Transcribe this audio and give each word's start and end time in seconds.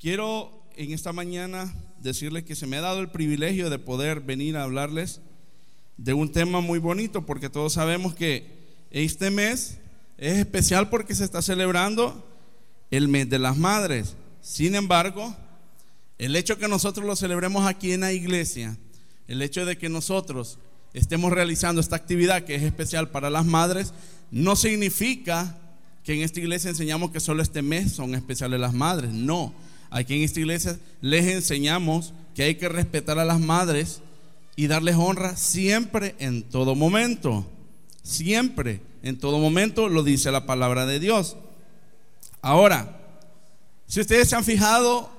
Quiero 0.00 0.64
en 0.76 0.92
esta 0.92 1.12
mañana 1.12 1.74
decirles 2.00 2.44
que 2.44 2.56
se 2.56 2.66
me 2.66 2.78
ha 2.78 2.80
dado 2.80 3.00
el 3.00 3.10
privilegio 3.10 3.68
de 3.68 3.78
poder 3.78 4.20
venir 4.20 4.56
a 4.56 4.62
hablarles 4.62 5.20
de 5.98 6.14
un 6.14 6.32
tema 6.32 6.62
muy 6.62 6.78
bonito, 6.78 7.26
porque 7.26 7.50
todos 7.50 7.74
sabemos 7.74 8.14
que 8.14 8.46
este 8.90 9.30
mes 9.30 9.76
es 10.16 10.38
especial 10.38 10.88
porque 10.88 11.14
se 11.14 11.24
está 11.24 11.42
celebrando 11.42 12.26
el 12.90 13.08
mes 13.08 13.28
de 13.28 13.38
las 13.38 13.58
madres. 13.58 14.16
Sin 14.40 14.74
embargo, 14.74 15.36
el 16.16 16.34
hecho 16.34 16.56
que 16.56 16.66
nosotros 16.66 17.04
lo 17.04 17.14
celebremos 17.14 17.66
aquí 17.66 17.92
en 17.92 18.00
la 18.00 18.14
iglesia, 18.14 18.78
el 19.28 19.42
hecho 19.42 19.66
de 19.66 19.76
que 19.76 19.90
nosotros 19.90 20.58
estemos 20.94 21.30
realizando 21.30 21.78
esta 21.78 21.96
actividad 21.96 22.44
que 22.44 22.54
es 22.54 22.62
especial 22.62 23.10
para 23.10 23.28
las 23.28 23.44
madres, 23.44 23.92
no 24.30 24.56
significa 24.56 25.58
que 26.02 26.14
en 26.14 26.22
esta 26.22 26.40
iglesia 26.40 26.70
enseñamos 26.70 27.10
que 27.10 27.20
solo 27.20 27.42
este 27.42 27.60
mes 27.60 27.92
son 27.92 28.14
especiales 28.14 28.58
las 28.60 28.72
madres. 28.72 29.12
No, 29.12 29.52
Aquí 29.90 30.14
en 30.14 30.22
esta 30.22 30.40
iglesia 30.40 30.78
les 31.00 31.26
enseñamos 31.26 32.14
que 32.34 32.44
hay 32.44 32.54
que 32.54 32.68
respetar 32.68 33.18
a 33.18 33.24
las 33.24 33.40
madres 33.40 34.00
y 34.56 34.66
darles 34.66 34.96
honra 34.96 35.36
siempre 35.36 36.14
en 36.18 36.42
todo 36.42 36.74
momento. 36.74 37.46
Siempre, 38.02 38.80
en 39.02 39.18
todo 39.18 39.38
momento, 39.38 39.88
lo 39.88 40.02
dice 40.02 40.30
la 40.30 40.46
palabra 40.46 40.86
de 40.86 41.00
Dios. 41.00 41.36
Ahora, 42.42 42.98
si 43.86 44.00
ustedes 44.00 44.28
se 44.28 44.36
han 44.36 44.44
fijado, 44.44 45.10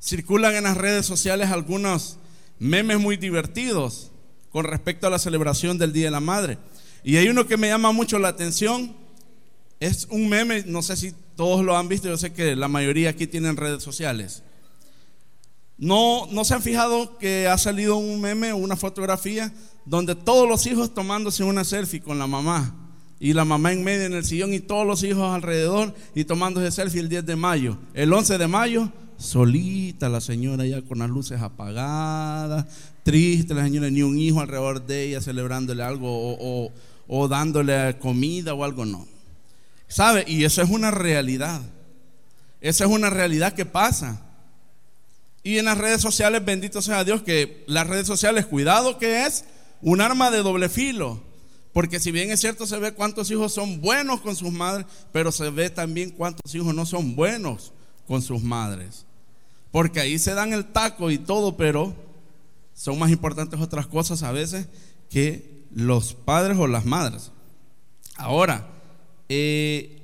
circulan 0.00 0.54
en 0.54 0.64
las 0.64 0.76
redes 0.76 1.06
sociales 1.06 1.50
algunos 1.50 2.18
memes 2.58 2.98
muy 2.98 3.16
divertidos 3.16 4.10
con 4.50 4.64
respecto 4.64 5.06
a 5.06 5.10
la 5.10 5.18
celebración 5.18 5.78
del 5.78 5.92
Día 5.92 6.06
de 6.06 6.10
la 6.12 6.20
Madre. 6.20 6.58
Y 7.04 7.16
hay 7.16 7.28
uno 7.28 7.46
que 7.46 7.56
me 7.56 7.68
llama 7.68 7.92
mucho 7.92 8.18
la 8.18 8.28
atención. 8.28 8.96
Es 9.80 10.08
un 10.10 10.28
meme, 10.28 10.64
no 10.66 10.82
sé 10.82 10.96
si 10.96 11.14
todos 11.36 11.64
lo 11.64 11.76
han 11.76 11.88
visto, 11.88 12.08
yo 12.08 12.16
sé 12.16 12.32
que 12.32 12.56
la 12.56 12.66
mayoría 12.66 13.10
aquí 13.10 13.26
tienen 13.26 13.56
redes 13.56 13.82
sociales. 13.82 14.42
No, 15.76 16.26
no 16.32 16.44
se 16.44 16.54
han 16.54 16.62
fijado 16.62 17.16
que 17.18 17.46
ha 17.46 17.56
salido 17.56 17.96
un 17.96 18.20
meme 18.20 18.52
una 18.52 18.74
fotografía 18.74 19.52
donde 19.84 20.16
todos 20.16 20.48
los 20.48 20.66
hijos 20.66 20.92
tomándose 20.92 21.44
una 21.44 21.62
selfie 21.62 22.00
con 22.00 22.18
la 22.18 22.26
mamá 22.26 22.74
y 23.20 23.32
la 23.32 23.44
mamá 23.44 23.72
en 23.72 23.84
medio 23.84 24.06
en 24.06 24.14
el 24.14 24.24
sillón 24.24 24.52
y 24.52 24.58
todos 24.58 24.84
los 24.84 25.04
hijos 25.04 25.32
alrededor 25.32 25.94
y 26.16 26.24
tomándose 26.24 26.72
selfie 26.72 27.00
el 27.00 27.08
10 27.08 27.26
de 27.26 27.36
mayo. 27.36 27.78
El 27.94 28.12
11 28.12 28.38
de 28.38 28.48
mayo, 28.48 28.92
solita 29.16 30.08
la 30.08 30.20
señora 30.20 30.66
ya 30.66 30.82
con 30.82 30.98
las 30.98 31.10
luces 31.10 31.40
apagadas, 31.40 32.66
triste 33.04 33.54
la 33.54 33.62
señora, 33.62 33.88
ni 33.88 34.02
un 34.02 34.18
hijo 34.18 34.40
alrededor 34.40 34.84
de 34.84 35.04
ella 35.04 35.20
celebrándole 35.20 35.84
algo 35.84 36.72
o 37.06 37.28
dándole 37.28 37.96
comida 38.00 38.52
o 38.54 38.64
algo, 38.64 38.84
no. 38.84 39.06
¿Sabe? 39.88 40.24
Y 40.26 40.44
eso 40.44 40.62
es 40.62 40.70
una 40.70 40.90
realidad. 40.90 41.62
Esa 42.60 42.84
es 42.84 42.90
una 42.90 43.10
realidad 43.10 43.54
que 43.54 43.64
pasa. 43.64 44.22
Y 45.42 45.58
en 45.58 45.64
las 45.64 45.78
redes 45.78 46.02
sociales, 46.02 46.44
bendito 46.44 46.82
sea 46.82 47.04
Dios, 47.04 47.22
que 47.22 47.64
las 47.66 47.86
redes 47.86 48.06
sociales, 48.06 48.46
cuidado 48.46 48.98
que 48.98 49.24
es 49.26 49.44
un 49.80 50.00
arma 50.00 50.30
de 50.30 50.42
doble 50.42 50.68
filo. 50.68 51.22
Porque 51.72 52.00
si 52.00 52.10
bien 52.10 52.30
es 52.30 52.40
cierto, 52.40 52.66
se 52.66 52.78
ve 52.78 52.92
cuántos 52.92 53.30
hijos 53.30 53.52
son 53.54 53.80
buenos 53.80 54.20
con 54.20 54.34
sus 54.36 54.50
madres, 54.50 54.86
pero 55.12 55.32
se 55.32 55.50
ve 55.50 55.70
también 55.70 56.10
cuántos 56.10 56.54
hijos 56.54 56.74
no 56.74 56.84
son 56.84 57.14
buenos 57.14 57.72
con 58.06 58.20
sus 58.20 58.42
madres. 58.42 59.06
Porque 59.70 60.00
ahí 60.00 60.18
se 60.18 60.34
dan 60.34 60.52
el 60.52 60.66
taco 60.66 61.10
y 61.10 61.18
todo, 61.18 61.56
pero 61.56 61.94
son 62.74 62.98
más 62.98 63.10
importantes 63.10 63.60
otras 63.60 63.86
cosas 63.86 64.22
a 64.22 64.32
veces 64.32 64.66
que 65.08 65.64
los 65.72 66.14
padres 66.14 66.58
o 66.58 66.66
las 66.66 66.84
madres. 66.84 67.30
Ahora, 68.16 68.66
eh, 69.28 69.98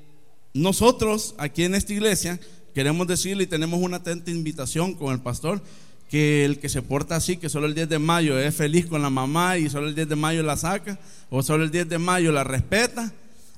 nosotros 0.53 1.35
aquí 1.39 1.65
en 1.65 1.75
esta 1.75 1.93
iglesia 1.93 2.39
queremos 2.75 3.07
decirle 3.07 3.45
y 3.45 3.47
tenemos 3.47 3.81
una 3.81 3.99
atenta 3.99 4.31
invitación 4.31 4.95
con 4.95 5.13
el 5.13 5.21
pastor 5.21 5.63
que 6.09 6.45
el 6.45 6.59
que 6.59 6.69
se 6.69 6.83
porta 6.83 7.17
así, 7.17 7.37
que 7.37 7.49
solo 7.49 7.67
el 7.67 7.75
10 7.75 7.89
de 7.89 7.99
mayo 7.99 8.39
es 8.39 8.55
feliz 8.55 8.87
con 8.87 9.03
la 9.03 9.11
mamá 9.11 9.59
y 9.59 9.69
solo 9.69 9.89
el 9.89 9.95
10 9.95 10.11
de 10.11 10.17
mayo 10.17 10.43
la 10.43 10.57
saca, 10.57 10.99
o 11.31 11.43
solo 11.43 11.65
el 11.65 11.71
10 11.71 11.89
de 11.89 11.99
mayo 11.99 12.31
la 12.31 12.45
respeta, 12.45 13.13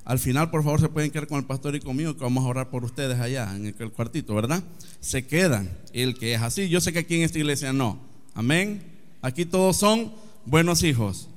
al 0.07 0.19
final 0.19 0.49
por 0.49 0.63
favor 0.63 0.79
se 0.79 0.87
pueden 0.87 1.11
quedar 1.11 1.27
con 1.27 1.37
el 1.37 1.45
pastor 1.45 1.75
y 1.75 1.81
conmigo, 1.81 2.15
que 2.15 2.23
vamos 2.23 2.45
a 2.45 2.47
orar 2.47 2.69
por 2.69 2.85
ustedes 2.85 3.19
allá 3.19 3.53
en 3.53 3.65
el 3.65 3.91
cuartito, 3.91 4.33
¿verdad? 4.33 4.63
Se 5.01 5.27
quedan 5.27 5.69
el 5.91 6.17
que 6.17 6.33
es 6.33 6.41
así. 6.41 6.69
Yo 6.69 6.79
sé 6.79 6.93
que 6.93 6.99
aquí 6.99 7.17
en 7.17 7.23
esta 7.23 7.37
iglesia 7.39 7.73
no. 7.73 7.99
Amén. 8.33 8.81
Aquí 9.21 9.45
todos 9.45 9.75
son 9.75 10.13
buenos 10.45 10.81
hijos. 10.83 11.27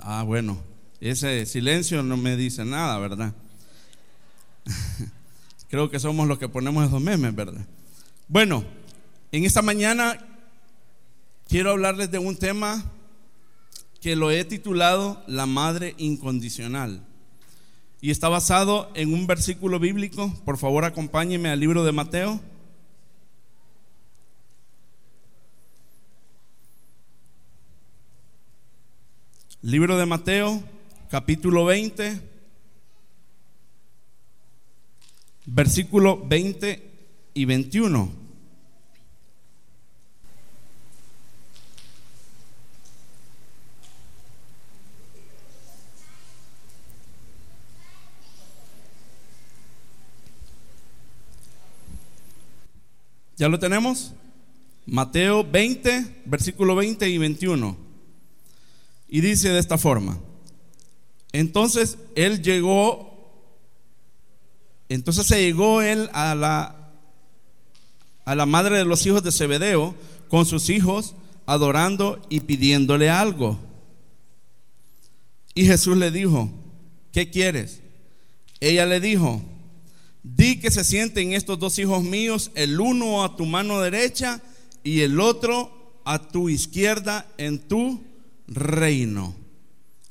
Ah, 0.00 0.24
bueno. 0.24 0.58
Ese 1.00 1.44
silencio 1.46 2.02
no 2.02 2.16
me 2.16 2.36
dice 2.36 2.64
nada, 2.64 2.98
¿verdad? 2.98 3.34
Creo 5.68 5.90
que 5.90 6.00
somos 6.00 6.26
los 6.26 6.38
que 6.38 6.48
ponemos 6.48 6.86
esos 6.86 7.00
memes, 7.00 7.34
¿verdad? 7.34 7.66
Bueno, 8.28 8.64
en 9.32 9.44
esta 9.44 9.62
mañana 9.62 10.18
quiero 11.48 11.70
hablarles 11.70 12.10
de 12.10 12.18
un 12.18 12.36
tema 12.36 12.84
que 14.00 14.16
lo 14.16 14.30
he 14.30 14.44
titulado 14.44 15.22
La 15.26 15.46
Madre 15.46 15.94
Incondicional. 15.98 17.04
Y 18.00 18.10
está 18.10 18.28
basado 18.28 18.90
en 18.94 19.12
un 19.12 19.26
versículo 19.26 19.78
bíblico. 19.80 20.32
Por 20.44 20.58
favor, 20.58 20.84
acompáñenme 20.84 21.48
al 21.48 21.60
libro 21.60 21.84
de 21.84 21.92
Mateo. 21.92 22.40
Libro 29.62 29.98
de 29.98 30.06
Mateo, 30.06 30.62
capítulo 31.10 31.64
20, 31.64 32.20
versículo 35.46 36.26
20 36.26 36.90
y 37.34 37.44
21. 37.44 38.26
¿Ya 53.38 53.48
lo 53.48 53.58
tenemos? 53.58 54.14
Mateo 54.86 55.44
20, 55.44 56.22
versículo 56.24 56.74
20 56.74 57.08
y 57.08 57.18
21. 57.18 57.76
Y 59.08 59.20
dice 59.20 59.50
de 59.50 59.58
esta 59.58 59.76
forma, 59.76 60.18
entonces 61.38 61.98
él 62.14 62.42
llegó, 62.42 63.44
entonces 64.88 65.26
se 65.26 65.42
llegó 65.42 65.82
él 65.82 66.08
a 66.14 66.34
la, 66.34 66.94
a 68.24 68.34
la 68.34 68.46
madre 68.46 68.78
de 68.78 68.86
los 68.86 69.04
hijos 69.04 69.22
de 69.22 69.32
Zebedeo 69.32 69.94
con 70.30 70.46
sus 70.46 70.70
hijos 70.70 71.14
adorando 71.44 72.26
y 72.30 72.40
pidiéndole 72.40 73.10
algo. 73.10 73.58
Y 75.54 75.66
Jesús 75.66 75.98
le 75.98 76.10
dijo, 76.10 76.48
¿qué 77.12 77.28
quieres? 77.28 77.80
Ella 78.60 78.86
le 78.86 78.98
dijo, 78.98 79.42
di 80.22 80.58
que 80.58 80.70
se 80.70 80.84
sienten 80.84 81.34
estos 81.34 81.58
dos 81.58 81.78
hijos 81.78 82.02
míos, 82.02 82.50
el 82.54 82.80
uno 82.80 83.22
a 83.22 83.36
tu 83.36 83.44
mano 83.44 83.82
derecha 83.82 84.40
y 84.82 85.02
el 85.02 85.20
otro 85.20 86.00
a 86.06 86.18
tu 86.28 86.48
izquierda 86.48 87.30
en 87.36 87.58
tu 87.58 88.02
reino. 88.46 89.45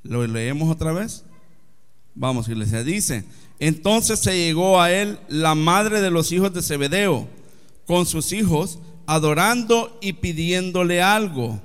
¿Lo 0.06 0.26
leemos 0.28 0.70
otra 0.70 0.94
vez? 0.94 1.24
Vamos, 2.14 2.48
iglesia. 2.48 2.84
Dice, 2.84 3.26
entonces 3.60 4.20
se 4.20 4.38
llegó 4.38 4.80
a 4.80 4.92
él 4.92 5.20
la 5.28 5.56
madre 5.56 6.00
de 6.00 6.12
los 6.12 6.32
hijos 6.32 6.54
de 6.54 6.62
Zebedeo 6.62 7.28
con 7.88 8.06
sus 8.06 8.32
hijos, 8.32 8.78
adorando 9.08 9.98
y 10.02 10.14
pidiéndole 10.14 11.02
algo. 11.02 11.60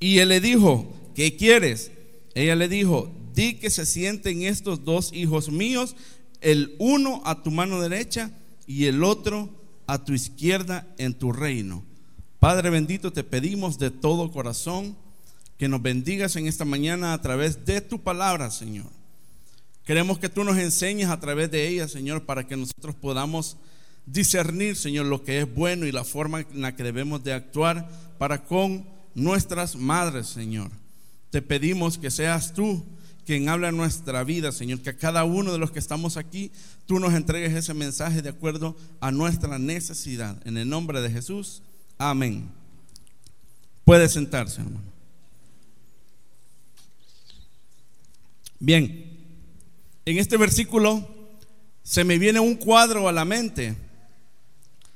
Y 0.00 0.18
él 0.18 0.30
le 0.30 0.40
dijo, 0.40 0.92
¿qué 1.14 1.36
quieres? 1.36 1.92
Ella 2.34 2.56
le 2.56 2.68
dijo, 2.68 3.12
di 3.32 3.54
que 3.54 3.70
se 3.70 3.86
sienten 3.86 4.42
estos 4.42 4.84
dos 4.84 5.12
hijos 5.12 5.50
míos, 5.50 5.94
el 6.40 6.74
uno 6.80 7.22
a 7.24 7.44
tu 7.44 7.52
mano 7.52 7.80
derecha 7.80 8.32
y 8.66 8.86
el 8.86 9.04
otro 9.04 9.50
a 9.86 10.04
tu 10.04 10.14
izquierda 10.14 10.92
en 10.98 11.14
tu 11.14 11.32
reino. 11.32 11.84
Padre 12.40 12.70
bendito, 12.70 13.12
te 13.12 13.22
pedimos 13.22 13.78
de 13.78 13.92
todo 13.92 14.32
corazón 14.32 14.96
que 15.62 15.68
nos 15.68 15.80
bendigas 15.80 16.34
en 16.34 16.48
esta 16.48 16.64
mañana 16.64 17.12
a 17.12 17.22
través 17.22 17.64
de 17.64 17.80
tu 17.80 18.00
palabra, 18.00 18.50
Señor. 18.50 18.90
Queremos 19.84 20.18
que 20.18 20.28
tú 20.28 20.42
nos 20.42 20.58
enseñes 20.58 21.08
a 21.08 21.20
través 21.20 21.52
de 21.52 21.68
ella, 21.68 21.86
Señor, 21.86 22.24
para 22.24 22.48
que 22.48 22.56
nosotros 22.56 22.96
podamos 22.96 23.56
discernir, 24.04 24.74
Señor, 24.74 25.06
lo 25.06 25.22
que 25.22 25.38
es 25.38 25.54
bueno 25.54 25.86
y 25.86 25.92
la 25.92 26.02
forma 26.02 26.40
en 26.40 26.62
la 26.62 26.74
que 26.74 26.82
debemos 26.82 27.22
de 27.22 27.32
actuar 27.32 27.88
para 28.18 28.42
con 28.42 28.84
nuestras 29.14 29.76
madres, 29.76 30.26
Señor. 30.26 30.72
Te 31.30 31.42
pedimos 31.42 31.96
que 31.96 32.10
seas 32.10 32.54
tú 32.54 32.84
quien 33.24 33.48
habla 33.48 33.68
en 33.68 33.76
nuestra 33.76 34.24
vida, 34.24 34.50
Señor, 34.50 34.80
que 34.80 34.90
a 34.90 34.96
cada 34.96 35.22
uno 35.22 35.52
de 35.52 35.58
los 35.58 35.70
que 35.70 35.78
estamos 35.78 36.16
aquí, 36.16 36.50
tú 36.86 36.98
nos 36.98 37.14
entregues 37.14 37.54
ese 37.54 37.72
mensaje 37.72 38.20
de 38.20 38.30
acuerdo 38.30 38.76
a 38.98 39.12
nuestra 39.12 39.60
necesidad. 39.60 40.44
En 40.44 40.56
el 40.56 40.68
nombre 40.68 41.00
de 41.00 41.10
Jesús. 41.10 41.62
Amén. 41.98 42.50
Puede 43.84 44.08
sentarse, 44.08 44.60
hermano. 44.60 44.91
Bien, 48.64 49.18
en 50.04 50.18
este 50.18 50.36
versículo 50.36 51.04
se 51.82 52.04
me 52.04 52.16
viene 52.16 52.38
un 52.38 52.54
cuadro 52.54 53.08
a 53.08 53.12
la 53.12 53.24
mente 53.24 53.76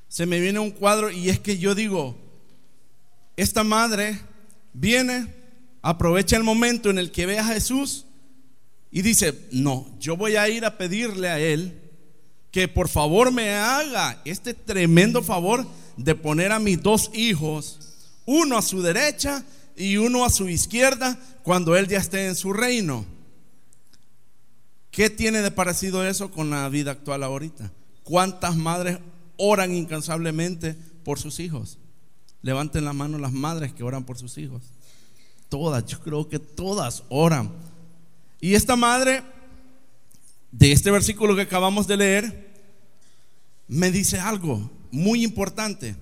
se 0.09 0.25
me 0.25 0.41
viene 0.41 0.59
un 0.59 0.71
cuadro 0.71 1.11
y 1.11 1.29
es 1.29 1.41
que 1.41 1.59
yo 1.59 1.75
digo, 1.75 2.17
esta 3.37 3.65
madre 3.65 4.19
viene, 4.73 5.27
aprovecha 5.83 6.37
el 6.37 6.45
momento 6.45 6.91
en 6.91 6.99
el 6.99 7.11
que 7.11 7.27
ve 7.27 7.39
a 7.39 7.45
Jesús 7.45 8.07
y 8.91 9.03
dice, 9.03 9.49
no, 9.53 9.87
yo 9.99 10.17
voy 10.17 10.37
a 10.37 10.49
ir 10.49 10.65
a 10.65 10.79
pedirle 10.79 11.29
a 11.29 11.39
él 11.39 11.83
que 12.51 12.69
por 12.69 12.89
favor 12.89 13.33
me 13.33 13.53
haga 13.53 14.23
este 14.25 14.55
tremendo 14.55 15.23
favor 15.23 15.67
de 15.97 16.15
poner 16.15 16.53
a 16.53 16.61
mis 16.61 16.81
dos 16.81 17.11
hijos, 17.13 17.79
uno 18.25 18.57
a 18.57 18.63
su 18.63 18.81
derecha 18.81 19.45
y 19.77 19.99
uno 19.99 20.25
a 20.25 20.31
su 20.31 20.49
izquierda, 20.49 21.19
cuando 21.43 21.77
él 21.77 21.89
ya 21.89 21.99
esté 21.99 22.27
en 22.27 22.37
su 22.37 22.53
reino. 22.53 23.16
¿Qué 24.97 25.11
tiene 25.11 25.43
de 25.43 25.51
parecido 25.51 26.09
eso 26.09 26.31
con 26.31 26.49
la 26.49 26.67
vida 26.71 26.93
actual 26.93 27.23
ahorita? 27.23 27.71
¿Cuántas 28.03 28.57
madres 28.57 28.99
oran 29.37 29.75
incansablemente 29.75 30.75
por 31.05 31.19
sus 31.19 31.39
hijos? 31.39 31.77
Levanten 32.41 32.87
la 32.87 32.95
mano 32.95 33.19
las 33.19 33.33
madres 33.33 33.75
que 33.75 33.83
oran 33.83 34.05
por 34.05 34.17
sus 34.17 34.39
hijos. 34.39 34.63
Todas, 35.51 35.85
yo 35.85 36.01
creo 36.01 36.31
que 36.31 36.39
todas 36.39 37.03
oran. 37.11 37.53
Y 38.41 38.55
esta 38.55 38.75
madre, 38.75 39.23
de 40.51 40.73
este 40.73 40.91
versículo 40.91 41.37
que 41.37 41.43
acabamos 41.43 41.87
de 41.87 41.99
leer, 41.99 42.55
me 43.69 43.91
dice 43.91 44.19
algo 44.19 44.71
muy 44.91 45.25
importante. 45.25 45.95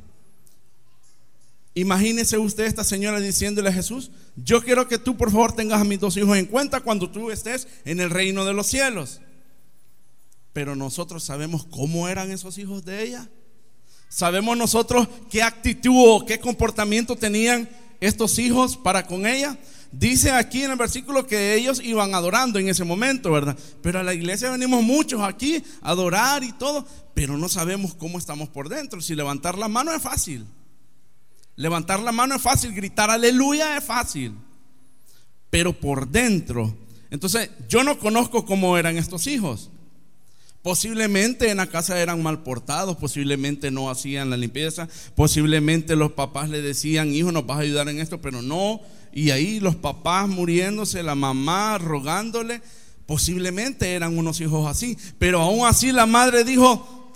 Imagínese 1.74 2.38
usted 2.38 2.64
esta 2.64 2.84
señora 2.84 3.18
diciéndole 3.18 3.68
a 3.68 3.72
Jesús, 3.72 4.12
yo 4.36 4.62
quiero 4.62 4.86
que 4.86 4.98
tú 4.98 5.16
por 5.16 5.32
favor 5.32 5.52
tengas 5.52 5.80
a 5.80 5.84
mis 5.84 5.98
dos 5.98 6.16
hijos 6.16 6.38
en 6.38 6.46
cuenta 6.46 6.80
cuando 6.80 7.10
tú 7.10 7.32
estés 7.32 7.66
en 7.84 7.98
el 7.98 8.10
reino 8.10 8.44
de 8.44 8.54
los 8.54 8.68
cielos. 8.68 9.20
Pero 10.52 10.76
nosotros 10.76 11.24
sabemos 11.24 11.66
cómo 11.66 12.08
eran 12.08 12.30
esos 12.30 12.58
hijos 12.58 12.84
de 12.84 13.02
ella. 13.02 13.28
Sabemos 14.08 14.56
nosotros 14.56 15.08
qué 15.28 15.42
actitud 15.42 15.96
o 15.96 16.24
qué 16.24 16.38
comportamiento 16.38 17.16
tenían 17.16 17.68
estos 18.00 18.38
hijos 18.38 18.76
para 18.76 19.04
con 19.08 19.26
ella. 19.26 19.58
Dice 19.90 20.30
aquí 20.30 20.62
en 20.62 20.70
el 20.70 20.76
versículo 20.76 21.26
que 21.26 21.54
ellos 21.56 21.80
iban 21.82 22.14
adorando 22.14 22.60
en 22.60 22.68
ese 22.68 22.84
momento, 22.84 23.32
¿verdad? 23.32 23.58
Pero 23.82 23.98
a 23.98 24.04
la 24.04 24.14
iglesia 24.14 24.50
venimos 24.50 24.84
muchos 24.84 25.22
aquí 25.22 25.62
a 25.82 25.90
adorar 25.90 26.44
y 26.44 26.52
todo, 26.52 26.86
pero 27.14 27.36
no 27.36 27.48
sabemos 27.48 27.94
cómo 27.94 28.18
estamos 28.18 28.48
por 28.48 28.68
dentro. 28.68 29.00
Si 29.00 29.16
levantar 29.16 29.58
la 29.58 29.66
mano 29.66 29.92
es 29.92 30.02
fácil. 30.02 30.46
Levantar 31.56 32.00
la 32.00 32.12
mano 32.12 32.34
es 32.34 32.42
fácil, 32.42 32.72
gritar 32.72 33.10
aleluya 33.10 33.76
es 33.76 33.84
fácil. 33.84 34.34
Pero 35.50 35.72
por 35.72 36.08
dentro, 36.08 36.76
entonces 37.10 37.50
yo 37.68 37.84
no 37.84 37.98
conozco 37.98 38.44
cómo 38.44 38.76
eran 38.76 38.96
estos 38.96 39.26
hijos. 39.26 39.70
Posiblemente 40.64 41.50
en 41.50 41.58
la 41.58 41.66
casa 41.66 42.00
eran 42.00 42.22
mal 42.22 42.42
portados, 42.42 42.96
posiblemente 42.96 43.70
no 43.70 43.90
hacían 43.90 44.30
la 44.30 44.38
limpieza, 44.38 44.88
posiblemente 45.14 45.94
los 45.94 46.12
papás 46.12 46.48
le 46.48 46.62
decían, 46.62 47.14
hijo, 47.14 47.30
nos 47.32 47.46
vas 47.46 47.58
a 47.58 47.60
ayudar 47.60 47.88
en 47.90 48.00
esto, 48.00 48.22
pero 48.22 48.40
no. 48.40 48.80
Y 49.12 49.30
ahí 49.30 49.60
los 49.60 49.76
papás 49.76 50.26
muriéndose, 50.26 51.02
la 51.02 51.14
mamá 51.14 51.76
rogándole, 51.76 52.62
posiblemente 53.04 53.92
eran 53.92 54.16
unos 54.16 54.40
hijos 54.40 54.66
así. 54.66 54.96
Pero 55.18 55.42
aún 55.42 55.66
así 55.66 55.92
la 55.92 56.06
madre 56.06 56.44
dijo, 56.44 57.12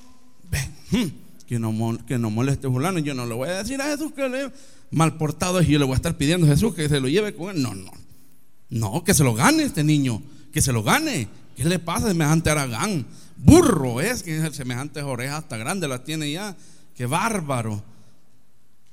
ven, 0.50 0.76
hmm, 0.90 1.27
que 1.48 1.58
no, 1.58 1.98
que 2.06 2.18
no 2.18 2.30
moleste 2.30 2.68
fulano. 2.68 2.98
Yo 2.98 3.14
no 3.14 3.24
le 3.24 3.34
voy 3.34 3.48
a 3.48 3.62
decir 3.62 3.80
a 3.80 3.86
Jesús 3.86 4.12
que 4.12 4.28
le 4.28 4.52
mal 4.90 5.16
portado 5.16 5.62
y 5.62 5.66
yo 5.66 5.78
le 5.78 5.86
voy 5.86 5.94
a 5.94 5.96
estar 5.96 6.16
pidiendo 6.16 6.46
a 6.46 6.50
Jesús 6.50 6.74
que 6.74 6.88
se 6.90 7.00
lo 7.00 7.08
lleve 7.08 7.34
con 7.34 7.56
él. 7.56 7.62
No, 7.62 7.74
no. 7.74 7.90
No, 8.68 9.02
que 9.02 9.14
se 9.14 9.24
lo 9.24 9.34
gane 9.34 9.62
este 9.62 9.82
niño. 9.82 10.22
Que 10.52 10.60
se 10.60 10.72
lo 10.72 10.82
gane. 10.82 11.26
¿Qué 11.56 11.64
le 11.64 11.78
pasa 11.78 12.08
semejante 12.08 12.50
Aragán? 12.50 13.06
Burro 13.38 14.02
es 14.02 14.22
que 14.22 14.52
semejantes 14.52 15.02
orejas 15.04 15.38
hasta 15.38 15.56
grandes 15.56 15.88
las 15.88 16.04
tiene 16.04 16.30
ya. 16.30 16.54
Qué 16.94 17.06
bárbaro. 17.06 17.82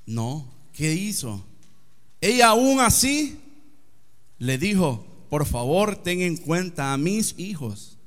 No, 0.06 0.48
¿qué 0.72 0.94
hizo? 0.94 1.44
Ella 2.22 2.50
aún 2.50 2.80
así 2.80 3.38
le 4.40 4.58
dijo, 4.58 5.06
por 5.30 5.46
favor 5.46 5.98
ten 5.98 6.22
en 6.22 6.38
cuenta 6.38 6.94
a 6.94 6.98
mis 6.98 7.38
hijos. 7.38 7.98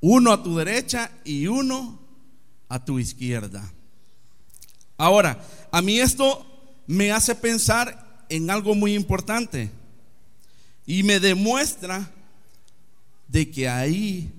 Uno 0.00 0.32
a 0.32 0.42
tu 0.42 0.56
derecha 0.56 1.12
y 1.24 1.46
uno 1.46 2.01
a 2.72 2.82
tu 2.82 2.98
izquierda. 2.98 3.70
Ahora, 4.96 5.38
a 5.70 5.82
mí 5.82 6.00
esto 6.00 6.46
me 6.86 7.12
hace 7.12 7.34
pensar 7.34 8.24
en 8.30 8.48
algo 8.48 8.74
muy 8.74 8.94
importante 8.94 9.70
y 10.86 11.02
me 11.02 11.20
demuestra 11.20 12.10
de 13.28 13.50
que 13.50 13.68
ahí 13.68 14.32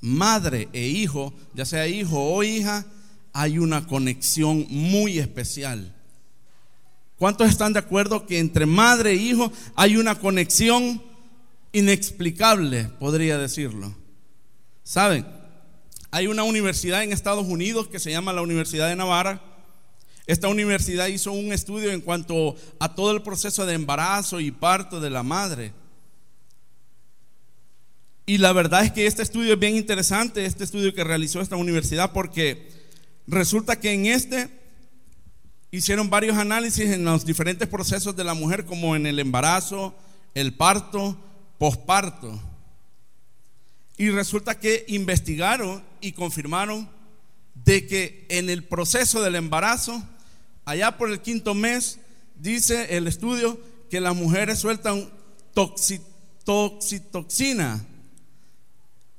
madre 0.00 0.68
e 0.72 0.86
hijo, 0.86 1.34
ya 1.52 1.64
sea 1.64 1.88
hijo 1.88 2.16
o 2.16 2.44
hija, 2.44 2.86
hay 3.32 3.58
una 3.58 3.84
conexión 3.84 4.66
muy 4.68 5.18
especial. 5.18 5.92
¿Cuántos 7.16 7.48
están 7.48 7.72
de 7.72 7.80
acuerdo 7.80 8.24
que 8.24 8.38
entre 8.38 8.66
madre 8.66 9.10
e 9.10 9.16
hijo 9.16 9.52
hay 9.74 9.96
una 9.96 10.16
conexión 10.16 11.02
inexplicable, 11.72 12.84
podría 13.00 13.36
decirlo? 13.36 13.92
¿Saben? 14.84 15.39
Hay 16.10 16.26
una 16.26 16.42
universidad 16.42 17.02
en 17.02 17.12
Estados 17.12 17.46
Unidos 17.46 17.88
que 17.88 18.00
se 18.00 18.10
llama 18.10 18.32
la 18.32 18.42
Universidad 18.42 18.88
de 18.88 18.96
Navarra. 18.96 19.40
Esta 20.26 20.48
universidad 20.48 21.06
hizo 21.06 21.32
un 21.32 21.52
estudio 21.52 21.92
en 21.92 22.00
cuanto 22.00 22.56
a 22.78 22.94
todo 22.94 23.12
el 23.12 23.22
proceso 23.22 23.66
de 23.66 23.74
embarazo 23.74 24.40
y 24.40 24.50
parto 24.50 25.00
de 25.00 25.10
la 25.10 25.22
madre. 25.22 25.72
Y 28.26 28.38
la 28.38 28.52
verdad 28.52 28.84
es 28.84 28.92
que 28.92 29.06
este 29.06 29.22
estudio 29.22 29.54
es 29.54 29.58
bien 29.58 29.76
interesante, 29.76 30.44
este 30.44 30.64
estudio 30.64 30.94
que 30.94 31.02
realizó 31.04 31.40
esta 31.40 31.56
universidad, 31.56 32.12
porque 32.12 32.70
resulta 33.26 33.80
que 33.80 33.92
en 33.92 34.06
este 34.06 34.48
hicieron 35.72 36.10
varios 36.10 36.36
análisis 36.36 36.90
en 36.90 37.04
los 37.04 37.24
diferentes 37.24 37.68
procesos 37.68 38.14
de 38.16 38.24
la 38.24 38.34
mujer, 38.34 38.66
como 38.66 38.94
en 38.94 39.06
el 39.06 39.18
embarazo, 39.18 39.94
el 40.34 40.54
parto, 40.54 41.16
posparto. 41.58 42.40
Y 44.00 44.08
resulta 44.08 44.58
que 44.58 44.86
investigaron 44.88 45.84
y 46.00 46.12
confirmaron 46.12 46.88
de 47.52 47.86
que 47.86 48.24
en 48.30 48.48
el 48.48 48.64
proceso 48.64 49.20
del 49.20 49.34
embarazo, 49.34 50.02
allá 50.64 50.96
por 50.96 51.10
el 51.10 51.20
quinto 51.20 51.52
mes, 51.52 51.98
dice 52.34 52.96
el 52.96 53.06
estudio 53.06 53.60
que 53.90 54.00
las 54.00 54.16
mujeres 54.16 54.58
sueltan 54.58 55.06
toxitoxina, 55.52 57.84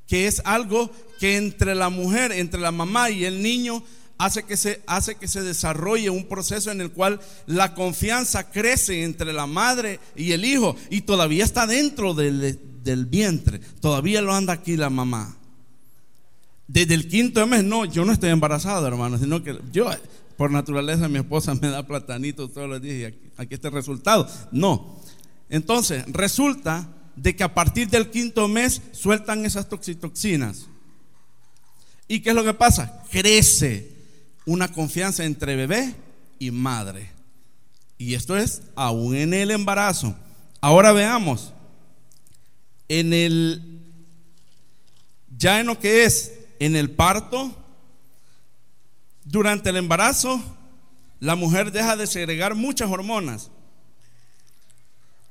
que 0.07 0.25
es 0.25 0.41
algo 0.45 0.91
que 1.19 1.37
entre 1.37 1.75
la 1.75 1.89
mujer, 1.89 2.31
entre 2.31 2.59
la 2.59 2.71
mamá 2.71 3.11
y 3.11 3.25
el 3.25 3.43
niño, 3.43 3.83
hace 4.17 4.41
que, 4.41 4.57
se, 4.57 4.81
hace 4.87 5.13
que 5.13 5.27
se 5.27 5.43
desarrolle 5.43 6.09
un 6.09 6.27
proceso 6.27 6.71
en 6.71 6.81
el 6.81 6.89
cual 6.89 7.21
la 7.45 7.75
confianza 7.75 8.49
crece 8.49 9.03
entre 9.03 9.31
la 9.31 9.45
madre 9.45 9.99
y 10.15 10.31
el 10.31 10.43
hijo 10.43 10.75
y 10.89 11.01
todavía 11.01 11.43
está 11.43 11.67
dentro 11.67 12.15
del, 12.15 12.70
del 12.83 13.05
vientre. 13.05 13.59
Todavía 13.79 14.21
lo 14.21 14.33
anda 14.33 14.53
aquí 14.53 14.77
la 14.77 14.89
mamá. 14.89 15.37
Desde 16.67 16.93
el 16.93 17.07
quinto 17.07 17.45
mes, 17.47 17.63
no, 17.63 17.85
yo 17.85 18.05
no 18.05 18.13
estoy 18.13 18.29
embarazado, 18.29 18.87
hermano, 18.87 19.17
sino 19.17 19.43
que 19.43 19.59
yo, 19.71 19.89
por 20.37 20.51
naturaleza, 20.51 21.09
mi 21.09 21.19
esposa 21.19 21.53
me 21.55 21.67
da 21.67 21.85
platanitos 21.85 22.53
todos 22.53 22.69
los 22.69 22.81
días 22.81 22.95
y 22.95 23.03
aquí, 23.05 23.31
aquí 23.37 23.53
está 23.55 23.67
el 23.67 23.73
resultado. 23.73 24.27
No. 24.51 25.01
Entonces, 25.49 26.05
resulta 26.07 26.87
de 27.15 27.35
que 27.35 27.43
a 27.43 27.53
partir 27.53 27.89
del 27.89 28.09
quinto 28.09 28.47
mes 28.47 28.81
sueltan 28.93 29.45
esas 29.45 29.67
toxitoxinas. 29.67 30.67
¿Y 32.07 32.21
qué 32.21 32.29
es 32.29 32.35
lo 32.35 32.43
que 32.43 32.53
pasa? 32.53 33.03
Crece 33.09 33.89
una 34.45 34.71
confianza 34.71 35.25
entre 35.25 35.55
bebé 35.55 35.93
y 36.39 36.51
madre. 36.51 37.09
Y 37.97 38.15
esto 38.15 38.35
es 38.35 38.63
aún 38.75 39.15
en 39.15 39.33
el 39.33 39.51
embarazo. 39.51 40.15
Ahora 40.59 40.91
veamos, 40.91 41.53
en 42.99 43.13
el, 43.13 43.79
ya 45.37 45.61
en 45.61 45.67
lo 45.67 45.79
que 45.79 46.03
es 46.03 46.33
en 46.59 46.75
el 46.75 46.91
parto, 46.91 47.55
durante 49.23 49.69
el 49.69 49.77
embarazo, 49.77 50.41
la 51.21 51.35
mujer 51.35 51.71
deja 51.71 51.95
de 51.95 52.05
segregar 52.05 52.53
muchas 52.53 52.89
hormonas. 52.89 53.49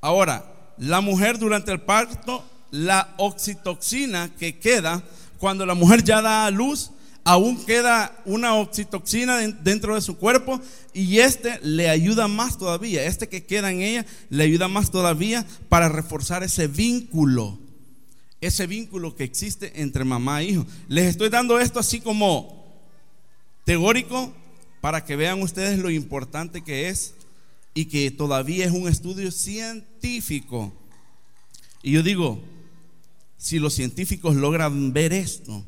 Ahora, 0.00 0.72
la 0.78 1.02
mujer 1.02 1.38
durante 1.38 1.70
el 1.70 1.82
parto, 1.82 2.42
la 2.70 3.12
oxitoxina 3.18 4.34
que 4.38 4.58
queda, 4.58 5.02
cuando 5.36 5.66
la 5.66 5.74
mujer 5.74 6.02
ya 6.02 6.22
da 6.22 6.46
a 6.46 6.50
luz, 6.50 6.92
aún 7.24 7.64
queda 7.64 8.20
una 8.24 8.54
oxitoxina 8.54 9.38
dentro 9.38 9.94
de 9.94 10.00
su 10.00 10.16
cuerpo 10.16 10.60
y 10.92 11.18
este 11.18 11.58
le 11.62 11.88
ayuda 11.88 12.28
más 12.28 12.58
todavía, 12.58 13.04
este 13.04 13.28
que 13.28 13.44
queda 13.44 13.70
en 13.70 13.82
ella 13.82 14.06
le 14.30 14.44
ayuda 14.44 14.68
más 14.68 14.90
todavía 14.90 15.46
para 15.68 15.88
reforzar 15.88 16.42
ese 16.42 16.66
vínculo, 16.66 17.58
ese 18.40 18.66
vínculo 18.66 19.14
que 19.14 19.24
existe 19.24 19.82
entre 19.82 20.04
mamá 20.04 20.42
e 20.42 20.46
hijo. 20.46 20.66
Les 20.88 21.06
estoy 21.06 21.28
dando 21.28 21.60
esto 21.60 21.78
así 21.78 22.00
como 22.00 22.60
teórico 23.64 24.32
para 24.80 25.04
que 25.04 25.16
vean 25.16 25.42
ustedes 25.42 25.78
lo 25.78 25.90
importante 25.90 26.62
que 26.62 26.88
es 26.88 27.14
y 27.74 27.86
que 27.86 28.10
todavía 28.10 28.66
es 28.66 28.72
un 28.72 28.88
estudio 28.88 29.30
científico. 29.30 30.72
Y 31.82 31.92
yo 31.92 32.02
digo, 32.02 32.40
si 33.36 33.58
los 33.58 33.74
científicos 33.74 34.36
logran 34.36 34.92
ver 34.92 35.12
esto, 35.12 35.64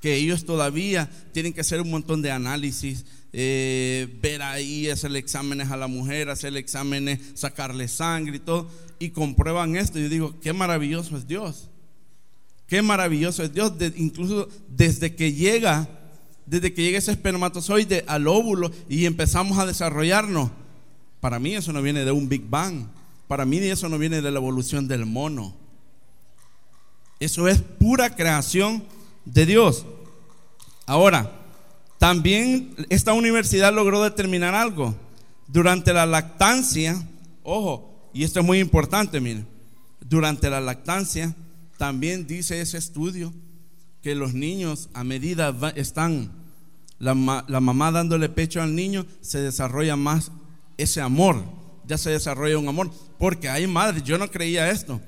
que 0.00 0.14
ellos 0.16 0.44
todavía 0.44 1.10
tienen 1.32 1.52
que 1.52 1.60
hacer 1.60 1.80
un 1.80 1.90
montón 1.90 2.22
de 2.22 2.30
análisis, 2.30 3.04
eh, 3.32 4.08
ver 4.20 4.42
ahí, 4.42 4.88
hacerle 4.88 5.18
exámenes 5.18 5.70
a 5.70 5.76
la 5.76 5.86
mujer, 5.86 6.30
hacerle 6.30 6.60
exámenes, 6.60 7.20
sacarle 7.34 7.86
sangre 7.86 8.36
y 8.36 8.40
todo, 8.40 8.68
y 8.98 9.10
comprueban 9.10 9.76
esto. 9.76 9.98
Yo 9.98 10.08
digo, 10.08 10.40
qué 10.40 10.52
maravilloso 10.52 11.16
es 11.16 11.26
Dios. 11.26 11.68
Qué 12.66 12.82
maravilloso 12.82 13.42
es 13.42 13.52
Dios, 13.52 13.72
incluso 13.96 14.48
desde 14.68 15.14
que 15.14 15.32
llega, 15.32 15.88
desde 16.46 16.72
que 16.72 16.82
llega 16.82 16.98
ese 16.98 17.10
espermatozoide 17.10 18.04
al 18.06 18.26
óvulo 18.26 18.70
y 18.88 19.06
empezamos 19.06 19.58
a 19.58 19.66
desarrollarnos. 19.66 20.50
Para 21.20 21.38
mí 21.38 21.54
eso 21.54 21.72
no 21.72 21.82
viene 21.82 22.04
de 22.04 22.12
un 22.12 22.28
Big 22.28 22.48
Bang. 22.48 22.86
Para 23.28 23.44
mí 23.44 23.58
eso 23.58 23.88
no 23.88 23.98
viene 23.98 24.22
de 24.22 24.30
la 24.30 24.38
evolución 24.38 24.88
del 24.88 25.04
mono. 25.04 25.54
Eso 27.18 27.48
es 27.48 27.58
pura 27.58 28.14
creación 28.16 28.82
de 29.24 29.46
Dios. 29.46 29.86
Ahora, 30.86 31.30
también 31.98 32.74
esta 32.88 33.12
universidad 33.12 33.74
logró 33.74 34.02
determinar 34.02 34.54
algo. 34.54 34.96
Durante 35.46 35.92
la 35.92 36.06
lactancia, 36.06 37.00
ojo, 37.42 38.10
y 38.14 38.24
esto 38.24 38.40
es 38.40 38.46
muy 38.46 38.58
importante, 38.58 39.20
miren, 39.20 39.46
durante 40.00 40.48
la 40.50 40.60
lactancia, 40.60 41.34
también 41.76 42.26
dice 42.26 42.60
ese 42.60 42.78
estudio 42.78 43.32
que 44.02 44.14
los 44.14 44.34
niños 44.34 44.88
a 44.94 45.04
medida 45.04 45.54
están, 45.76 46.32
la, 46.98 47.44
la 47.46 47.60
mamá 47.60 47.90
dándole 47.92 48.28
pecho 48.28 48.62
al 48.62 48.74
niño, 48.74 49.06
se 49.20 49.40
desarrolla 49.40 49.96
más 49.96 50.32
ese 50.78 51.00
amor, 51.00 51.44
ya 51.86 51.98
se 51.98 52.10
desarrolla 52.10 52.58
un 52.58 52.68
amor, 52.68 52.90
porque 53.18 53.48
hay 53.48 53.66
madres, 53.66 54.02
yo 54.04 54.18
no 54.18 54.30
creía 54.30 54.70
esto, 54.70 55.00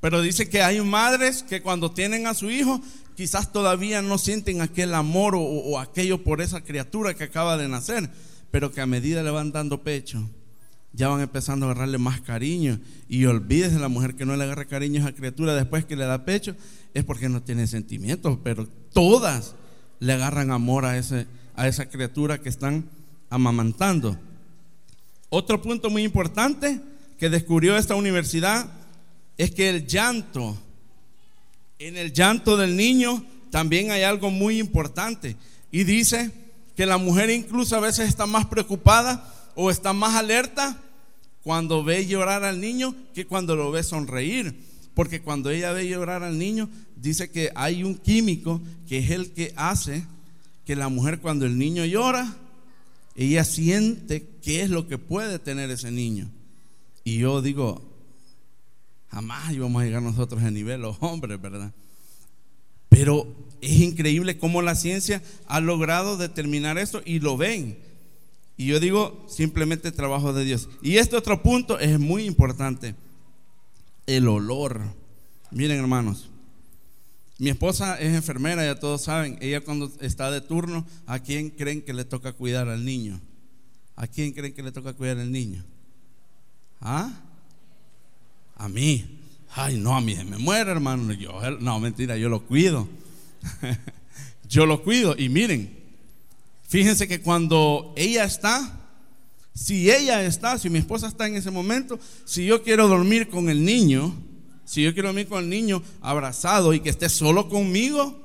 pero 0.00 0.22
dice 0.22 0.48
que 0.48 0.62
hay 0.62 0.80
madres 0.80 1.42
que 1.42 1.62
cuando 1.62 1.90
tienen 1.90 2.26
a 2.26 2.34
su 2.34 2.50
hijo, 2.50 2.80
quizás 3.16 3.52
todavía 3.52 4.02
no 4.02 4.18
sienten 4.18 4.60
aquel 4.60 4.94
amor 4.94 5.34
o, 5.36 5.78
aquello 5.78 6.22
por 6.22 6.40
esa 6.40 6.62
criatura 6.62 7.14
que 7.14 7.24
acaba 7.24 7.56
de 7.56 7.68
nacer, 7.68 8.10
pero 8.50 8.72
que 8.72 8.80
a 8.80 8.86
medida 8.86 9.22
le 9.22 9.30
van 9.30 9.52
dando 9.52 9.82
pecho, 9.82 10.28
ya 10.92 11.08
van 11.08 11.20
empezando 11.20 11.66
a 11.66 11.70
agarrarle 11.70 11.98
más 11.98 12.20
cariño. 12.20 12.80
Y 13.08 13.24
olvídese 13.24 13.78
la 13.78 13.88
mujer 13.88 14.14
que 14.14 14.24
no 14.24 14.36
le 14.36 14.44
agarra 14.44 14.64
cariño 14.66 15.00
a 15.00 15.08
esa 15.08 15.16
criatura 15.16 15.54
después 15.54 15.84
que 15.84 15.96
le 15.96 16.04
da 16.04 16.24
pecho, 16.24 16.54
es 16.92 17.04
porque 17.04 17.28
no 17.28 17.42
tiene 17.42 17.66
sentimientos, 17.66 18.38
pero 18.42 18.68
todas 18.92 19.54
le 19.98 20.12
agarran 20.12 20.50
amor 20.50 20.84
a, 20.84 21.00
a 21.56 21.68
esa 21.68 21.86
criatura 21.86 22.40
que 22.40 22.48
están 22.48 22.88
amamantando. 23.30 24.18
Otro 25.28 25.60
punto 25.60 25.90
muy 25.90 26.04
importante 26.04 26.80
que 27.18 27.28
descubrió 27.28 27.76
esta 27.76 27.96
universidad 27.96 28.68
es 29.36 29.50
que 29.50 29.68
el 29.68 29.86
llanto, 29.86 30.56
en 31.78 31.96
el 31.96 32.12
llanto 32.12 32.56
del 32.56 32.76
niño 32.76 33.24
también 33.50 33.90
hay 33.90 34.02
algo 34.02 34.30
muy 34.30 34.58
importante. 34.58 35.36
Y 35.70 35.84
dice 35.84 36.30
que 36.76 36.86
la 36.86 36.98
mujer 36.98 37.30
incluso 37.30 37.76
a 37.76 37.80
veces 37.80 38.08
está 38.08 38.26
más 38.26 38.46
preocupada 38.46 39.32
o 39.54 39.70
está 39.70 39.92
más 39.92 40.16
alerta 40.16 40.80
cuando 41.42 41.84
ve 41.84 42.06
llorar 42.06 42.44
al 42.44 42.60
niño 42.60 42.94
que 43.14 43.26
cuando 43.26 43.54
lo 43.54 43.70
ve 43.70 43.82
sonreír. 43.82 44.54
Porque 44.94 45.22
cuando 45.22 45.50
ella 45.50 45.72
ve 45.72 45.88
llorar 45.88 46.22
al 46.22 46.38
niño, 46.38 46.68
dice 46.96 47.30
que 47.30 47.50
hay 47.54 47.82
un 47.82 47.96
químico 47.96 48.60
que 48.88 48.98
es 48.98 49.10
el 49.10 49.32
que 49.32 49.52
hace 49.56 50.04
que 50.64 50.76
la 50.76 50.88
mujer 50.88 51.20
cuando 51.20 51.44
el 51.46 51.58
niño 51.58 51.84
llora, 51.84 52.36
ella 53.14 53.44
siente 53.44 54.26
qué 54.42 54.62
es 54.62 54.70
lo 54.70 54.88
que 54.88 54.98
puede 54.98 55.38
tener 55.38 55.70
ese 55.70 55.90
niño. 55.90 56.30
Y 57.04 57.18
yo 57.18 57.42
digo, 57.42 57.93
Jamás 59.14 59.52
íbamos 59.52 59.80
a 59.80 59.84
llegar 59.84 60.02
nosotros 60.02 60.42
a 60.42 60.50
nivel 60.50 60.82
los 60.82 60.96
hombres, 60.98 61.40
¿verdad? 61.40 61.72
Pero 62.88 63.32
es 63.60 63.80
increíble 63.80 64.38
cómo 64.38 64.60
la 64.60 64.74
ciencia 64.74 65.22
ha 65.46 65.60
logrado 65.60 66.16
determinar 66.16 66.78
esto 66.78 67.00
y 67.04 67.20
lo 67.20 67.36
ven. 67.36 67.78
Y 68.56 68.66
yo 68.66 68.80
digo 68.80 69.24
simplemente 69.28 69.92
trabajo 69.92 70.32
de 70.32 70.44
Dios. 70.44 70.68
Y 70.82 70.96
este 70.96 71.14
otro 71.14 71.44
punto 71.44 71.78
es 71.78 72.00
muy 72.00 72.24
importante. 72.24 72.96
El 74.06 74.26
olor. 74.26 74.80
Miren 75.52 75.78
hermanos, 75.78 76.28
mi 77.38 77.50
esposa 77.50 77.96
es 78.00 78.16
enfermera, 78.16 78.64
ya 78.64 78.80
todos 78.80 79.02
saben. 79.02 79.38
Ella 79.40 79.60
cuando 79.60 79.92
está 80.00 80.32
de 80.32 80.40
turno, 80.40 80.84
¿a 81.06 81.20
quién 81.20 81.50
creen 81.50 81.82
que 81.82 81.94
le 81.94 82.04
toca 82.04 82.32
cuidar 82.32 82.68
al 82.68 82.84
niño? 82.84 83.20
¿A 83.94 84.08
quién 84.08 84.32
creen 84.32 84.54
que 84.54 84.62
le 84.64 84.72
toca 84.72 84.92
cuidar 84.92 85.18
al 85.18 85.30
niño? 85.30 85.64
¿Ah? 86.80 87.12
A 88.56 88.68
mí. 88.68 89.20
Ay, 89.56 89.76
no, 89.76 89.96
a 89.96 90.00
mí 90.00 90.16
me 90.24 90.38
muere, 90.38 90.70
hermano. 90.70 91.12
Yo, 91.12 91.32
no, 91.60 91.78
mentira, 91.80 92.16
yo 92.16 92.28
lo 92.28 92.44
cuido. 92.44 92.88
yo 94.48 94.66
lo 94.66 94.82
cuido. 94.82 95.14
Y 95.16 95.28
miren, 95.28 95.78
fíjense 96.68 97.06
que 97.06 97.20
cuando 97.20 97.92
ella 97.96 98.24
está, 98.24 98.80
si 99.54 99.90
ella 99.90 100.24
está, 100.24 100.58
si 100.58 100.70
mi 100.70 100.80
esposa 100.80 101.06
está 101.06 101.26
en 101.26 101.36
ese 101.36 101.50
momento, 101.50 101.98
si 102.24 102.46
yo 102.46 102.62
quiero 102.62 102.88
dormir 102.88 103.28
con 103.28 103.48
el 103.48 103.64
niño, 103.64 104.14
si 104.64 104.82
yo 104.82 104.92
quiero 104.92 105.08
dormir 105.08 105.28
con 105.28 105.44
el 105.44 105.50
niño 105.50 105.82
abrazado 106.00 106.74
y 106.74 106.80
que 106.80 106.90
esté 106.90 107.08
solo 107.08 107.48
conmigo, 107.48 108.20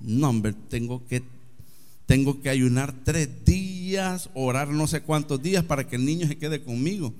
no, 0.00 0.28
hombre, 0.28 0.54
tengo 0.68 1.06
que, 1.06 1.22
tengo 2.04 2.42
que 2.42 2.50
ayunar 2.50 2.94
tres 3.04 3.44
días, 3.46 4.28
orar 4.34 4.68
no 4.68 4.86
sé 4.86 5.00
cuántos 5.00 5.42
días 5.42 5.64
para 5.64 5.88
que 5.88 5.96
el 5.96 6.04
niño 6.04 6.26
se 6.26 6.36
quede 6.36 6.62
conmigo. 6.62 7.14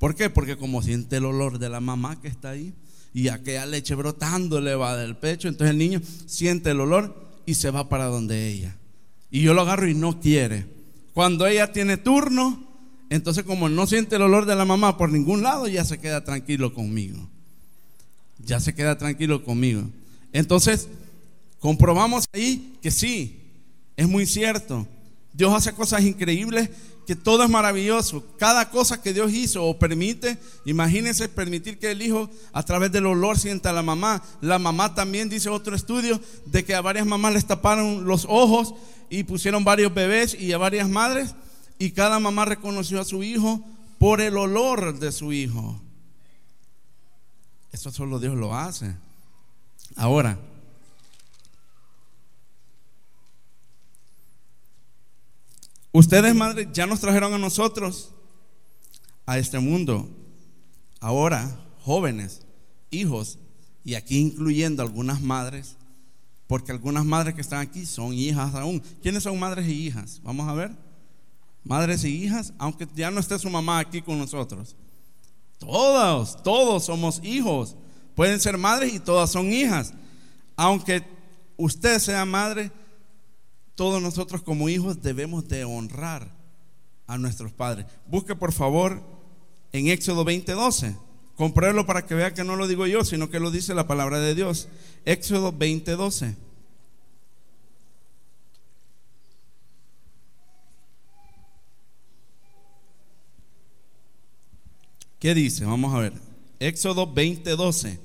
¿Por 0.00 0.14
qué? 0.14 0.30
Porque 0.30 0.56
como 0.56 0.80
siente 0.80 1.18
el 1.18 1.26
olor 1.26 1.58
de 1.58 1.68
la 1.68 1.78
mamá 1.78 2.18
que 2.22 2.28
está 2.28 2.48
ahí 2.48 2.72
y 3.12 3.28
aquella 3.28 3.66
leche 3.66 3.94
brotándole 3.94 4.74
va 4.74 4.96
del 4.96 5.14
pecho, 5.14 5.46
entonces 5.46 5.72
el 5.72 5.78
niño 5.78 6.00
siente 6.24 6.70
el 6.70 6.80
olor 6.80 7.14
y 7.44 7.52
se 7.52 7.70
va 7.70 7.90
para 7.90 8.06
donde 8.06 8.48
ella. 8.48 8.74
Y 9.30 9.42
yo 9.42 9.52
lo 9.52 9.60
agarro 9.60 9.86
y 9.86 9.94
no 9.94 10.18
quiere. 10.18 10.64
Cuando 11.12 11.46
ella 11.46 11.70
tiene 11.72 11.98
turno, 11.98 12.66
entonces 13.10 13.44
como 13.44 13.68
no 13.68 13.86
siente 13.86 14.16
el 14.16 14.22
olor 14.22 14.46
de 14.46 14.56
la 14.56 14.64
mamá 14.64 14.96
por 14.96 15.12
ningún 15.12 15.42
lado, 15.42 15.68
ya 15.68 15.84
se 15.84 15.98
queda 15.98 16.24
tranquilo 16.24 16.72
conmigo. 16.72 17.28
Ya 18.38 18.58
se 18.58 18.74
queda 18.74 18.96
tranquilo 18.96 19.44
conmigo. 19.44 19.82
Entonces, 20.32 20.88
comprobamos 21.58 22.24
ahí 22.32 22.78
que 22.80 22.90
sí, 22.90 23.38
es 23.98 24.08
muy 24.08 24.24
cierto. 24.24 24.88
Dios 25.34 25.52
hace 25.52 25.74
cosas 25.74 26.02
increíbles 26.04 26.70
que 27.10 27.16
todo 27.16 27.42
es 27.42 27.50
maravilloso. 27.50 28.22
Cada 28.38 28.70
cosa 28.70 29.02
que 29.02 29.12
Dios 29.12 29.32
hizo 29.32 29.64
o 29.64 29.76
permite, 29.76 30.38
imagínense 30.64 31.28
permitir 31.28 31.76
que 31.76 31.90
el 31.90 32.02
hijo 32.02 32.30
a 32.52 32.62
través 32.62 32.92
del 32.92 33.06
olor 33.06 33.36
sienta 33.36 33.70
a 33.70 33.72
la 33.72 33.82
mamá. 33.82 34.22
La 34.40 34.60
mamá 34.60 34.94
también 34.94 35.28
dice 35.28 35.48
otro 35.48 35.74
estudio 35.74 36.20
de 36.46 36.64
que 36.64 36.72
a 36.72 36.80
varias 36.80 37.08
mamás 37.08 37.32
les 37.32 37.46
taparon 37.46 38.04
los 38.04 38.26
ojos 38.28 38.74
y 39.08 39.24
pusieron 39.24 39.64
varios 39.64 39.92
bebés 39.92 40.34
y 40.38 40.52
a 40.52 40.58
varias 40.58 40.88
madres 40.88 41.34
y 41.80 41.90
cada 41.90 42.20
mamá 42.20 42.44
reconoció 42.44 43.00
a 43.00 43.04
su 43.04 43.24
hijo 43.24 43.60
por 43.98 44.20
el 44.20 44.36
olor 44.36 44.96
de 45.00 45.10
su 45.10 45.32
hijo. 45.32 45.80
Eso 47.72 47.90
solo 47.90 48.20
Dios 48.20 48.36
lo 48.36 48.54
hace. 48.54 48.94
Ahora, 49.96 50.38
Ustedes, 55.92 56.34
madres, 56.34 56.68
ya 56.72 56.86
nos 56.86 57.00
trajeron 57.00 57.34
a 57.34 57.38
nosotros 57.38 58.12
a 59.26 59.38
este 59.38 59.58
mundo. 59.58 60.08
Ahora, 61.00 61.58
jóvenes, 61.80 62.42
hijos, 62.90 63.38
y 63.84 63.94
aquí 63.94 64.18
incluyendo 64.18 64.82
algunas 64.82 65.20
madres, 65.20 65.76
porque 66.46 66.72
algunas 66.72 67.04
madres 67.04 67.34
que 67.34 67.40
están 67.40 67.60
aquí 67.60 67.86
son 67.86 68.12
hijas 68.12 68.54
aún. 68.54 68.80
¿Quiénes 69.02 69.22
son 69.22 69.38
madres 69.38 69.66
y 69.68 69.86
hijas? 69.86 70.20
Vamos 70.22 70.48
a 70.48 70.52
ver. 70.52 70.72
Madres 71.64 72.04
y 72.04 72.24
hijas, 72.24 72.52
aunque 72.58 72.88
ya 72.94 73.10
no 73.10 73.20
esté 73.20 73.38
su 73.38 73.50
mamá 73.50 73.78
aquí 73.78 74.02
con 74.02 74.18
nosotros. 74.18 74.76
Todos, 75.58 76.42
todos 76.42 76.84
somos 76.84 77.20
hijos. 77.22 77.76
Pueden 78.14 78.40
ser 78.40 78.58
madres 78.58 78.94
y 78.94 78.98
todas 78.98 79.30
son 79.30 79.52
hijas. 79.52 79.92
Aunque 80.56 81.02
usted 81.56 81.98
sea 81.98 82.24
madre, 82.24 82.72
todos 83.80 84.02
nosotros 84.02 84.42
como 84.42 84.68
hijos 84.68 85.00
debemos 85.00 85.48
de 85.48 85.64
honrar 85.64 86.30
a 87.06 87.16
nuestros 87.16 87.50
padres. 87.50 87.86
Busque 88.06 88.36
por 88.36 88.52
favor 88.52 89.02
en 89.72 89.88
Éxodo 89.88 90.22
20:12. 90.22 90.98
Compruébelo 91.34 91.86
para 91.86 92.04
que 92.04 92.14
vea 92.14 92.34
que 92.34 92.44
no 92.44 92.56
lo 92.56 92.68
digo 92.68 92.86
yo, 92.86 93.06
sino 93.06 93.30
que 93.30 93.40
lo 93.40 93.50
dice 93.50 93.72
la 93.72 93.86
palabra 93.86 94.20
de 94.20 94.34
Dios. 94.34 94.68
Éxodo 95.06 95.50
20:12. 95.50 96.36
¿Qué 105.18 105.34
dice? 105.34 105.64
Vamos 105.64 105.94
a 105.94 106.00
ver. 106.00 106.12
Éxodo 106.58 107.06
20:12. 107.06 107.98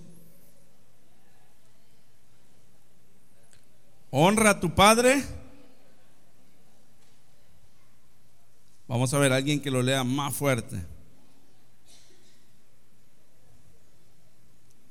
Honra 4.09 4.51
a 4.51 4.59
tu 4.61 4.73
padre 4.73 5.21
Vamos 8.87 9.13
a 9.13 9.19
ver 9.19 9.31
a 9.33 9.37
alguien 9.37 9.59
que 9.59 9.71
lo 9.71 9.81
lea 9.81 10.03
más 10.03 10.33
fuerte. 10.35 10.83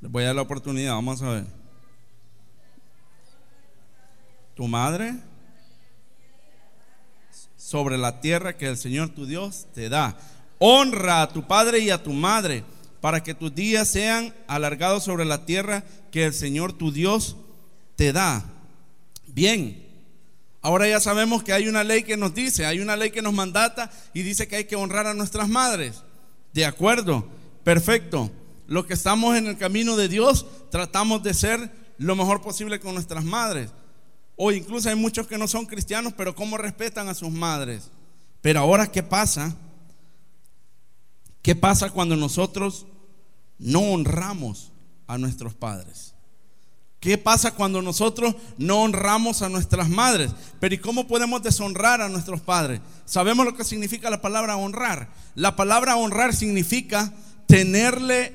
Les 0.00 0.10
voy 0.10 0.24
a 0.24 0.26
dar 0.26 0.36
la 0.36 0.42
oportunidad, 0.42 0.94
vamos 0.94 1.22
a 1.22 1.30
ver. 1.30 1.64
tu 4.54 4.68
madre 4.68 5.14
sobre 7.56 7.98
la 7.98 8.20
tierra 8.20 8.56
que 8.56 8.66
el 8.66 8.76
Señor 8.76 9.10
tu 9.10 9.26
Dios 9.26 9.66
te 9.74 9.88
da. 9.88 10.16
Honra 10.58 11.22
a 11.22 11.28
tu 11.28 11.46
padre 11.46 11.80
y 11.80 11.90
a 11.90 12.02
tu 12.02 12.12
madre 12.12 12.64
para 13.00 13.22
que 13.22 13.34
tus 13.34 13.54
días 13.54 13.88
sean 13.88 14.32
alargados 14.46 15.04
sobre 15.04 15.24
la 15.24 15.44
tierra 15.44 15.84
que 16.10 16.24
el 16.24 16.32
Señor 16.32 16.72
tu 16.72 16.92
Dios 16.92 17.36
te 17.96 18.12
da. 18.12 18.44
Bien, 19.26 19.83
ahora 20.64 20.88
ya 20.88 20.98
sabemos 20.98 21.44
que 21.44 21.52
hay 21.52 21.68
una 21.68 21.84
ley 21.84 22.04
que 22.04 22.16
nos 22.16 22.34
dice, 22.34 22.64
hay 22.64 22.80
una 22.80 22.96
ley 22.96 23.10
que 23.10 23.20
nos 23.20 23.34
mandata 23.34 23.90
y 24.14 24.22
dice 24.22 24.48
que 24.48 24.56
hay 24.56 24.64
que 24.64 24.76
honrar 24.76 25.06
a 25.06 25.12
nuestras 25.12 25.46
madres. 25.46 26.02
De 26.54 26.64
acuerdo, 26.64 27.28
perfecto. 27.62 28.30
Los 28.66 28.86
que 28.86 28.94
estamos 28.94 29.36
en 29.36 29.46
el 29.46 29.58
camino 29.58 29.94
de 29.94 30.08
Dios 30.08 30.46
tratamos 30.70 31.22
de 31.22 31.34
ser 31.34 31.70
lo 31.98 32.16
mejor 32.16 32.40
posible 32.40 32.80
con 32.80 32.94
nuestras 32.94 33.24
madres. 33.24 33.72
O 34.36 34.52
incluso 34.52 34.88
hay 34.88 34.94
muchos 34.94 35.26
que 35.26 35.36
no 35.36 35.46
son 35.46 35.66
cristianos, 35.66 36.14
pero 36.16 36.34
cómo 36.34 36.56
respetan 36.56 37.08
a 37.10 37.14
sus 37.14 37.30
madres. 37.30 37.90
Pero 38.40 38.60
ahora, 38.60 38.90
¿qué 38.90 39.02
pasa? 39.02 39.54
¿Qué 41.42 41.54
pasa 41.54 41.90
cuando 41.90 42.16
nosotros 42.16 42.86
no 43.58 43.80
honramos 43.80 44.72
a 45.06 45.18
nuestros 45.18 45.52
padres? 45.52 46.13
¿Qué 47.04 47.18
pasa 47.18 47.50
cuando 47.50 47.82
nosotros 47.82 48.34
no 48.56 48.80
honramos 48.80 49.42
a 49.42 49.50
nuestras 49.50 49.90
madres? 49.90 50.30
Pero 50.58 50.74
¿y 50.74 50.78
cómo 50.78 51.06
podemos 51.06 51.42
deshonrar 51.42 52.00
a 52.00 52.08
nuestros 52.08 52.40
padres? 52.40 52.80
Sabemos 53.04 53.44
lo 53.44 53.54
que 53.54 53.62
significa 53.62 54.08
la 54.08 54.22
palabra 54.22 54.56
honrar. 54.56 55.10
La 55.34 55.54
palabra 55.54 55.96
honrar 55.96 56.34
significa 56.34 57.12
tenerle, 57.46 58.32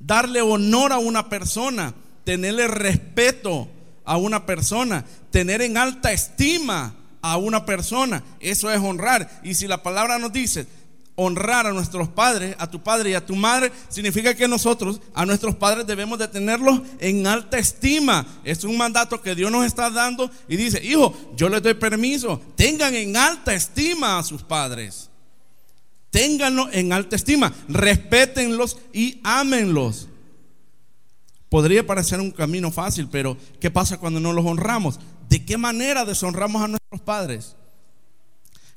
darle 0.00 0.42
honor 0.42 0.92
a 0.92 0.98
una 0.98 1.30
persona, 1.30 1.94
tenerle 2.24 2.68
respeto 2.68 3.70
a 4.04 4.18
una 4.18 4.44
persona, 4.44 5.06
tener 5.30 5.62
en 5.62 5.78
alta 5.78 6.12
estima 6.12 6.94
a 7.22 7.38
una 7.38 7.64
persona. 7.64 8.22
Eso 8.38 8.70
es 8.70 8.80
honrar. 8.80 9.40
Y 9.42 9.54
si 9.54 9.66
la 9.66 9.82
palabra 9.82 10.18
nos 10.18 10.30
dice 10.30 10.66
honrar 11.16 11.66
a 11.66 11.72
nuestros 11.72 12.08
padres, 12.08 12.56
a 12.58 12.68
tu 12.68 12.82
padre 12.82 13.10
y 13.10 13.14
a 13.14 13.24
tu 13.24 13.36
madre, 13.36 13.70
significa 13.88 14.34
que 14.34 14.48
nosotros 14.48 15.00
a 15.14 15.24
nuestros 15.24 15.54
padres 15.54 15.86
debemos 15.86 16.18
de 16.18 16.28
tenerlos 16.28 16.80
en 16.98 17.26
alta 17.26 17.58
estima. 17.58 18.26
Es 18.44 18.64
un 18.64 18.76
mandato 18.76 19.20
que 19.20 19.34
Dios 19.34 19.50
nos 19.50 19.64
está 19.64 19.90
dando 19.90 20.30
y 20.48 20.56
dice, 20.56 20.84
hijo, 20.84 21.14
yo 21.36 21.48
les 21.48 21.62
doy 21.62 21.74
permiso, 21.74 22.40
tengan 22.56 22.94
en 22.94 23.16
alta 23.16 23.54
estima 23.54 24.18
a 24.18 24.22
sus 24.22 24.42
padres. 24.42 25.10
Ténganlo 26.10 26.68
en 26.72 26.92
alta 26.92 27.16
estima, 27.16 27.52
respétenlos 27.68 28.78
y 28.92 29.20
ámenlos. 29.24 30.08
Podría 31.48 31.86
parecer 31.86 32.20
un 32.20 32.32
camino 32.32 32.70
fácil, 32.72 33.08
pero 33.10 33.36
¿qué 33.60 33.70
pasa 33.70 33.98
cuando 33.98 34.18
no 34.18 34.32
los 34.32 34.44
honramos? 34.44 34.98
¿De 35.28 35.44
qué 35.44 35.56
manera 35.56 36.04
deshonramos 36.04 36.62
a 36.62 36.68
nuestros 36.68 37.00
padres? 37.00 37.56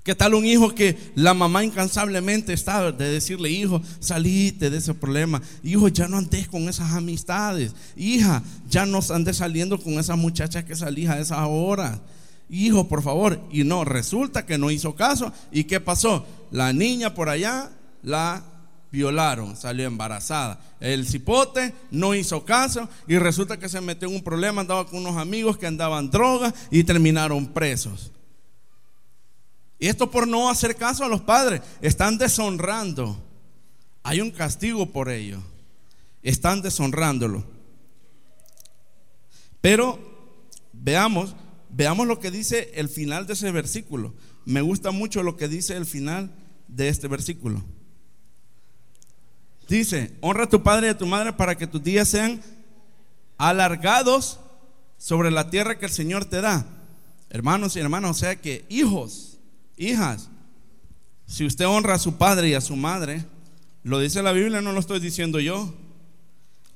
¿Qué 0.07 0.15
tal 0.15 0.35
un 0.35 0.45
hijo 0.45 0.73
que 0.73 0.97
la 1.15 1.33
mamá 1.33 1.65
incansablemente 1.65 2.53
está 2.53 2.93
de 2.93 3.11
decirle, 3.11 3.49
hijo, 3.49 3.81
salite 3.99 4.69
de 4.69 4.77
ese 4.77 4.93
problema? 4.93 5.41
Hijo, 5.63 5.89
ya 5.89 6.07
no 6.07 6.15
andes 6.15 6.47
con 6.47 6.69
esas 6.69 6.93
amistades. 6.93 7.73
Hija, 7.97 8.41
ya 8.69 8.85
no 8.85 9.01
andes 9.09 9.35
saliendo 9.35 9.77
con 9.77 9.99
esas 9.99 10.17
muchachas 10.17 10.63
que 10.63 10.77
salís 10.77 11.09
a 11.09 11.19
esa 11.19 11.45
hora. 11.47 11.99
Hijo, 12.49 12.87
por 12.87 13.03
favor. 13.03 13.41
Y 13.51 13.65
no, 13.65 13.83
resulta 13.83 14.45
que 14.45 14.57
no 14.57 14.71
hizo 14.71 14.95
caso. 14.95 15.33
¿Y 15.51 15.65
qué 15.65 15.81
pasó? 15.81 16.25
La 16.51 16.71
niña 16.71 17.13
por 17.13 17.27
allá 17.27 17.69
la 18.01 18.45
violaron, 18.93 19.57
salió 19.57 19.87
embarazada. 19.87 20.57
El 20.79 21.05
cipote 21.05 21.73
no 21.91 22.15
hizo 22.15 22.45
caso 22.45 22.87
y 23.09 23.17
resulta 23.17 23.57
que 23.57 23.67
se 23.67 23.81
metió 23.81 24.07
en 24.07 24.15
un 24.15 24.23
problema, 24.23 24.61
andaba 24.61 24.85
con 24.85 24.99
unos 24.99 25.17
amigos 25.17 25.57
que 25.57 25.67
andaban 25.67 26.09
drogas 26.09 26.53
y 26.71 26.85
terminaron 26.85 27.47
presos. 27.47 28.13
Y 29.79 29.87
esto 29.87 30.09
por 30.09 30.27
no 30.27 30.49
hacer 30.49 30.75
caso 30.75 31.03
a 31.03 31.09
los 31.09 31.21
padres, 31.21 31.61
están 31.81 32.17
deshonrando. 32.17 33.23
Hay 34.03 34.21
un 34.21 34.31
castigo 34.31 34.91
por 34.91 35.09
ello. 35.09 35.39
Están 36.23 36.61
deshonrándolo. 36.61 37.45
Pero 39.61 39.99
veamos, 40.73 41.35
veamos 41.69 42.07
lo 42.07 42.19
que 42.19 42.31
dice 42.31 42.71
el 42.75 42.89
final 42.89 43.27
de 43.27 43.33
ese 43.33 43.51
versículo. 43.51 44.13
Me 44.45 44.61
gusta 44.61 44.91
mucho 44.91 45.23
lo 45.23 45.37
que 45.37 45.47
dice 45.47 45.75
el 45.75 45.85
final 45.85 46.31
de 46.67 46.89
este 46.89 47.07
versículo. 47.07 47.63
Dice, 49.67 50.13
honra 50.21 50.45
a 50.45 50.49
tu 50.49 50.63
padre 50.63 50.87
y 50.87 50.89
a 50.91 50.97
tu 50.97 51.05
madre 51.05 51.33
para 51.33 51.55
que 51.55 51.67
tus 51.67 51.83
días 51.83 52.07
sean 52.07 52.41
alargados 53.37 54.39
sobre 54.97 55.29
la 55.29 55.49
tierra 55.49 55.77
que 55.77 55.85
el 55.85 55.91
Señor 55.91 56.25
te 56.25 56.41
da. 56.41 56.65
Hermanos 57.29 57.75
y 57.75 57.79
hermanas, 57.79 58.11
o 58.11 58.13
sea 58.13 58.37
que 58.37 58.65
hijos, 58.69 59.36
hijas, 59.77 60.29
si 61.25 61.45
usted 61.45 61.67
honra 61.67 61.95
a 61.95 61.99
su 61.99 62.17
padre 62.17 62.49
y 62.49 62.53
a 62.53 62.61
su 62.61 62.75
madre, 62.75 63.25
lo 63.83 63.99
dice 63.99 64.23
la 64.23 64.31
Biblia, 64.31 64.61
no 64.61 64.71
lo 64.73 64.79
estoy 64.79 64.99
diciendo 64.99 65.39
yo. 65.39 65.73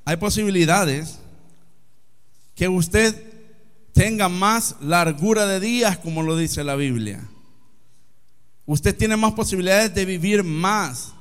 Hay 0.05 0.17
posibilidades 0.17 1.19
que 2.55 2.67
usted 2.67 3.31
tenga 3.93 4.29
más 4.29 4.75
largura 4.81 5.45
de 5.45 5.59
días, 5.59 5.97
como 5.97 6.23
lo 6.23 6.37
dice 6.37 6.63
la 6.63 6.75
Biblia. 6.75 7.27
Usted 8.65 8.95
tiene 8.95 9.17
más 9.17 9.33
posibilidades 9.33 9.93
de 9.93 10.05
vivir 10.05 10.43
más. 10.43 11.13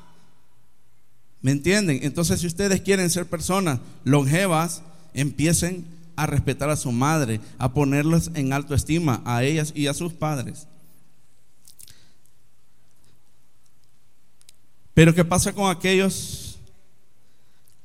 ¿Me 1.41 1.53
entienden? 1.53 2.01
Entonces, 2.03 2.41
si 2.41 2.47
ustedes 2.47 2.81
quieren 2.83 3.11
ser 3.11 3.27
personas 3.27 3.81
longevas, 4.05 4.83
empiecen 5.15 5.87
a 6.17 6.27
respetar 6.27 6.69
a 6.69 6.77
su 6.77 6.93
madre, 6.93 7.41
a 7.59 7.73
ponerlos 7.73 8.31
en 8.35 8.53
alto 8.53 8.75
estima, 8.75 9.23
a 9.25 9.43
ellas 9.43 9.73
y 9.75 9.87
a 9.87 9.95
sus 9.95 10.13
padres. 10.13 10.69
Pero 15.01 15.15
¿qué 15.15 15.25
pasa 15.25 15.55
con 15.55 15.71
aquellos 15.71 16.59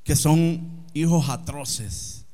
que 0.03 0.17
son 0.17 0.83
hijos 0.93 1.29
atroces? 1.29 2.25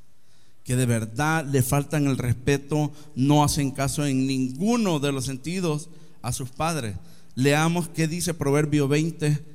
Que 0.64 0.76
de 0.76 0.88
verdad 0.88 1.46
le 1.46 1.62
faltan 1.62 2.08
el 2.08 2.18
respeto, 2.18 2.92
no 3.14 3.44
hacen 3.44 3.70
caso 3.70 4.08
en 4.08 4.26
ninguno 4.26 5.00
de 5.00 5.12
los 5.12 5.26
sentidos 5.26 5.92
a 6.24 6.34
sus 6.34 6.50
padres. 6.50 6.96
Leamos 7.36 7.90
qué 7.90 8.08
dice 8.08 8.34
Proverbio 8.34 8.88
20, 8.88 9.46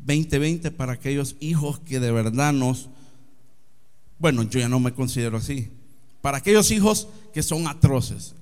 2020 0.00 0.72
para 0.72 0.94
aquellos 0.94 1.36
hijos 1.38 1.78
que 1.78 2.00
de 2.00 2.10
verdad 2.10 2.52
nos, 2.52 2.88
bueno, 4.18 4.42
yo 4.42 4.58
ya 4.58 4.68
no 4.68 4.80
me 4.80 4.92
considero 4.92 5.36
así, 5.36 5.70
para 6.20 6.38
aquellos 6.38 6.72
hijos 6.72 7.06
que 7.32 7.44
son 7.44 7.68
atroces, 7.68 8.34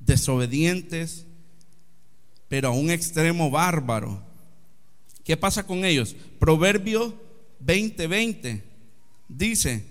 desobedientes, 0.00 1.26
pero 2.48 2.70
a 2.70 2.72
un 2.72 2.90
extremo 2.90 3.52
bárbaro. 3.52 4.33
¿Qué 5.24 5.36
pasa 5.36 5.66
con 5.66 5.84
ellos? 5.84 6.14
Proverbio 6.38 7.14
20:20 7.64 8.62
dice, 9.28 9.84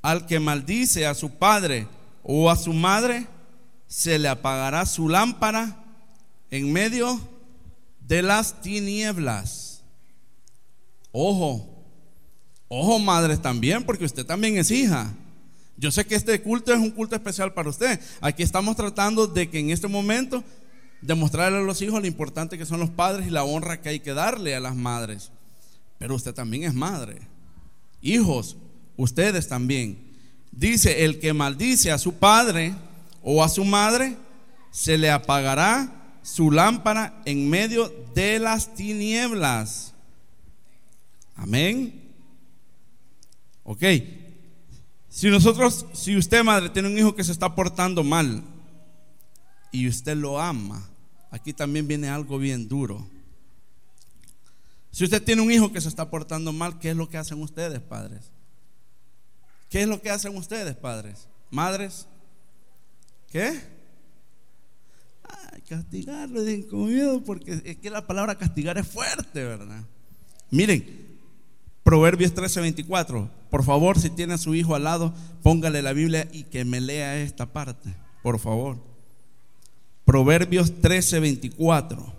al 0.00 0.26
que 0.26 0.40
maldice 0.40 1.06
a 1.06 1.14
su 1.14 1.30
padre 1.30 1.86
o 2.22 2.50
a 2.50 2.56
su 2.56 2.72
madre, 2.72 3.26
se 3.86 4.18
le 4.18 4.28
apagará 4.28 4.86
su 4.86 5.08
lámpara 5.08 5.84
en 6.50 6.72
medio 6.72 7.20
de 8.00 8.22
las 8.22 8.62
tinieblas. 8.62 9.82
Ojo, 11.12 11.84
ojo 12.68 12.98
madres 12.98 13.40
también, 13.42 13.84
porque 13.84 14.06
usted 14.06 14.24
también 14.24 14.56
es 14.56 14.70
hija. 14.70 15.14
Yo 15.76 15.90
sé 15.90 16.06
que 16.06 16.14
este 16.14 16.40
culto 16.40 16.72
es 16.72 16.78
un 16.78 16.90
culto 16.90 17.14
especial 17.14 17.52
para 17.52 17.68
usted. 17.68 18.00
Aquí 18.20 18.42
estamos 18.42 18.76
tratando 18.76 19.26
de 19.26 19.50
que 19.50 19.58
en 19.58 19.70
este 19.70 19.88
momento 19.88 20.42
demostrarle 21.02 21.58
a 21.58 21.62
los 21.62 21.82
hijos 21.82 22.00
lo 22.00 22.06
importante 22.06 22.56
que 22.56 22.64
son 22.64 22.80
los 22.80 22.90
padres 22.90 23.26
y 23.26 23.30
la 23.30 23.44
honra 23.44 23.80
que 23.80 23.90
hay 23.90 24.00
que 24.00 24.14
darle 24.14 24.54
a 24.54 24.60
las 24.60 24.76
madres. 24.76 25.30
Pero 25.98 26.14
usted 26.14 26.32
también 26.32 26.64
es 26.64 26.74
madre. 26.74 27.20
Hijos, 28.00 28.56
ustedes 28.96 29.48
también. 29.48 29.98
Dice, 30.50 31.04
el 31.04 31.18
que 31.18 31.32
maldice 31.32 31.90
a 31.92 31.98
su 31.98 32.14
padre 32.14 32.74
o 33.22 33.42
a 33.42 33.48
su 33.48 33.64
madre, 33.64 34.16
se 34.70 34.96
le 34.96 35.10
apagará 35.10 35.92
su 36.22 36.50
lámpara 36.50 37.20
en 37.24 37.50
medio 37.50 37.92
de 38.14 38.38
las 38.38 38.74
tinieblas. 38.74 39.92
Amén. 41.34 42.00
Ok. 43.64 43.82
Si 45.08 45.28
nosotros, 45.28 45.86
si 45.92 46.16
usted, 46.16 46.42
madre, 46.42 46.70
tiene 46.70 46.88
un 46.88 46.98
hijo 46.98 47.14
que 47.14 47.24
se 47.24 47.32
está 47.32 47.54
portando 47.54 48.02
mal 48.02 48.42
y 49.70 49.88
usted 49.88 50.16
lo 50.16 50.40
ama, 50.40 50.88
aquí 51.32 51.52
también 51.52 51.88
viene 51.88 52.08
algo 52.08 52.38
bien 52.38 52.68
duro. 52.68 53.04
Si 54.92 55.02
usted 55.02 55.22
tiene 55.22 55.42
un 55.42 55.50
hijo 55.50 55.72
que 55.72 55.80
se 55.80 55.88
está 55.88 56.08
portando 56.10 56.52
mal, 56.52 56.78
¿qué 56.78 56.90
es 56.90 56.96
lo 56.96 57.08
que 57.08 57.16
hacen 57.16 57.42
ustedes, 57.42 57.80
padres? 57.80 58.30
¿Qué 59.70 59.82
es 59.82 59.88
lo 59.88 60.00
que 60.00 60.10
hacen 60.10 60.36
ustedes, 60.36 60.76
padres? 60.76 61.26
Madres, 61.50 62.06
¿qué? 63.30 63.58
Ay, 65.24 65.62
castigarlo 65.62 66.42
de 66.42 66.58
miedo 66.70 67.24
porque 67.24 67.60
es 67.64 67.78
que 67.78 67.90
la 67.90 68.06
palabra 68.06 68.36
castigar 68.36 68.76
es 68.76 68.86
fuerte, 68.86 69.42
¿verdad? 69.42 69.82
Miren, 70.50 71.12
Proverbios 71.82 72.34
13:24. 72.34 73.30
Por 73.50 73.64
favor, 73.64 73.98
si 73.98 74.10
tiene 74.10 74.34
a 74.34 74.38
su 74.38 74.54
hijo 74.54 74.74
al 74.74 74.84
lado, 74.84 75.14
póngale 75.42 75.82
la 75.82 75.94
Biblia 75.94 76.28
y 76.30 76.44
que 76.44 76.64
me 76.64 76.80
lea 76.80 77.20
esta 77.20 77.46
parte. 77.52 77.94
por 78.22 78.38
favor. 78.38 78.91
Proverbios 80.12 80.78
13, 80.82 81.20
24. 81.20 82.12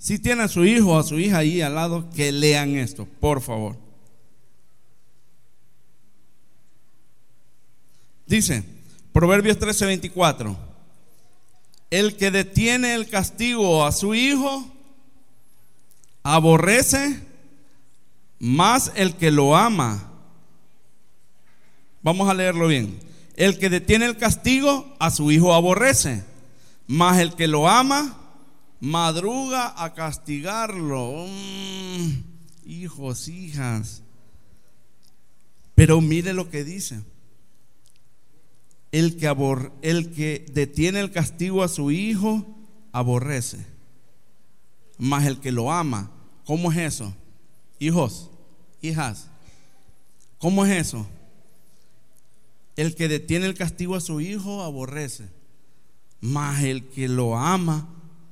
Si 0.00 0.18
tiene 0.18 0.42
a 0.42 0.48
su 0.48 0.64
hijo 0.64 0.90
o 0.90 0.98
a 0.98 1.04
su 1.04 1.20
hija 1.20 1.38
ahí 1.38 1.60
al 1.60 1.76
lado, 1.76 2.10
que 2.10 2.32
lean 2.32 2.74
esto, 2.74 3.06
por 3.20 3.40
favor. 3.40 3.76
Dice, 8.26 8.64
Proverbios 9.12 9.60
13:24, 9.60 10.56
el 11.90 12.16
que 12.16 12.32
detiene 12.32 12.94
el 12.94 13.08
castigo 13.08 13.84
a 13.84 13.92
su 13.92 14.16
hijo, 14.16 14.71
aborrece 16.22 17.20
más 18.38 18.92
el 18.96 19.16
que 19.16 19.30
lo 19.30 19.56
ama. 19.56 20.10
Vamos 22.02 22.28
a 22.28 22.34
leerlo 22.34 22.68
bien. 22.68 22.98
El 23.36 23.58
que 23.58 23.70
detiene 23.70 24.06
el 24.06 24.16
castigo 24.16 24.94
a 24.98 25.10
su 25.10 25.30
hijo 25.30 25.54
aborrece, 25.54 26.24
más 26.86 27.18
el 27.18 27.34
que 27.34 27.46
lo 27.46 27.68
ama 27.68 28.18
madruga 28.82 29.72
a 29.76 29.94
castigarlo. 29.94 31.26
Mm, 31.28 32.10
hijos, 32.66 33.28
hijas. 33.28 34.02
Pero 35.76 36.00
mire 36.00 36.32
lo 36.32 36.50
que 36.50 36.64
dice. 36.64 37.00
El 38.90 39.16
que, 39.16 39.32
el 39.82 40.12
que 40.12 40.44
detiene 40.52 41.00
el 41.00 41.12
castigo 41.12 41.62
a 41.62 41.68
su 41.68 41.92
hijo, 41.92 42.44
aborrece. 42.90 43.71
Más 45.02 45.26
el 45.26 45.40
que 45.40 45.50
lo 45.50 45.72
ama. 45.72 46.12
¿Cómo 46.44 46.70
es 46.70 46.78
eso? 46.78 47.12
Hijos, 47.80 48.30
hijas. 48.80 49.26
¿Cómo 50.38 50.64
es 50.64 50.86
eso? 50.86 51.08
El 52.76 52.94
que 52.94 53.08
detiene 53.08 53.46
el 53.46 53.56
castigo 53.56 53.96
a 53.96 54.00
su 54.00 54.20
hijo, 54.20 54.62
aborrece. 54.62 55.28
Más 56.20 56.62
el 56.62 56.88
que 56.88 57.08
lo 57.08 57.36
ama, 57.36 57.88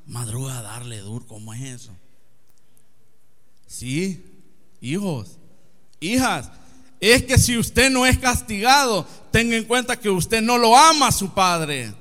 madruga 0.07 0.59
a 0.59 0.63
darle 0.63 1.01
duro. 1.01 1.27
¿Cómo 1.27 1.53
es 1.55 1.63
eso? 1.63 1.91
Sí, 3.67 4.25
hijos, 4.81 5.39
hijas. 5.99 6.53
Es 7.01 7.25
que 7.25 7.37
si 7.37 7.59
usted 7.59 7.91
no 7.91 8.07
es 8.07 8.17
castigado, 8.17 9.05
tenga 9.33 9.57
en 9.57 9.65
cuenta 9.65 9.99
que 9.99 10.09
usted 10.09 10.41
no 10.41 10.57
lo 10.57 10.77
ama 10.77 11.09
a 11.09 11.13
su 11.13 11.35
padre. 11.35 11.93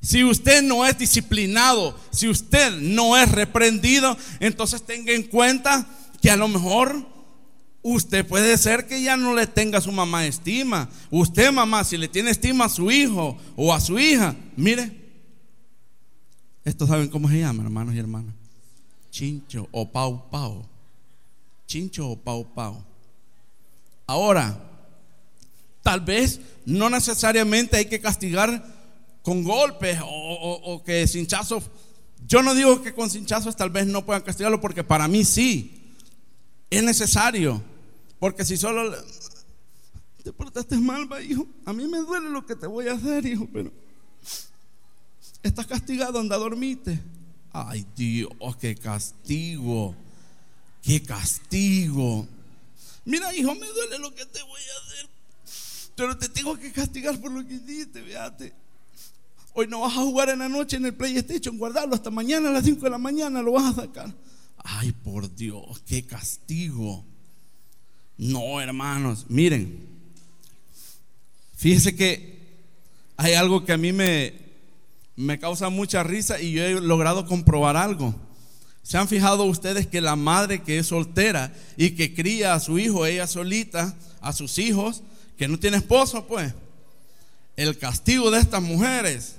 Si 0.00 0.22
usted 0.22 0.62
no 0.62 0.86
es 0.86 0.96
disciplinado, 0.96 1.98
si 2.10 2.28
usted 2.28 2.72
no 2.80 3.16
es 3.16 3.30
reprendido, 3.30 4.16
entonces 4.38 4.82
tenga 4.82 5.12
en 5.12 5.24
cuenta 5.24 5.86
que 6.22 6.30
a 6.30 6.36
lo 6.36 6.46
mejor 6.46 7.06
usted 7.82 8.26
puede 8.26 8.56
ser 8.58 8.86
que 8.86 9.02
ya 9.02 9.16
no 9.16 9.34
le 9.34 9.46
tenga 9.46 9.78
a 9.78 9.82
su 9.82 9.90
mamá 9.90 10.26
estima. 10.26 10.88
Usted, 11.10 11.50
mamá, 11.50 11.82
si 11.84 11.96
le 11.96 12.08
tiene 12.08 12.30
estima 12.30 12.66
a 12.66 12.68
su 12.68 12.90
hijo 12.90 13.36
o 13.56 13.74
a 13.74 13.80
su 13.80 13.98
hija, 13.98 14.36
mire, 14.56 14.94
estos 16.64 16.88
saben 16.88 17.08
cómo 17.08 17.28
se 17.28 17.40
llama, 17.40 17.64
hermanos 17.64 17.94
y 17.94 17.98
hermanas. 17.98 18.34
Chincho 19.10 19.68
o 19.72 19.90
pau 19.90 20.30
pau. 20.30 20.64
Chincho 21.66 22.10
o 22.10 22.16
pau 22.16 22.46
pau. 22.54 22.84
Ahora, 24.06 24.58
tal 25.82 26.00
vez 26.00 26.40
no 26.64 26.88
necesariamente 26.88 27.76
hay 27.76 27.86
que 27.86 28.00
castigar 28.00 28.77
con 29.28 29.44
golpes 29.44 29.98
o, 30.02 30.60
o 30.64 30.82
que 30.82 31.06
cinchazos. 31.06 31.64
Yo 32.26 32.42
no 32.42 32.54
digo 32.54 32.80
que 32.80 32.94
con 32.94 33.10
cinchazos 33.10 33.54
tal 33.56 33.68
vez 33.68 33.86
no 33.86 34.06
puedan 34.06 34.22
castigarlo 34.22 34.58
porque 34.58 34.82
para 34.82 35.06
mí 35.06 35.22
sí. 35.22 35.94
Es 36.70 36.82
necesario. 36.82 37.62
Porque 38.18 38.42
si 38.46 38.56
solo 38.56 38.90
te 40.24 40.32
portaste 40.32 40.78
mal, 40.78 41.06
hijo, 41.28 41.46
a 41.66 41.74
mí 41.74 41.86
me 41.86 41.98
duele 41.98 42.30
lo 42.30 42.46
que 42.46 42.56
te 42.56 42.66
voy 42.66 42.88
a 42.88 42.94
hacer, 42.94 43.26
hijo, 43.26 43.46
pero 43.52 43.70
Estás 45.42 45.66
castigado, 45.66 46.18
anda, 46.20 46.38
dormite. 46.38 46.98
Ay 47.52 47.86
Dios, 47.94 48.30
qué 48.58 48.76
castigo. 48.76 49.94
Qué 50.80 51.02
castigo. 51.02 52.26
Mira, 53.04 53.34
hijo, 53.34 53.54
me 53.54 53.66
duele 53.66 53.98
lo 53.98 54.14
que 54.14 54.24
te 54.24 54.42
voy 54.42 54.60
a 54.60 54.86
hacer. 54.86 55.08
Pero 55.96 56.16
te 56.16 56.30
tengo 56.30 56.56
que 56.56 56.72
castigar 56.72 57.20
por 57.20 57.30
lo 57.30 57.46
que 57.46 57.56
hiciste, 57.56 58.02
fíjate. 58.02 58.67
Hoy 59.60 59.66
no 59.66 59.80
vas 59.80 59.96
a 59.96 60.02
jugar 60.02 60.28
en 60.28 60.38
la 60.38 60.48
noche 60.48 60.76
en 60.76 60.86
el 60.86 60.94
PlayStation, 60.94 61.58
guardarlo 61.58 61.92
hasta 61.92 62.12
mañana 62.12 62.48
a 62.48 62.52
las 62.52 62.64
5 62.64 62.80
de 62.80 62.90
la 62.90 62.98
mañana, 62.98 63.42
lo 63.42 63.50
vas 63.50 63.76
a 63.76 63.82
sacar. 63.82 64.14
Ay, 64.56 64.92
por 64.92 65.34
Dios, 65.34 65.82
qué 65.84 66.06
castigo. 66.06 67.04
No, 68.16 68.60
hermanos, 68.60 69.26
miren. 69.28 69.84
Fíjese 71.56 71.96
que 71.96 72.38
hay 73.16 73.34
algo 73.34 73.64
que 73.64 73.72
a 73.72 73.76
mí 73.76 73.92
me, 73.92 74.32
me 75.16 75.40
causa 75.40 75.70
mucha 75.70 76.04
risa 76.04 76.40
y 76.40 76.52
yo 76.52 76.62
he 76.62 76.80
logrado 76.80 77.26
comprobar 77.26 77.76
algo. 77.76 78.14
¿Se 78.84 78.96
han 78.96 79.08
fijado 79.08 79.42
ustedes 79.42 79.88
que 79.88 80.00
la 80.00 80.14
madre 80.14 80.62
que 80.62 80.78
es 80.78 80.86
soltera 80.86 81.52
y 81.76 81.96
que 81.96 82.14
cría 82.14 82.54
a 82.54 82.60
su 82.60 82.78
hijo, 82.78 83.06
ella 83.06 83.26
solita, 83.26 83.96
a 84.20 84.32
sus 84.32 84.56
hijos, 84.58 85.02
que 85.36 85.48
no 85.48 85.58
tiene 85.58 85.78
esposo, 85.78 86.28
pues, 86.28 86.54
el 87.56 87.76
castigo 87.76 88.30
de 88.30 88.38
estas 88.38 88.62
mujeres, 88.62 89.34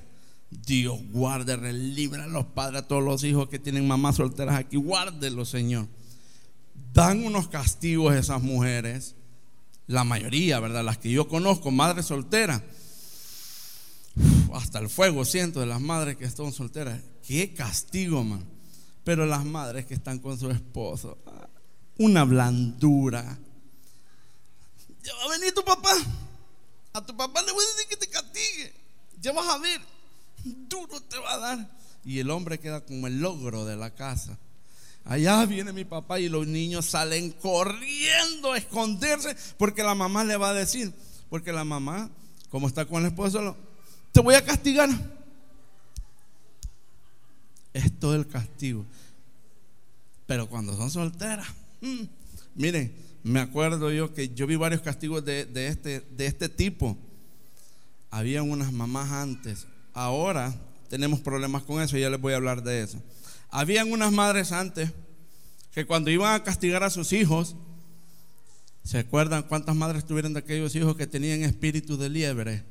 Dios 0.51 0.99
guarde, 1.11 1.55
relibra 1.55 2.23
a 2.23 2.27
los 2.27 2.45
padres, 2.45 2.81
a 2.81 2.87
todos 2.87 3.03
los 3.03 3.23
hijos 3.23 3.49
que 3.49 3.59
tienen 3.59 3.87
mamás 3.87 4.15
solteras 4.15 4.55
aquí, 4.55 4.77
guárdelos, 4.77 5.49
Señor. 5.49 5.87
Dan 6.93 7.23
unos 7.23 7.47
castigos 7.47 8.13
a 8.13 8.19
esas 8.19 8.41
mujeres, 8.41 9.15
la 9.87 10.03
mayoría, 10.03 10.59
¿verdad? 10.59 10.83
Las 10.83 10.97
que 10.97 11.11
yo 11.11 11.27
conozco, 11.27 11.71
madres 11.71 12.07
solteras 12.07 12.63
hasta 14.53 14.79
el 14.79 14.89
fuego 14.89 15.25
siento 15.25 15.59
de 15.59 15.65
las 15.65 15.81
madres 15.81 16.17
que 16.17 16.25
están 16.25 16.51
solteras. 16.51 17.01
Qué 17.25 17.53
castigo, 17.53 18.23
man. 18.23 18.45
Pero 19.03 19.25
las 19.25 19.45
madres 19.45 19.85
que 19.85 19.93
están 19.93 20.19
con 20.19 20.37
su 20.39 20.49
esposo, 20.49 21.17
ah, 21.25 21.47
una 21.97 22.23
blandura. 22.23 23.39
Ya 25.03 25.13
va 25.15 25.23
a 25.23 25.37
venir 25.37 25.53
tu 25.53 25.63
papá. 25.63 25.95
A 26.93 27.05
tu 27.05 27.15
papá 27.15 27.41
le 27.41 27.51
voy 27.51 27.63
a 27.63 27.67
decir 27.67 27.87
que 27.87 27.97
te 27.97 28.07
castigue. 28.07 28.73
Ya 29.21 29.31
vas 29.31 29.47
a 29.47 29.57
ver. 29.59 29.81
Duro 30.43 31.01
te 31.01 31.17
va 31.17 31.33
a 31.33 31.37
dar. 31.37 31.79
Y 32.05 32.19
el 32.19 32.29
hombre 32.31 32.59
queda 32.59 32.81
como 32.81 33.07
el 33.07 33.19
logro 33.19 33.65
de 33.65 33.75
la 33.75 33.91
casa. 33.91 34.37
Allá 35.05 35.45
viene 35.45 35.73
mi 35.73 35.85
papá 35.85 36.19
y 36.19 36.29
los 36.29 36.45
niños 36.45 36.85
salen 36.85 37.31
corriendo 37.31 38.51
a 38.53 38.57
esconderse 38.57 39.35
porque 39.57 39.81
la 39.83 39.95
mamá 39.95 40.23
le 40.23 40.37
va 40.37 40.49
a 40.49 40.53
decir, 40.53 40.93
porque 41.29 41.51
la 41.51 41.63
mamá, 41.63 42.09
como 42.49 42.67
está 42.67 42.85
con 42.85 43.03
el 43.03 43.09
esposo, 43.09 43.57
te 44.11 44.21
voy 44.21 44.35
a 44.35 44.45
castigar. 44.45 44.89
Es 47.73 47.99
todo 47.99 48.15
el 48.15 48.27
castigo. 48.27 48.85
Pero 50.25 50.47
cuando 50.47 50.75
son 50.75 50.91
solteras, 50.91 51.47
mm, 51.81 52.03
miren, 52.55 52.93
me 53.23 53.39
acuerdo 53.39 53.91
yo 53.91 54.13
que 54.13 54.29
yo 54.29 54.47
vi 54.47 54.55
varios 54.55 54.81
castigos 54.81 55.25
de, 55.25 55.47
este, 55.67 56.01
de 56.01 56.25
este 56.25 56.49
tipo. 56.49 56.97
Había 58.11 58.43
unas 58.43 58.71
mamás 58.71 59.11
antes. 59.11 59.65
Ahora 59.99 60.55
tenemos 60.89 61.19
problemas 61.19 61.63
con 61.63 61.81
eso 61.81 61.97
y 61.97 61.99
ya 61.99 62.09
les 62.09 62.21
voy 62.21 62.31
a 62.31 62.37
hablar 62.37 62.63
de 62.63 62.83
eso. 62.83 63.03
Habían 63.49 63.91
unas 63.91 64.13
madres 64.13 64.53
antes 64.53 64.91
que 65.73 65.85
cuando 65.85 66.09
iban 66.09 66.33
a 66.33 66.41
castigar 66.41 66.83
a 66.83 66.89
sus 66.89 67.11
hijos, 67.11 67.57
¿se 68.85 68.99
acuerdan 68.99 69.43
cuántas 69.43 69.75
madres 69.75 70.05
tuvieron 70.05 70.31
de 70.31 70.39
aquellos 70.39 70.73
hijos 70.75 70.95
que 70.95 71.05
tenían 71.05 71.43
espíritu 71.43 71.97
de 71.97 72.07
liebre? 72.07 72.63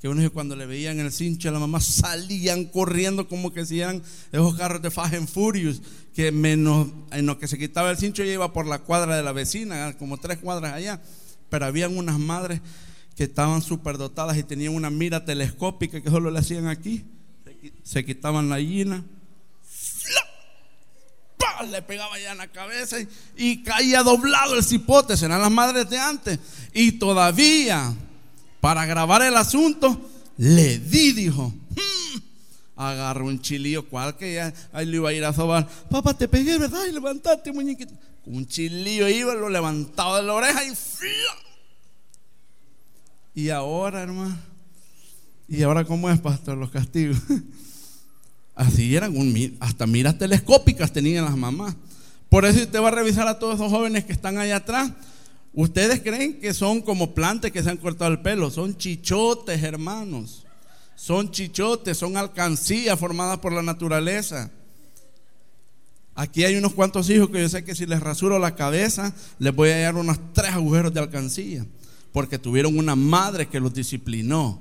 que 0.00 0.08
uno 0.08 0.30
cuando 0.32 0.56
le 0.56 0.64
veían 0.64 1.00
el 1.00 1.12
cincho 1.12 1.50
a 1.50 1.52
la 1.52 1.58
mamá 1.58 1.80
salían 1.80 2.64
corriendo 2.64 3.28
como 3.28 3.52
que 3.52 3.66
si 3.66 3.80
eran 3.80 4.02
esos 4.32 4.54
carros 4.54 4.80
de 4.80 4.90
Fast 4.90 5.14
and 5.14 5.28
Furious, 5.28 5.82
que 6.14 6.32
menos 6.32 6.88
en 7.10 7.26
lo 7.26 7.38
que 7.38 7.46
se 7.46 7.58
quitaba 7.58 7.90
el 7.90 7.98
cincho 7.98 8.24
ya 8.24 8.32
iba 8.32 8.54
por 8.54 8.66
la 8.66 8.78
cuadra 8.78 9.16
de 9.16 9.22
la 9.22 9.32
vecina, 9.32 9.94
como 9.98 10.16
tres 10.16 10.38
cuadras 10.38 10.72
allá, 10.72 11.02
pero 11.50 11.66
habían 11.66 11.94
unas 11.96 12.18
madres 12.18 12.62
que 13.16 13.24
estaban 13.24 13.62
súper 13.62 13.98
dotadas 13.98 14.36
y 14.36 14.42
tenían 14.42 14.74
una 14.74 14.90
mira 14.90 15.24
telescópica 15.24 16.00
que 16.00 16.10
solo 16.10 16.30
le 16.30 16.38
hacían 16.38 16.66
aquí, 16.66 17.04
se 17.82 18.04
quitaban 18.04 18.48
la 18.48 18.60
llena 18.60 19.04
le 21.62 21.82
pegaba 21.82 22.18
ya 22.18 22.32
en 22.32 22.38
la 22.38 22.48
cabeza 22.48 23.00
y, 23.00 23.08
y 23.36 23.62
caía 23.62 24.02
doblado 24.02 24.56
el 24.56 24.64
cipote, 24.64 25.14
eran 25.14 25.40
las 25.40 25.50
madres 25.50 25.88
de 25.88 25.98
antes, 25.98 26.38
y 26.72 26.92
todavía 26.92 27.94
para 28.60 28.86
grabar 28.86 29.22
el 29.22 29.36
asunto, 29.36 30.10
le 30.38 30.78
di, 30.78 31.12
dijo. 31.12 31.52
Hmm". 31.70 32.20
Agarró 32.76 33.26
un 33.26 33.40
chilillo, 33.40 33.88
cual 33.88 34.16
que 34.16 34.34
ya 34.34 34.52
ahí 34.72 34.86
le 34.86 34.96
iba 34.96 35.10
a 35.10 35.12
ir 35.12 35.24
a 35.24 35.32
sobar. 35.32 35.68
Papá, 35.90 36.14
te 36.14 36.26
pegué, 36.26 36.58
¿verdad? 36.58 36.84
Y 36.88 36.92
levantaste, 36.92 37.52
muñequito. 37.52 37.92
Un 38.26 38.46
chilillo 38.46 39.06
iba, 39.06 39.34
lo 39.34 39.48
levantaba 39.48 40.16
de 40.16 40.26
la 40.26 40.32
oreja 40.32 40.64
y 40.64 40.74
Y 43.34 43.50
ahora, 43.50 44.02
hermano. 44.02 44.36
¿Y 45.48 45.62
ahora 45.62 45.84
cómo 45.84 46.08
es, 46.08 46.20
pastor, 46.20 46.56
los 46.56 46.70
castigos? 46.70 47.18
Así 48.54 48.94
eran, 48.94 49.14
hasta 49.58 49.86
miras 49.86 50.16
telescópicas 50.16 50.92
tenían 50.92 51.24
las 51.24 51.36
mamás. 51.36 51.74
Por 52.28 52.44
eso 52.44 52.60
usted 52.60 52.80
va 52.80 52.88
a 52.88 52.92
revisar 52.92 53.26
a 53.26 53.38
todos 53.38 53.56
esos 53.56 53.70
jóvenes 53.70 54.04
que 54.04 54.12
están 54.12 54.38
allá 54.38 54.56
atrás. 54.56 54.92
Ustedes 55.52 56.00
creen 56.00 56.40
que 56.40 56.54
son 56.54 56.80
como 56.80 57.14
plantas 57.14 57.50
que 57.50 57.62
se 57.62 57.70
han 57.70 57.76
cortado 57.76 58.10
el 58.10 58.20
pelo. 58.20 58.50
Son 58.50 58.76
chichotes, 58.76 59.62
hermanos. 59.62 60.44
Son 60.96 61.30
chichotes, 61.30 61.98
son 61.98 62.16
alcancías 62.16 62.98
formadas 62.98 63.38
por 63.38 63.52
la 63.52 63.62
naturaleza. 63.62 64.50
Aquí 66.14 66.44
hay 66.44 66.56
unos 66.56 66.74
cuantos 66.74 67.10
hijos 67.10 67.30
que 67.30 67.40
yo 67.40 67.48
sé 67.48 67.64
que 67.64 67.74
si 67.74 67.86
les 67.86 68.00
rasuro 68.00 68.38
la 68.38 68.54
cabeza, 68.54 69.12
les 69.40 69.54
voy 69.54 69.70
a 69.70 69.78
dar 69.78 69.96
unos 69.96 70.18
tres 70.32 70.52
agujeros 70.52 70.94
de 70.94 71.00
alcancía. 71.00 71.66
Porque 72.14 72.38
tuvieron 72.38 72.78
una 72.78 72.94
madre 72.94 73.48
que 73.48 73.58
los 73.58 73.74
disciplinó. 73.74 74.60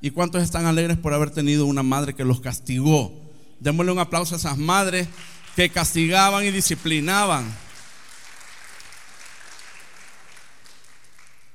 ¿Y 0.00 0.10
cuántos 0.10 0.42
están 0.42 0.64
alegres 0.64 0.96
por 0.96 1.12
haber 1.12 1.30
tenido 1.30 1.66
una 1.66 1.82
madre 1.82 2.14
que 2.14 2.24
los 2.24 2.40
castigó? 2.40 3.12
Démosle 3.60 3.92
un 3.92 3.98
aplauso 3.98 4.34
a 4.34 4.38
esas 4.38 4.56
madres 4.56 5.06
que 5.54 5.68
castigaban 5.68 6.46
y 6.46 6.50
disciplinaban. 6.50 7.44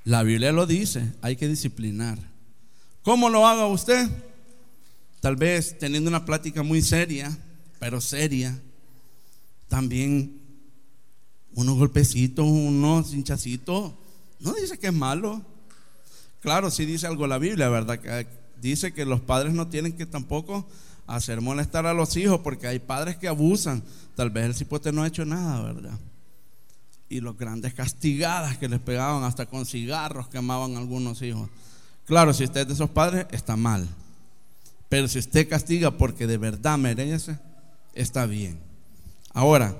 La 0.03 0.21
Biblia 0.21 0.51
lo 0.51 0.67
dice, 0.67 1.13
hay 1.23 1.35
que 1.35 1.47
disciplinar. 1.47 2.19
¿Cómo 3.01 3.27
lo 3.31 3.47
haga 3.47 3.65
usted? 3.65 4.07
Tal 5.19 5.35
vez 5.35 5.79
teniendo 5.79 6.11
una 6.11 6.25
plática 6.25 6.61
muy 6.61 6.83
seria, 6.83 7.35
pero 7.79 8.01
seria. 8.01 8.61
También 9.67 10.39
unos 11.55 11.75
golpecitos, 11.75 12.45
unos 12.45 13.15
hinchacitos. 13.15 13.93
No 14.39 14.53
dice 14.53 14.77
que 14.77 14.87
es 14.87 14.93
malo. 14.93 15.41
Claro, 16.41 16.69
sí 16.69 16.85
dice 16.85 17.07
algo 17.07 17.27
la 17.27 17.37
Biblia, 17.37 17.69
¿verdad? 17.69 17.99
Que 17.99 18.27
dice 18.61 18.93
que 18.93 19.05
los 19.05 19.21
padres 19.21 19.53
no 19.53 19.67
tienen 19.67 19.93
que 19.93 20.05
tampoco 20.05 20.67
hacer 21.07 21.41
molestar 21.41 21.85
a 21.85 21.93
los 21.93 22.15
hijos 22.17 22.41
porque 22.41 22.67
hay 22.67 22.79
padres 22.79 23.17
que 23.17 23.27
abusan. 23.27 23.83
Tal 24.15 24.29
vez 24.29 24.45
el 24.45 24.55
cipote 24.55 24.91
no 24.91 25.03
ha 25.03 25.07
hecho 25.07 25.25
nada, 25.25 25.61
¿verdad? 25.61 25.99
Y 27.09 27.21
los 27.21 27.37
grandes 27.37 27.73
castigadas 27.73 28.57
que 28.57 28.67
les 28.67 28.79
pegaban 28.79 29.23
hasta 29.23 29.45
con 29.45 29.65
cigarros 29.65 30.27
quemaban 30.27 30.75
a 30.75 30.79
algunos 30.79 31.21
hijos. 31.21 31.49
Claro, 32.05 32.33
si 32.33 32.43
usted 32.43 32.61
es 32.61 32.67
de 32.67 32.73
esos 32.73 32.89
padres, 32.89 33.25
está 33.31 33.55
mal. 33.55 33.87
Pero 34.89 35.07
si 35.07 35.19
usted 35.19 35.49
castiga 35.49 35.91
porque 35.91 36.27
de 36.27 36.37
verdad 36.37 36.77
merece, 36.77 37.37
está 37.93 38.25
bien. 38.25 38.59
Ahora, 39.33 39.75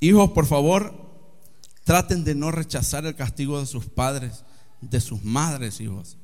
hijos, 0.00 0.30
por 0.30 0.46
favor, 0.46 1.07
Traten 1.88 2.22
de 2.22 2.34
no 2.34 2.50
rechazar 2.50 3.06
el 3.06 3.14
castigo 3.14 3.58
de 3.58 3.64
sus 3.64 3.86
padres, 3.86 4.44
de 4.82 5.00
sus 5.00 5.24
madres, 5.24 5.80
hijos. 5.80 6.18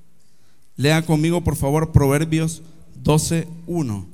Lean 0.77 1.03
conmigo, 1.05 1.42
por 1.42 1.57
favor, 1.57 1.90
Proverbios 1.90 2.61
12.1. 3.03 4.07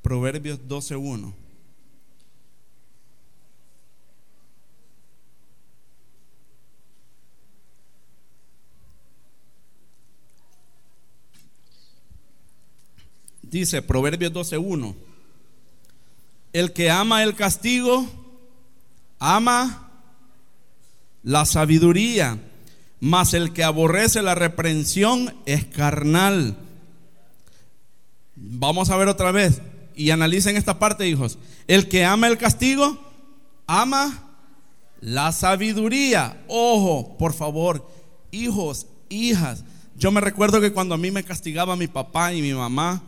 Proverbios 0.00 0.60
12.1. 0.60 1.34
Dice 13.42 13.82
Proverbios 13.82 14.32
12.1, 14.32 14.94
el 16.52 16.72
que 16.72 16.92
ama 16.92 17.24
el 17.24 17.34
castigo, 17.34 18.08
ama 19.18 19.90
la 21.22 21.44
sabiduría, 21.44 22.38
mas 23.00 23.34
el 23.34 23.52
que 23.52 23.64
aborrece 23.64 24.22
la 24.22 24.34
reprensión 24.34 25.34
es 25.44 25.64
carnal. 25.64 26.56
Vamos 28.34 28.90
a 28.90 28.96
ver 28.96 29.08
otra 29.08 29.32
vez 29.32 29.60
y 29.94 30.10
analicen 30.10 30.56
esta 30.56 30.78
parte, 30.78 31.08
hijos. 31.08 31.38
El 31.66 31.88
que 31.88 32.04
ama 32.04 32.28
el 32.28 32.38
castigo, 32.38 32.98
ama 33.66 34.22
la 35.00 35.32
sabiduría. 35.32 36.42
Ojo, 36.48 37.16
por 37.18 37.32
favor, 37.32 37.90
hijos, 38.30 38.86
hijas. 39.08 39.64
Yo 39.96 40.10
me 40.10 40.20
recuerdo 40.20 40.60
que 40.60 40.72
cuando 40.72 40.94
a 40.94 40.98
mí 40.98 41.10
me 41.10 41.24
castigaba 41.24 41.76
mi 41.76 41.86
papá 41.86 42.34
y 42.34 42.42
mi 42.42 42.52
mamá, 42.52 43.02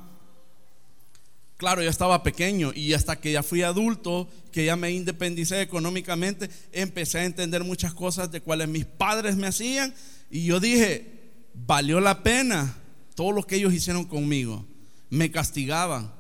Claro, 1.59 1.83
yo 1.83 1.91
estaba 1.91 2.23
pequeño 2.23 2.73
y 2.73 2.93
hasta 2.93 3.21
que 3.21 3.33
ya 3.33 3.43
fui 3.43 3.63
adulto, 3.63 4.29
que 4.53 4.65
ya 4.65 4.77
me 4.77 4.93
independicé 4.93 5.61
económicamente, 5.61 6.49
empecé 6.71 7.19
a 7.19 7.25
entender 7.25 7.65
muchas 7.65 7.93
cosas 7.93 8.31
de 8.31 8.41
cuales 8.41 8.69
mis 8.69 8.85
padres 8.85 9.35
me 9.35 9.49
hacían 9.49 9.93
y 10.31 10.45
yo 10.45 10.61
dije, 10.61 11.19
valió 11.55 11.99
la 11.99 12.23
pena 12.23 12.77
todo 13.17 13.33
lo 13.33 13.43
que 13.43 13.57
ellos 13.57 13.75
hicieron 13.75 14.05
conmigo. 14.05 14.65
Me 15.11 15.33
castigaban. 15.33 16.13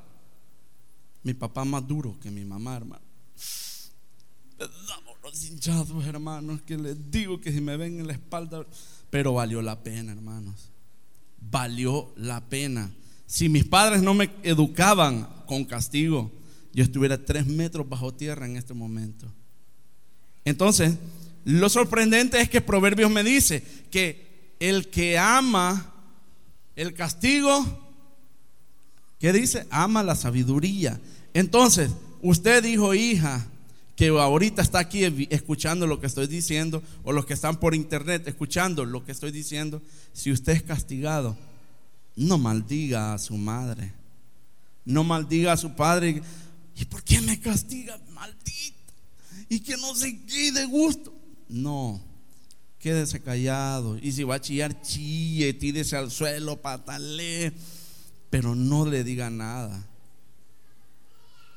Mi 1.22 1.34
papá 1.34 1.64
más 1.64 1.86
duro 1.86 2.18
que 2.18 2.32
mi 2.32 2.44
mamá, 2.44 2.76
hermano. 2.76 3.04
los 5.22 5.44
hinchados, 5.44 6.04
hermanos, 6.04 6.62
que 6.62 6.76
les 6.76 7.12
digo 7.12 7.40
que 7.40 7.52
si 7.52 7.60
me 7.60 7.76
ven 7.76 8.00
en 8.00 8.08
la 8.08 8.14
espalda, 8.14 8.66
pero 9.10 9.34
valió 9.34 9.62
la 9.62 9.84
pena, 9.84 10.10
hermanos. 10.10 10.72
Valió 11.40 12.12
la 12.16 12.40
pena. 12.48 12.90
Si 13.28 13.50
mis 13.50 13.66
padres 13.66 14.02
no 14.02 14.14
me 14.14 14.30
educaban 14.42 15.28
con 15.46 15.66
castigo, 15.66 16.32
yo 16.72 16.82
estuviera 16.82 17.22
tres 17.22 17.46
metros 17.46 17.86
bajo 17.86 18.14
tierra 18.14 18.46
en 18.46 18.56
este 18.56 18.72
momento. 18.72 19.30
Entonces, 20.46 20.94
lo 21.44 21.68
sorprendente 21.68 22.40
es 22.40 22.48
que 22.48 22.62
Proverbios 22.62 23.10
me 23.10 23.22
dice 23.22 23.62
que 23.90 24.56
el 24.60 24.88
que 24.88 25.18
ama 25.18 25.92
el 26.74 26.94
castigo, 26.94 27.66
¿qué 29.18 29.34
dice? 29.34 29.66
Ama 29.68 30.02
la 30.02 30.14
sabiduría. 30.14 30.98
Entonces, 31.34 31.90
usted 32.22 32.62
dijo, 32.62 32.94
hija, 32.94 33.46
que 33.94 34.08
ahorita 34.08 34.62
está 34.62 34.78
aquí 34.78 35.04
escuchando 35.28 35.86
lo 35.86 36.00
que 36.00 36.06
estoy 36.06 36.28
diciendo, 36.28 36.82
o 37.04 37.12
los 37.12 37.26
que 37.26 37.34
están 37.34 37.60
por 37.60 37.74
internet 37.74 38.26
escuchando 38.26 38.86
lo 38.86 39.04
que 39.04 39.12
estoy 39.12 39.32
diciendo, 39.32 39.82
si 40.14 40.32
usted 40.32 40.54
es 40.54 40.62
castigado, 40.62 41.36
no 42.18 42.36
maldiga 42.36 43.14
a 43.14 43.18
su 43.18 43.36
madre. 43.36 43.92
No 44.84 45.04
maldiga 45.04 45.52
a 45.52 45.56
su 45.56 45.74
padre. 45.76 46.20
¿Y 46.74 46.84
por 46.84 47.04
qué 47.04 47.20
me 47.20 47.38
castiga? 47.40 47.96
Maldita. 48.12 48.92
Y 49.48 49.60
que 49.60 49.76
no 49.76 49.94
se 49.94 50.20
quede 50.24 50.66
gusto. 50.66 51.14
No. 51.48 52.02
Quédese 52.80 53.20
callado. 53.20 53.96
Y 53.98 54.10
si 54.10 54.24
va 54.24 54.34
a 54.34 54.40
chillar, 54.40 54.82
chille, 54.82 55.52
tírese 55.54 55.96
al 55.96 56.10
suelo, 56.10 56.60
patale. 56.60 57.52
Pero 58.30 58.56
no 58.56 58.84
le 58.84 59.04
diga 59.04 59.30
nada. 59.30 59.86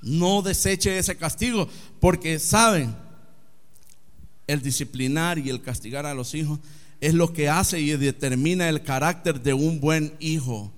No 0.03 0.43
deseche 0.43 0.99
ese 0.99 1.17
castigo. 1.17 1.67
Porque 1.99 2.37
saben, 2.37 2.95
el 4.45 4.61
disciplinar 4.61 5.39
y 5.39 5.49
el 5.49 5.63
castigar 5.63 6.05
a 6.05 6.13
los 6.13 6.35
hijos 6.35 6.59
es 7.01 7.15
lo 7.15 7.33
que 7.33 7.49
hace 7.49 7.79
y 7.79 7.89
determina 7.97 8.69
el 8.69 8.83
carácter 8.83 9.41
de 9.41 9.53
un 9.53 9.81
buen 9.81 10.13
hijo. 10.19 10.71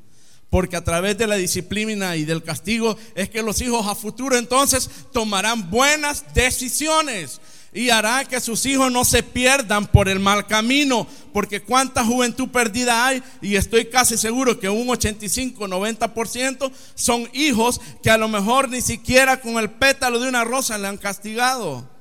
Porque 0.50 0.78
a 0.78 0.84
través 0.84 1.18
de 1.18 1.28
la 1.28 1.36
disciplina 1.36 2.16
y 2.16 2.26
del 2.26 2.44
castigo 2.44 2.96
es 3.16 3.30
que 3.30 3.42
los 3.42 3.60
hijos 3.62 3.86
a 3.88 3.96
futuro 3.96 4.38
entonces 4.38 4.90
tomarán 5.12 5.70
buenas 5.70 6.24
decisiones 6.34 7.42
y 7.74 7.90
hará 7.90 8.24
que 8.24 8.40
sus 8.40 8.66
hijos 8.68 8.92
no 8.92 9.04
se 9.04 9.24
pierdan 9.24 9.88
por 9.88 10.08
el 10.08 10.20
mal 10.20 10.46
camino. 10.46 11.08
Porque 11.34 11.62
cuánta 11.62 12.06
juventud 12.06 12.50
perdida 12.50 13.08
hay 13.08 13.24
y 13.42 13.56
estoy 13.56 13.86
casi 13.86 14.18
seguro 14.18 14.60
que 14.60 14.70
un 14.70 14.88
85-90% 14.88 16.72
son 16.94 17.28
hijos 17.34 17.82
que 18.02 18.12
a 18.12 18.18
lo 18.18 18.28
mejor 18.28 18.70
ni 18.70 18.82
siquiera 18.82 19.42
con 19.42 19.58
el 19.58 19.72
pétalo 19.72 20.20
de 20.20 20.30
una 20.30 20.44
rosa 20.44 20.78
le 20.78 20.88
han 20.88 20.98
castigado. 20.98 21.93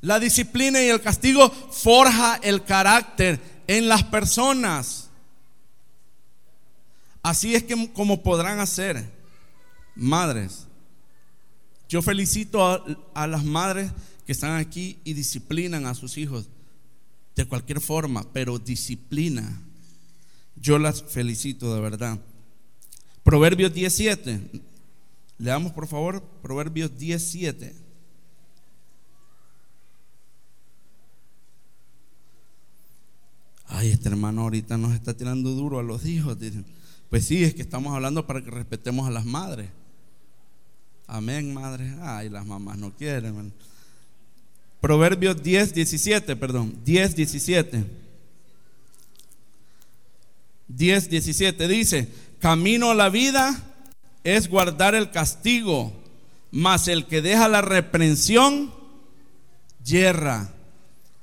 La 0.00 0.18
disciplina 0.18 0.82
y 0.82 0.88
el 0.88 1.00
castigo 1.00 1.50
forja 1.50 2.36
el 2.42 2.64
carácter 2.64 3.40
en 3.66 3.88
las 3.88 4.02
personas. 4.04 5.10
Así 7.22 7.54
es 7.54 7.64
que 7.64 7.92
como 7.92 8.22
podrán 8.22 8.60
hacer, 8.60 9.10
madres. 9.94 10.66
Yo 11.88 12.00
felicito 12.00 12.64
a, 12.64 12.84
a, 13.14 13.26
las 13.26 13.44
madres 13.44 13.90
que 14.24 14.32
están 14.32 14.56
aquí 14.56 14.98
y 15.04 15.12
disciplinan 15.12 15.86
a 15.86 15.94
sus 15.94 16.16
hijos 16.16 16.48
de 17.36 17.44
cualquier 17.44 17.80
forma, 17.80 18.24
pero 18.32 18.58
disciplina. 18.58 19.60
Yo 20.56 20.78
las 20.78 21.02
felicito 21.02 21.74
de 21.74 21.80
verdad. 21.80 22.18
Proverbios 23.22 23.74
17. 23.74 24.40
Leamos 25.38 25.72
por 25.72 25.86
favor 25.86 26.22
Proverbios 26.42 26.96
17. 26.98 27.89
Ay, 33.70 33.90
este 33.92 34.08
hermano 34.08 34.42
ahorita 34.42 34.76
nos 34.76 34.94
está 34.94 35.14
tirando 35.14 35.50
duro 35.50 35.78
a 35.78 35.82
los 35.82 36.04
hijos. 36.04 36.36
Pues 37.08 37.26
sí, 37.26 37.44
es 37.44 37.54
que 37.54 37.62
estamos 37.62 37.94
hablando 37.94 38.26
para 38.26 38.42
que 38.42 38.50
respetemos 38.50 39.06
a 39.06 39.10
las 39.10 39.24
madres. 39.24 39.68
Amén, 41.06 41.54
madre. 41.54 41.94
Ay, 42.02 42.28
las 42.28 42.46
mamás 42.46 42.78
no 42.78 42.92
quieren. 42.92 43.52
Proverbios 44.80 45.42
10, 45.42 45.74
17, 45.74 46.36
perdón, 46.36 46.74
10, 46.84 47.16
17. 47.16 47.84
10, 50.68 51.10
17 51.10 51.68
dice, 51.68 52.08
camino 52.38 52.90
a 52.90 52.94
la 52.94 53.08
vida 53.08 53.60
es 54.22 54.48
guardar 54.48 54.94
el 54.94 55.10
castigo, 55.10 55.92
mas 56.50 56.88
el 56.88 57.06
que 57.06 57.22
deja 57.22 57.48
la 57.48 57.60
reprensión, 57.60 58.72
yerra. 59.84 60.54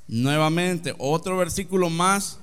Nuevamente, 0.08 0.96
otro 0.98 1.38
versículo 1.38 1.90
más 1.90 2.40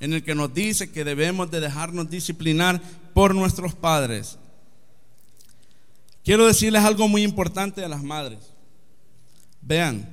en 0.00 0.12
el 0.12 0.22
que 0.22 0.34
nos 0.34 0.52
dice 0.52 0.90
que 0.90 1.04
debemos 1.04 1.50
de 1.50 1.60
dejarnos 1.60 2.10
disciplinar 2.10 2.80
por 3.14 3.34
nuestros 3.34 3.74
padres. 3.74 4.38
Quiero 6.24 6.46
decirles 6.46 6.82
algo 6.82 7.06
muy 7.06 7.22
importante 7.22 7.84
a 7.84 7.88
las 7.88 8.02
madres. 8.02 8.38
Vean, 9.60 10.08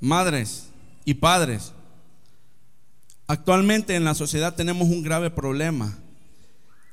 madres 0.00 0.68
y 1.04 1.14
padres, 1.14 1.72
actualmente 3.26 3.96
en 3.96 4.04
la 4.04 4.14
sociedad 4.14 4.54
tenemos 4.54 4.88
un 4.88 5.02
grave 5.02 5.30
problema. 5.30 5.98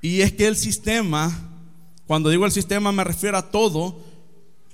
Y 0.02 0.22
es 0.22 0.34
que 0.34 0.48
el 0.48 0.56
sistema, 0.56 1.32
cuando 2.08 2.30
digo 2.30 2.46
el 2.46 2.52
sistema 2.52 2.92
me 2.92 3.04
refiero 3.04 3.38
a 3.38 3.52
todo, 3.52 4.02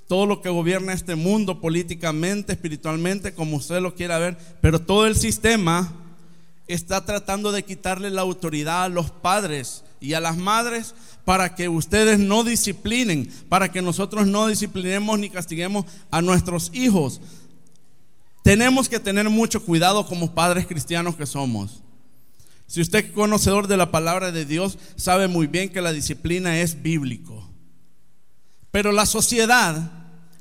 todo 0.08 0.26
lo 0.26 0.40
que 0.40 0.48
gobierna 0.48 0.94
este 0.94 1.14
mundo 1.14 1.60
políticamente, 1.60 2.52
espiritualmente, 2.52 3.34
como 3.34 3.58
usted 3.58 3.80
lo 3.80 3.94
quiera 3.94 4.18
ver, 4.18 4.36
pero 4.60 4.80
todo 4.80 5.06
el 5.06 5.14
sistema 5.14 5.92
está 6.66 7.04
tratando 7.04 7.52
de 7.52 7.62
quitarle 7.62 8.10
la 8.10 8.22
autoridad 8.22 8.84
a 8.84 8.88
los 8.88 9.10
padres 9.10 9.84
y 10.00 10.14
a 10.14 10.20
las 10.20 10.36
madres 10.36 10.94
para 11.24 11.54
que 11.54 11.68
ustedes 11.68 12.18
no 12.18 12.42
disciplinen, 12.42 13.30
para 13.50 13.70
que 13.70 13.82
nosotros 13.82 14.26
no 14.26 14.46
disciplinemos 14.46 15.18
ni 15.18 15.28
castiguemos 15.28 15.84
a 16.10 16.22
nuestros 16.22 16.70
hijos. 16.72 17.20
Tenemos 18.42 18.88
que 18.88 19.00
tener 19.00 19.28
mucho 19.28 19.62
cuidado 19.62 20.06
como 20.06 20.34
padres 20.34 20.66
cristianos 20.66 21.16
que 21.16 21.26
somos. 21.26 21.82
Si 22.66 22.80
usted 22.80 23.06
es 23.06 23.12
conocedor 23.12 23.66
de 23.66 23.76
la 23.76 23.90
palabra 23.90 24.32
de 24.32 24.46
Dios, 24.46 24.78
sabe 24.96 25.28
muy 25.28 25.46
bien 25.46 25.68
que 25.68 25.82
la 25.82 25.92
disciplina 25.92 26.60
es 26.60 26.82
bíblico. 26.82 27.46
Pero 28.70 28.92
la 28.92 29.06
sociedad, 29.06 29.97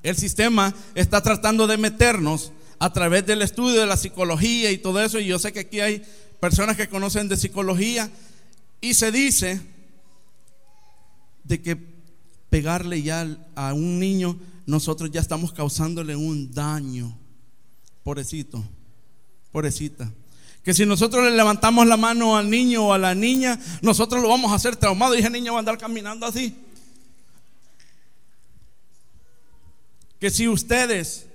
el 0.10 0.18
sistema, 0.18 0.74
está 0.96 1.22
tratando 1.22 1.68
de 1.68 1.78
meternos 1.78 2.52
a 2.80 2.94
través 2.94 3.26
del 3.26 3.42
estudio 3.42 3.80
de 3.80 3.86
la 3.86 3.98
psicología 3.98 4.72
y 4.72 4.78
todo 4.78 5.02
eso. 5.02 5.20
Y 5.20 5.28
yo 5.28 5.40
sé 5.40 5.52
que 5.52 5.62
aquí 5.62 5.80
hay 5.80 6.04
personas 6.40 6.78
que 6.78 6.88
conocen 6.88 7.28
de 7.28 7.38
psicología 7.38 8.10
y 8.82 8.94
se 8.94 9.12
dice 9.12 9.62
de 11.44 11.62
que 11.62 11.78
pegarle 12.50 13.02
ya 13.02 13.28
a 13.56 13.74
un 13.74 14.00
niño, 14.00 14.38
nosotros 14.66 15.12
ya 15.12 15.22
estamos 15.22 15.54
causándole 15.54 16.16
un 16.16 16.54
daño. 16.54 17.18
Pobrecito, 18.04 18.64
pobrecita. 19.52 20.12
Que 20.64 20.74
si 20.74 20.86
nosotros 20.86 21.24
le 21.24 21.32
levantamos 21.32 21.88
la 21.88 21.98
mano 21.98 22.38
al 22.38 22.50
niño 22.50 22.88
o 22.88 22.94
a 22.94 22.98
la 22.98 23.16
niña, 23.16 23.60
nosotros 23.82 24.22
lo 24.22 24.30
vamos 24.30 24.52
a 24.52 24.56
hacer 24.56 24.76
traumado 24.76 25.16
y 25.16 25.20
ese 25.20 25.30
niño 25.30 25.54
va 25.54 25.60
a 25.60 25.62
andar 25.62 25.78
caminando 25.78 26.26
así. 26.26 26.54
Que 30.20 30.30
si 30.30 30.48
ustedes 30.48 31.28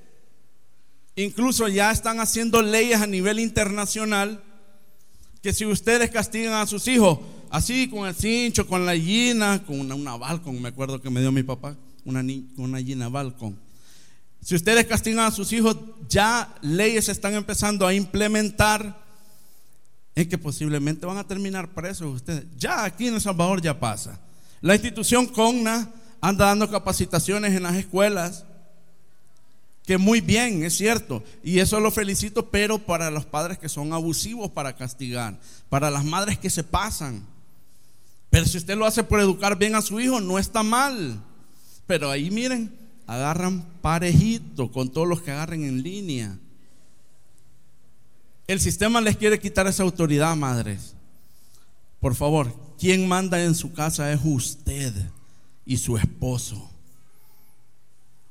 incluso 1.17 1.69
ya 1.69 1.91
están 1.91 2.21
haciendo 2.21 2.63
leyes 2.63 3.01
a 3.01 3.07
nivel 3.07 3.39
internacional, 3.39 4.43
que 5.43 5.53
si 5.53 5.67
ustedes 5.67 6.11
castigan 6.11 6.55
a 6.55 6.67
sus 6.67 6.87
hijos, 6.89 7.19
así 7.51 7.89
con 7.89 8.07
el 8.07 8.15
cincho, 8.15 8.67
con 8.67 8.87
la 8.87 8.93
gallina, 8.93 9.63
con 9.65 9.81
una, 9.81 9.95
una 9.95 10.17
balcón, 10.17 10.61
me 10.63 10.69
acuerdo 10.69 11.01
que 11.01 11.11
me 11.11 11.21
dio 11.21 11.33
mi 11.33 11.43
papá, 11.43 11.77
una, 12.05 12.25
una 12.57 12.79
gallina 12.79 13.09
balcón. 13.09 13.59
Si 14.41 14.55
ustedes 14.55 14.87
castigan 14.87 15.27
a 15.27 15.31
sus 15.31 15.53
hijos, 15.53 15.77
ya 16.09 16.55
leyes 16.63 17.09
están 17.09 17.35
empezando 17.35 17.87
a 17.87 17.95
implementar 17.95 19.01
en 20.15 20.29
que 20.29 20.37
posiblemente 20.39 21.07
van 21.07 21.19
a 21.19 21.27
terminar 21.27 21.73
presos 21.73 22.17
ustedes. 22.17 22.45
Ya 22.57 22.85
aquí 22.85 23.07
en 23.07 23.15
El 23.15 23.21
Salvador 23.21 23.63
ya 23.63 23.79
pasa. 23.79 24.21
La 24.61 24.75
institución 24.75 25.27
CONNA 25.27 25.91
anda 26.21 26.47
dando 26.47 26.71
capacitaciones 26.71 27.55
en 27.55 27.63
las 27.63 27.75
escuelas 27.77 28.45
que 29.85 29.99
muy 29.99 30.21
bien, 30.21 30.63
es 30.63 30.77
cierto, 30.77 31.25
y 31.43 31.59
eso 31.59 31.81
lo 31.81 31.91
felicito, 31.91 32.51
pero 32.51 32.79
para 32.79 33.11
los 33.11 33.25
padres 33.25 33.59
que 33.59 33.69
son 33.69 33.93
abusivos 33.93 34.51
para 34.51 34.77
castigar, 34.77 35.39
para 35.69 35.91
las 35.91 36.05
madres 36.05 36.39
que 36.39 36.51
se 36.51 36.63
pasan. 36.63 37.27
Pero 38.31 38.47
si 38.47 38.59
usted 38.59 38.77
lo 38.77 38.87
hace 38.87 39.03
por 39.03 39.21
educar 39.21 39.59
bien 39.59 39.75
a 39.75 39.83
su 39.83 40.01
hijo, 40.01 40.21
no 40.21 40.39
está 40.39 40.63
mal. 40.63 41.23
Pero 41.87 42.11
ahí 42.11 42.31
miren, 42.31 42.75
agarran 43.07 43.63
parejito 43.83 44.71
con 44.73 44.91
todos 44.91 45.07
los 45.07 45.21
que 45.21 45.33
agarren 45.33 45.65
en 45.65 45.83
línea. 45.83 46.39
El 48.47 48.61
sistema 48.61 49.01
les 49.01 49.17
quiere 49.17 49.39
quitar 49.39 49.67
esa 49.67 49.83
autoridad, 49.83 50.35
madres. 50.37 50.95
Por 52.01 52.15
favor, 52.15 52.55
quien 52.79 53.07
manda 53.07 53.43
en 53.43 53.55
su 53.55 53.73
casa 53.73 54.13
es 54.13 54.21
usted 54.25 54.95
y 55.67 55.77
su 55.77 55.97
esposo. 55.97 56.72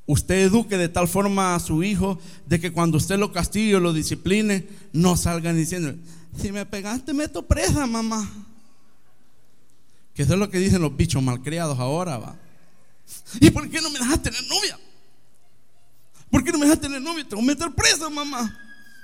Usted 0.05 0.45
eduque 0.45 0.77
de 0.77 0.89
tal 0.89 1.07
forma 1.07 1.55
a 1.55 1.59
su 1.59 1.83
hijo 1.83 2.19
de 2.47 2.59
que 2.59 2.71
cuando 2.71 2.97
usted 2.97 3.17
lo 3.17 3.31
castigue 3.31 3.75
o 3.75 3.79
lo 3.79 3.93
discipline, 3.93 4.67
no 4.93 5.15
salgan 5.15 5.55
diciendo, 5.55 5.93
si 6.37 6.51
me 6.51 6.65
pegaste 6.65 7.13
meto 7.13 7.45
presa, 7.45 7.85
mamá. 7.85 8.29
Que 10.13 10.23
eso 10.23 10.33
es 10.33 10.39
lo 10.39 10.49
que 10.49 10.59
dicen 10.59 10.81
los 10.81 10.95
bichos 10.95 11.21
malcriados 11.21 11.79
ahora, 11.79 12.17
va. 12.17 12.35
¿Y 13.39 13.49
por 13.51 13.69
qué 13.69 13.81
no 13.81 13.89
me 13.89 13.99
dejas 13.99 14.21
tener 14.21 14.41
novia? 14.47 14.79
¿Por 16.29 16.43
qué 16.43 16.51
no 16.51 16.57
me 16.57 16.65
dejas 16.65 16.81
tener 16.81 17.01
novia? 17.01 17.27
Te 17.27 17.35
voy 17.35 17.43
a 17.43 17.47
meter 17.47 17.71
presa, 17.73 18.09
mamá. 18.09 18.57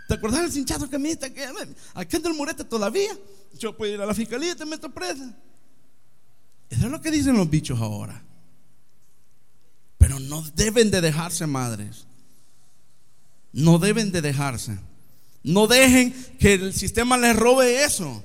¿Te 0.08 0.14
acordás 0.14 0.42
del 0.42 0.52
cinchazo 0.52 0.90
que 0.90 0.98
me 0.98 1.10
diste? 1.10 1.34
Aquí 1.94 2.16
anda 2.16 2.30
el 2.30 2.36
murete 2.36 2.64
todavía. 2.64 3.18
Yo 3.60 3.76
puedo 3.76 3.94
ir 3.94 4.02
a 4.02 4.06
la 4.06 4.14
fiscalía 4.14 4.54
y 4.54 4.56
te 4.56 4.66
meto 4.66 4.90
presa. 4.90 5.36
Eso 6.70 6.86
es 6.86 6.92
lo 6.92 7.02
que 7.02 7.12
dicen 7.12 7.36
los 7.36 7.50
bichos 7.50 7.80
ahora. 7.80 8.24
No 10.20 10.44
deben 10.56 10.92
de 10.92 11.02
dejarse, 11.02 11.48
madres. 11.48 12.06
No 13.52 13.80
deben 13.80 14.12
de 14.12 14.22
dejarse. 14.22 14.78
No 15.44 15.68
dejen 15.68 16.14
que 16.40 16.54
el 16.54 16.74
sistema 16.74 17.18
les 17.18 17.36
robe 17.36 17.84
eso. 17.84 18.24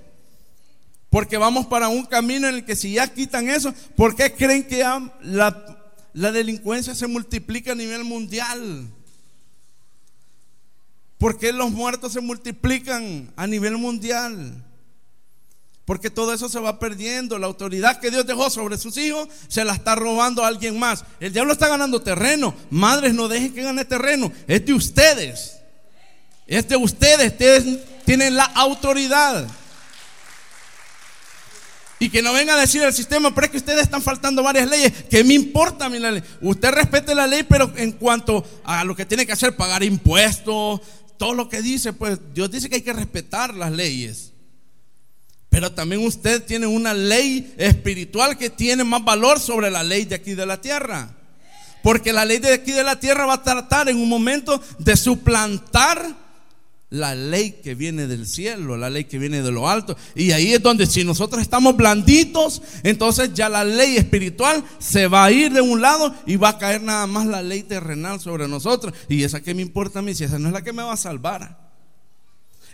Porque 1.10 1.36
vamos 1.36 1.66
para 1.66 1.88
un 1.88 2.06
camino 2.06 2.48
en 2.48 2.56
el 2.56 2.64
que 2.64 2.74
si 2.74 2.94
ya 2.94 3.06
quitan 3.06 3.48
eso, 3.48 3.74
¿por 3.96 4.16
qué 4.16 4.32
creen 4.32 4.66
que 4.66 4.82
la, 5.22 5.94
la 6.14 6.32
delincuencia 6.32 6.94
se 6.94 7.06
multiplica 7.06 7.72
a 7.72 7.76
nivel 7.76 8.04
mundial? 8.04 8.88
¿Por 11.18 11.38
qué 11.38 11.52
los 11.52 11.70
muertos 11.70 12.14
se 12.14 12.20
multiplican 12.20 13.32
a 13.36 13.46
nivel 13.46 13.76
mundial? 13.76 14.64
Porque 15.84 16.10
todo 16.10 16.32
eso 16.32 16.48
se 16.48 16.60
va 16.60 16.78
perdiendo. 16.78 17.38
La 17.38 17.46
autoridad 17.46 18.00
que 18.00 18.10
Dios 18.10 18.26
dejó 18.26 18.50
sobre 18.50 18.78
sus 18.78 18.96
hijos 18.96 19.28
se 19.48 19.64
la 19.64 19.74
está 19.74 19.94
robando 19.94 20.44
a 20.44 20.48
alguien 20.48 20.78
más. 20.78 21.04
El 21.18 21.32
diablo 21.32 21.52
está 21.52 21.68
ganando 21.68 22.00
terreno. 22.00 22.54
Madres, 22.70 23.14
no 23.14 23.28
dejen 23.28 23.52
que 23.52 23.62
gane 23.62 23.84
terreno. 23.84 24.32
Es 24.46 24.64
de 24.64 24.74
ustedes. 24.74 25.56
Es 26.46 26.68
de 26.68 26.76
ustedes. 26.76 27.32
Ustedes 27.32 27.78
tienen 28.04 28.36
la 28.36 28.44
autoridad. 28.44 29.48
Y 31.98 32.10
que 32.10 32.20
no 32.20 32.32
venga 32.32 32.54
a 32.54 32.60
decir 32.60 32.82
el 32.82 32.92
sistema, 32.92 33.32
pero 33.32 33.44
es 33.44 33.50
que 33.52 33.58
ustedes 33.58 33.82
están 33.82 34.02
faltando 34.02 34.42
varias 34.42 34.68
leyes. 34.68 34.92
¿Qué 35.08 35.22
me 35.22 35.34
importa 35.34 35.88
mi 35.88 36.00
ley? 36.00 36.20
Usted 36.40 36.72
respete 36.72 37.14
la 37.14 37.28
ley, 37.28 37.44
pero 37.44 37.72
en 37.76 37.92
cuanto 37.92 38.44
a 38.64 38.82
lo 38.82 38.96
que 38.96 39.06
tiene 39.06 39.24
que 39.24 39.30
hacer, 39.30 39.54
pagar 39.54 39.84
impuestos, 39.84 40.80
todo 41.16 41.34
lo 41.34 41.48
que 41.48 41.62
dice, 41.62 41.92
pues 41.92 42.18
Dios 42.34 42.50
dice 42.50 42.68
que 42.68 42.76
hay 42.76 42.82
que 42.82 42.92
respetar 42.92 43.54
las 43.54 43.70
leyes. 43.70 44.31
Pero 45.52 45.70
también 45.70 46.02
usted 46.02 46.42
tiene 46.42 46.66
una 46.66 46.94
ley 46.94 47.52
espiritual 47.58 48.38
que 48.38 48.48
tiene 48.48 48.84
más 48.84 49.04
valor 49.04 49.38
sobre 49.38 49.70
la 49.70 49.82
ley 49.82 50.06
de 50.06 50.14
aquí 50.14 50.32
de 50.32 50.46
la 50.46 50.62
tierra. 50.62 51.14
Porque 51.82 52.10
la 52.10 52.24
ley 52.24 52.38
de 52.38 52.54
aquí 52.54 52.72
de 52.72 52.82
la 52.82 52.98
tierra 52.98 53.26
va 53.26 53.34
a 53.34 53.42
tratar 53.42 53.90
en 53.90 53.98
un 53.98 54.08
momento 54.08 54.62
de 54.78 54.96
suplantar 54.96 56.16
la 56.88 57.14
ley 57.14 57.60
que 57.62 57.74
viene 57.74 58.06
del 58.06 58.26
cielo, 58.26 58.78
la 58.78 58.88
ley 58.88 59.04
que 59.04 59.18
viene 59.18 59.42
de 59.42 59.52
lo 59.52 59.68
alto. 59.68 59.94
Y 60.14 60.32
ahí 60.32 60.54
es 60.54 60.62
donde 60.62 60.86
si 60.86 61.04
nosotros 61.04 61.42
estamos 61.42 61.76
blanditos, 61.76 62.62
entonces 62.82 63.34
ya 63.34 63.50
la 63.50 63.62
ley 63.62 63.98
espiritual 63.98 64.64
se 64.78 65.06
va 65.06 65.26
a 65.26 65.32
ir 65.32 65.52
de 65.52 65.60
un 65.60 65.82
lado 65.82 66.14
y 66.24 66.36
va 66.36 66.48
a 66.48 66.58
caer 66.58 66.82
nada 66.82 67.06
más 67.06 67.26
la 67.26 67.42
ley 67.42 67.62
terrenal 67.62 68.20
sobre 68.20 68.48
nosotros. 68.48 68.94
Y 69.06 69.22
esa 69.22 69.42
que 69.42 69.54
me 69.54 69.60
importa 69.60 69.98
a 69.98 70.02
mí, 70.02 70.14
si 70.14 70.24
esa 70.24 70.38
no 70.38 70.48
es 70.48 70.54
la 70.54 70.62
que 70.62 70.72
me 70.72 70.82
va 70.82 70.94
a 70.94 70.96
salvar. 70.96 71.58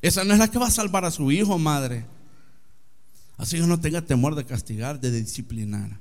Esa 0.01 0.23
no 0.23 0.33
es 0.33 0.39
la 0.39 0.49
que 0.49 0.61
va 0.61 0.69
a 0.69 0.71
salvar 0.71 1.05
a 1.05 1.11
su 1.11 1.33
hijo, 1.33 1.59
madre. 1.59 2.07
Así 3.39 3.57
que 3.57 3.67
no 3.67 3.81
tenga 3.81 4.03
temor 4.03 4.35
de 4.35 4.45
castigar, 4.45 5.01
de 5.01 5.11
disciplinar. 5.13 5.99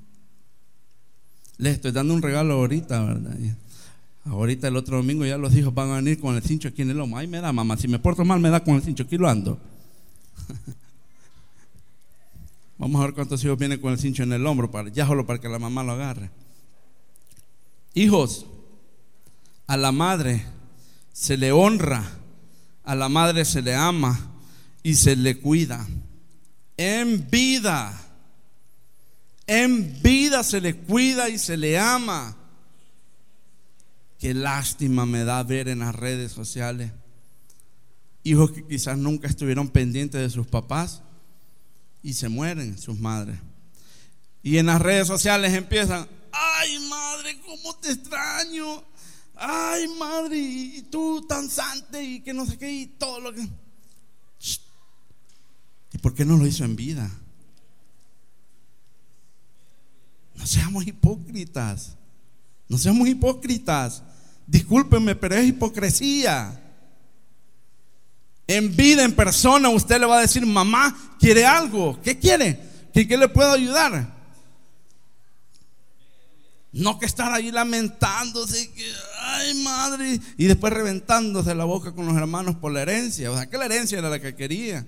Les 1.57 1.75
estoy 1.75 1.91
dando 1.91 2.13
un 2.13 2.21
regalo 2.21 2.55
ahorita, 2.55 3.03
¿verdad? 3.03 3.37
Ahorita 4.25 4.67
el 4.67 4.75
otro 4.75 4.97
domingo 4.97 5.25
ya 5.25 5.37
los 5.37 5.55
hijos 5.55 5.73
van 5.73 5.91
a 5.91 5.95
venir 5.95 6.19
con 6.19 6.35
el 6.35 6.41
cincho 6.41 6.67
aquí 6.67 6.81
en 6.81 6.89
el 6.89 6.97
lomo. 6.97 7.17
Ay, 7.17 7.27
me 7.27 7.39
da, 7.39 7.53
mamá. 7.53 7.77
Si 7.77 7.87
me 7.87 7.99
porto 7.99 8.25
mal, 8.25 8.39
me 8.39 8.49
da 8.49 8.63
con 8.63 8.75
el 8.75 8.81
cincho. 8.81 9.03
Aquí 9.03 9.17
lo 9.17 9.29
ando. 9.29 9.59
Vamos 12.77 13.01
a 13.01 13.05
ver 13.05 13.13
cuántos 13.13 13.43
hijos 13.43 13.57
vienen 13.57 13.79
con 13.79 13.91
el 13.91 13.99
cincho 13.99 14.23
en 14.23 14.33
el 14.33 14.45
hombro, 14.45 14.69
para, 14.69 14.89
ya 14.89 15.07
solo 15.07 15.25
para 15.25 15.39
que 15.39 15.47
la 15.47 15.59
mamá 15.59 15.83
lo 15.83 15.93
agarre. 15.93 16.29
Hijos, 17.93 18.45
a 19.65 19.77
la 19.77 19.91
madre 19.91 20.45
se 21.13 21.37
le 21.37 21.51
honra, 21.51 22.03
a 22.83 22.95
la 22.95 23.09
madre 23.09 23.45
se 23.45 23.61
le 23.61 23.73
ama 23.73 24.19
y 24.83 24.95
se 24.95 25.15
le 25.15 25.39
cuida. 25.39 25.87
En 26.77 27.29
vida. 27.29 27.99
En 29.45 30.01
vida 30.01 30.43
se 30.43 30.61
le 30.61 30.75
cuida 30.75 31.29
y 31.29 31.37
se 31.37 31.57
le 31.57 31.77
ama. 31.77 32.37
Qué 34.19 34.33
lástima 34.33 35.05
me 35.05 35.23
da 35.23 35.43
ver 35.43 35.67
en 35.67 35.79
las 35.79 35.93
redes 35.93 36.31
sociales 36.31 36.91
hijos 38.27 38.51
que 38.51 38.65
quizás 38.65 38.97
nunca 38.97 39.27
estuvieron 39.27 39.69
pendientes 39.69 40.19
de 40.19 40.29
sus 40.29 40.47
papás 40.47 41.01
y 42.03 42.13
se 42.13 42.27
mueren 42.27 42.77
sus 42.77 42.99
madres. 42.99 43.39
Y 44.43 44.57
en 44.57 44.65
las 44.65 44.81
redes 44.81 45.07
sociales 45.07 45.53
empiezan, 45.53 46.07
ay 46.31 46.77
madre, 46.89 47.39
¿cómo 47.45 47.75
te 47.77 47.91
extraño? 47.91 48.83
Ay 49.35 49.87
madre, 49.99 50.37
y 50.37 50.81
tú 50.91 51.25
tan 51.27 51.49
sante 51.49 52.03
y 52.03 52.21
que 52.21 52.33
no 52.33 52.45
sé 52.45 52.57
qué 52.57 52.71
y 52.71 52.87
todo 52.87 53.19
lo 53.19 53.33
que... 53.33 53.47
¿Y 55.97 55.99
por 55.99 56.13
qué 56.13 56.25
no 56.25 56.37
lo 56.37 56.45
hizo 56.45 56.63
en 56.63 56.75
vida? 56.75 57.09
No 60.35 60.45
seamos 60.45 60.85
hipócritas. 60.85 61.95
No 62.69 62.77
seamos 62.77 63.07
hipócritas. 63.07 64.03
Discúlpenme, 64.45 65.15
pero 65.15 65.33
es 65.33 65.47
hipocresía. 65.47 66.63
En 68.45 68.75
vida, 68.75 69.03
en 69.03 69.13
persona, 69.13 69.69
usted 69.69 69.99
le 69.99 70.05
va 70.05 70.19
a 70.19 70.21
decir, 70.21 70.45
mamá, 70.45 71.15
¿quiere 71.19 71.47
algo? 71.47 71.99
¿Qué 72.03 72.19
quiere? 72.19 72.61
¿Qué, 72.93 73.17
le 73.17 73.27
puedo 73.27 73.53
ayudar? 73.53 74.15
No 76.73 76.99
que 76.99 77.07
estar 77.07 77.33
ahí 77.33 77.51
lamentándose, 77.51 78.71
que, 78.71 78.85
ay 79.19 79.63
madre, 79.63 80.21
y 80.37 80.45
después 80.45 80.71
reventándose 80.73 81.55
la 81.55 81.65
boca 81.65 81.93
con 81.93 82.05
los 82.05 82.15
hermanos 82.15 82.55
por 82.57 82.71
la 82.71 82.83
herencia. 82.83 83.31
O 83.31 83.35
sea, 83.35 83.49
que 83.49 83.57
la 83.57 83.65
herencia 83.65 83.97
era 83.97 84.11
la 84.11 84.19
que 84.19 84.35
quería. 84.35 84.85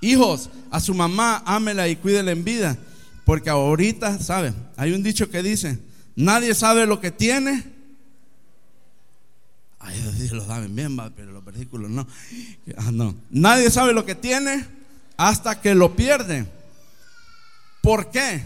Hijos, 0.00 0.50
a 0.70 0.80
su 0.80 0.94
mamá, 0.94 1.42
ámela 1.44 1.88
y 1.88 1.96
cuídela 1.96 2.32
en 2.32 2.44
vida. 2.44 2.76
Porque 3.24 3.50
ahorita, 3.50 4.18
¿sabe? 4.20 4.54
Hay 4.76 4.92
un 4.92 5.02
dicho 5.02 5.30
que 5.30 5.42
dice, 5.42 5.78
nadie 6.16 6.54
sabe 6.54 6.86
lo 6.86 7.00
que 7.00 7.10
tiene 7.10 7.78
Ay, 9.80 10.28
los 10.32 10.46
saben 10.46 10.74
bien, 10.74 10.96
pero 11.16 11.32
los 11.32 11.44
versículos 11.44 11.90
no. 11.90 12.06
Ah, 12.76 12.90
no. 12.92 13.14
Nadie 13.30 13.70
sabe 13.70 13.92
lo 13.92 14.04
que 14.04 14.14
tiene 14.14 14.66
hasta 15.16 15.60
que 15.60 15.74
lo 15.74 15.94
pierde. 15.94 16.46
¿Por 17.80 18.10
qué? 18.10 18.42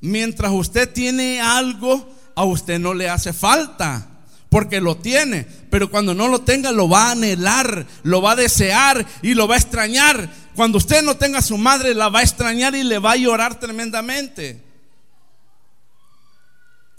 Mientras 0.00 0.52
usted 0.52 0.92
tiene 0.92 1.40
algo, 1.40 2.08
a 2.34 2.44
usted 2.44 2.78
no 2.78 2.94
le 2.94 3.08
hace 3.08 3.32
falta. 3.32 4.06
Porque 4.50 4.80
lo 4.80 4.96
tiene. 4.96 5.46
Pero 5.70 5.90
cuando 5.90 6.14
no 6.14 6.28
lo 6.28 6.42
tenga, 6.42 6.70
lo 6.70 6.88
va 6.88 7.08
a 7.08 7.12
anhelar, 7.12 7.86
lo 8.04 8.22
va 8.22 8.32
a 8.32 8.36
desear 8.36 9.04
y 9.22 9.34
lo 9.34 9.48
va 9.48 9.56
a 9.56 9.58
extrañar. 9.58 10.30
Cuando 10.54 10.78
usted 10.78 11.02
no 11.02 11.16
tenga 11.16 11.38
a 11.38 11.42
su 11.42 11.58
madre, 11.58 11.94
la 11.94 12.08
va 12.08 12.20
a 12.20 12.22
extrañar 12.22 12.74
y 12.74 12.84
le 12.84 12.98
va 12.98 13.12
a 13.12 13.16
llorar 13.16 13.58
tremendamente. 13.58 14.62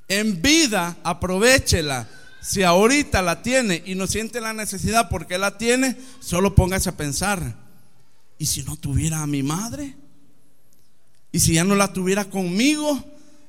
En 0.08 0.42
vida, 0.42 0.98
aprovechela 1.04 2.08
si 2.42 2.62
ahorita 2.62 3.24
la 3.24 3.42
tiene 3.42 3.82
y 3.88 3.96
no 3.96 4.06
siente 4.06 4.40
la 4.40 4.54
necesidad 4.54 5.10
porque 5.10 5.40
la 5.40 5.58
tiene, 5.58 5.98
solo 6.20 6.54
póngase 6.54 6.90
a 6.90 6.98
pensar, 6.98 7.56
¿y 8.38 8.46
si 8.46 8.62
no 8.62 8.76
tuviera 8.76 9.24
a 9.24 9.28
mi 9.28 9.42
madre? 9.42 9.96
¿Y 11.32 11.40
si 11.40 11.54
ya 11.54 11.64
no 11.64 11.76
la 11.76 11.92
tuviera 11.92 12.26
conmigo? 12.26 13.04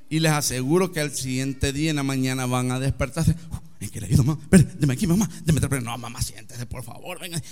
Y 0.09 0.21
les 0.21 0.33
aseguro 0.33 0.93
que 0.93 1.01
al 1.01 1.15
siguiente 1.15 1.73
día 1.75 1.91
en 1.91 1.97
la 1.97 2.05
mañana 2.05 2.47
van 2.47 2.71
a 2.71 2.81
despertarse. 2.81 3.35
¿En 3.81 3.91
qué 3.91 4.01
le 4.01 4.07
ayudo, 4.07 4.25
mamá? 4.25 4.41
deme 4.51 4.95
aquí, 4.95 5.07
mamá. 5.07 5.29
Deme 5.45 5.61
no, 5.83 5.99
mamá, 5.99 6.23
siéntese, 6.23 6.65
por 6.65 6.83
favor, 6.83 7.21
venga. 7.21 7.43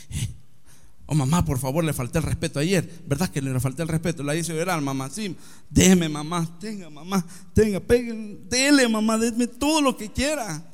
Oh, 1.07 1.15
mamá, 1.15 1.45
por 1.45 1.59
favor, 1.59 1.85
le 1.85 1.93
falté 1.93 2.19
el 2.19 2.25
respeto 2.25 2.59
ayer. 2.59 3.03
¿Verdad 3.07 3.29
que 3.29 3.43
le 3.43 3.61
falté 3.61 3.83
el 3.83 3.89
respeto? 3.89 4.23
La 4.23 4.35
hice 4.35 4.55
llorar, 4.55 4.81
mamá. 4.81 5.11
Sí, 5.11 5.37
déme, 5.69 6.09
mamá. 6.09 6.49
Tenga, 6.59 6.89
mamá. 6.89 7.25
Tenga, 7.53 7.81
peguen. 7.81 8.49
Dele, 8.49 8.89
mamá. 8.89 9.19
Deme 9.19 9.47
todo 9.47 9.83
lo 9.83 9.97
que 9.97 10.11
quiera 10.11 10.65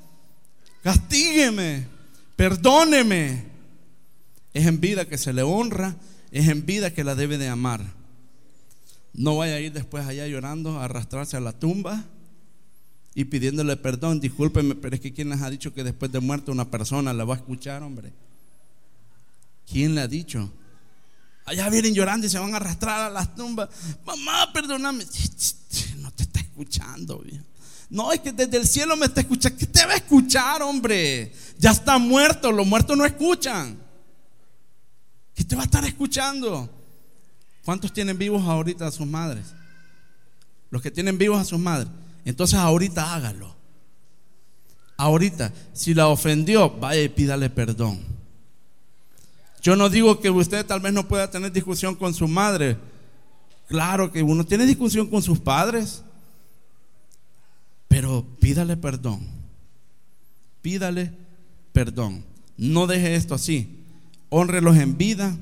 castígueme, 0.83 1.87
perdóneme. 2.37 3.51
Es 4.53 4.67
en 4.67 4.81
vida 4.81 5.07
que 5.07 5.19
se 5.19 5.33
le 5.33 5.43
honra, 5.43 5.97
es 6.33 6.49
en 6.49 6.67
vida 6.67 6.93
que 6.93 7.05
la 7.05 7.15
debe 7.15 7.39
de 7.39 7.49
amar. 7.49 7.81
No 9.13 9.37
vaya 9.37 9.55
a 9.55 9.61
ir 9.61 9.73
después 9.73 10.07
allá 10.07 10.27
llorando, 10.27 10.79
a 10.79 10.85
arrastrarse 10.85 11.37
a 11.37 11.41
la 11.41 11.53
tumba 11.53 12.05
y 13.15 13.27
pidiéndole 13.27 13.77
perdón. 13.77 14.21
Discúlpeme, 14.21 14.75
pero 14.75 14.95
es 14.97 15.01
que 15.01 15.13
¿quién 15.13 15.29
les 15.29 15.43
ha 15.43 15.51
dicho 15.51 15.73
que 15.73 15.85
después 15.85 16.11
de 16.11 16.21
muerto 16.21 16.51
una 16.51 16.71
persona 16.71 17.13
la 17.13 17.25
va 17.25 17.35
a 17.35 17.39
escuchar, 17.39 17.83
hombre? 17.83 18.13
¿Quién 19.71 19.95
le 19.95 20.01
ha 20.01 20.09
dicho? 20.09 20.51
Allá 21.45 21.69
vienen 21.69 21.95
llorando 21.95 22.27
y 22.27 22.31
se 22.31 22.39
van 22.39 22.53
a 22.55 22.57
arrastrar 22.57 23.03
a 23.03 23.11
las 23.11 23.35
tumbas. 23.35 23.69
Mamá, 24.05 24.53
perdóname. 24.53 25.05
No 25.99 26.11
te 26.13 26.25
está 26.25 26.41
escuchando. 26.41 27.23
No, 27.89 28.13
es 28.13 28.21
que 28.21 28.33
desde 28.33 28.57
el 28.57 28.67
cielo 28.67 28.97
me 28.97 29.07
está 29.07 29.21
escuchando. 29.21 29.59
¿Qué 29.59 29.67
te 29.67 29.85
va 29.85 29.93
a 29.93 29.97
escuchar, 29.97 30.63
hombre? 30.63 31.33
Ya 31.59 31.71
está 31.71 31.99
muerto, 31.99 32.53
los 32.53 32.67
muertos 32.67 32.97
no 32.97 33.05
escuchan. 33.05 33.79
¿Qué 35.35 35.45
te 35.45 35.57
va 35.57 35.63
a 35.63 35.65
estar 35.65 35.85
escuchando? 35.85 36.69
¿Cuántos 37.65 37.93
tienen 37.93 38.19
vivos 38.19 38.43
ahorita 38.43 38.87
a 38.87 38.91
sus 38.91 39.07
madres? 39.07 39.47
Los 40.71 40.83
que 40.83 40.91
tienen 40.91 41.19
vivos 41.19 41.41
a 41.41 41.45
sus 41.45 41.59
madres. 41.59 41.89
Entonces 42.25 42.59
ahorita 42.59 43.15
hágalo. 43.15 43.57
Ahorita, 44.97 45.53
si 45.73 45.95
la 45.95 46.09
ofendió, 46.09 46.71
vaya 46.71 47.03
y 47.03 47.09
pídale 47.09 47.51
perdón. 47.51 48.10
Yo 49.63 49.77
no 49.77 49.91
digo 49.91 50.21
que 50.21 50.31
usted 50.31 50.65
tal 50.65 50.81
vez 50.81 50.93
no 50.93 51.07
pueda 51.07 51.31
tener 51.31 51.53
discusión 51.53 51.95
con 51.95 52.15
su 52.15 52.27
madre. 52.27 52.79
Claro 53.69 54.11
que 54.11 54.23
uno 54.23 54.45
tiene 54.45 54.65
discusión 54.65 55.09
con 55.09 55.23
sus 55.23 55.39
padres. 55.39 56.03
Pero 57.89 58.27
pídale 58.41 58.77
perdón. 58.77 59.27
Pídale 60.63 61.13
perdón. 61.73 62.25
No 62.57 62.87
deje 62.87 63.15
esto 63.15 63.35
así. 63.35 63.85
Honrelos 64.31 64.77
en 64.77 64.97
vida, 64.97 65.37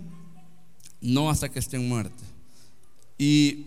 no 1.01 1.31
hasta 1.31 1.49
que 1.49 1.59
estén 1.59 1.89
muertos. 1.89 2.27
Y 3.19 3.67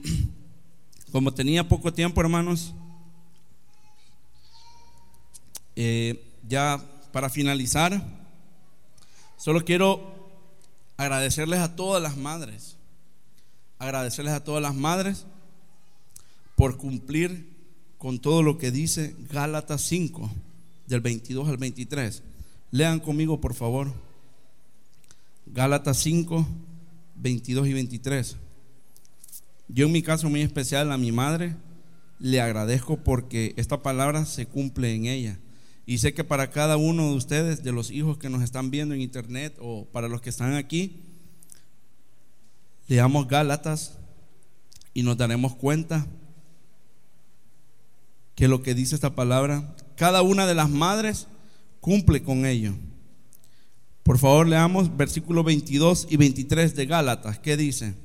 como 1.12 1.34
tenía 1.34 1.68
poco 1.68 1.93
tiempo, 1.93 2.20
hermanos, 2.22 2.74
eh, 5.76 6.24
ya 6.47 6.84
para 7.12 7.30
finalizar, 7.30 8.04
solo 9.38 9.64
quiero 9.64 10.11
agradecerles 10.97 11.59
a 11.59 11.75
todas 11.75 12.01
las 12.01 12.17
madres, 12.17 12.77
agradecerles 13.79 14.33
a 14.33 14.43
todas 14.43 14.61
las 14.61 14.75
madres 14.75 15.25
por 16.55 16.77
cumplir 16.77 17.49
con 17.97 18.19
todo 18.19 18.43
lo 18.43 18.57
que 18.57 18.71
dice 18.71 19.15
Gálatas 19.29 19.81
5, 19.83 20.29
del 20.87 21.01
22 21.01 21.49
al 21.49 21.57
23. 21.57 22.23
Lean 22.71 22.99
conmigo, 22.99 23.41
por 23.41 23.53
favor. 23.53 23.93
Gálatas 25.45 25.97
5, 25.97 26.47
22 27.15 27.67
y 27.67 27.73
23. 27.73 28.37
Yo 29.67 29.85
en 29.85 29.91
mi 29.91 30.01
caso 30.01 30.29
muy 30.29 30.41
especial 30.41 30.91
a 30.91 30.97
mi 30.97 31.11
madre 31.11 31.55
le 32.19 32.41
agradezco 32.41 32.97
porque 32.97 33.53
esta 33.57 33.81
palabra 33.81 34.25
se 34.25 34.45
cumple 34.45 34.93
en 34.93 35.05
ella. 35.05 35.39
Y 35.86 35.97
sé 35.97 36.13
que 36.13 36.23
para 36.23 36.51
cada 36.51 36.77
uno 36.77 37.09
de 37.09 37.15
ustedes, 37.15 37.63
de 37.63 37.71
los 37.71 37.91
hijos 37.91 38.17
que 38.17 38.29
nos 38.29 38.43
están 38.43 38.71
viendo 38.71 38.93
en 38.93 39.01
internet 39.01 39.55
o 39.59 39.86
para 39.86 40.07
los 40.07 40.21
que 40.21 40.29
están 40.29 40.53
aquí, 40.53 41.01
leamos 42.88 43.27
Gálatas 43.27 43.97
y 44.93 45.03
nos 45.03 45.17
daremos 45.17 45.55
cuenta 45.55 46.05
que 48.36 48.47
lo 48.47 48.61
que 48.61 48.73
dice 48.73 48.95
esta 48.95 49.15
palabra, 49.15 49.75
cada 49.95 50.21
una 50.21 50.45
de 50.45 50.55
las 50.55 50.69
madres 50.69 51.27
cumple 51.79 52.23
con 52.23 52.45
ello. 52.45 52.73
Por 54.03 54.17
favor, 54.17 54.47
leamos 54.47 54.95
versículos 54.97 55.45
22 55.45 56.07
y 56.09 56.17
23 56.17 56.75
de 56.75 56.86
Gálatas. 56.86 57.39
¿Qué 57.39 57.55
dice? 57.55 57.95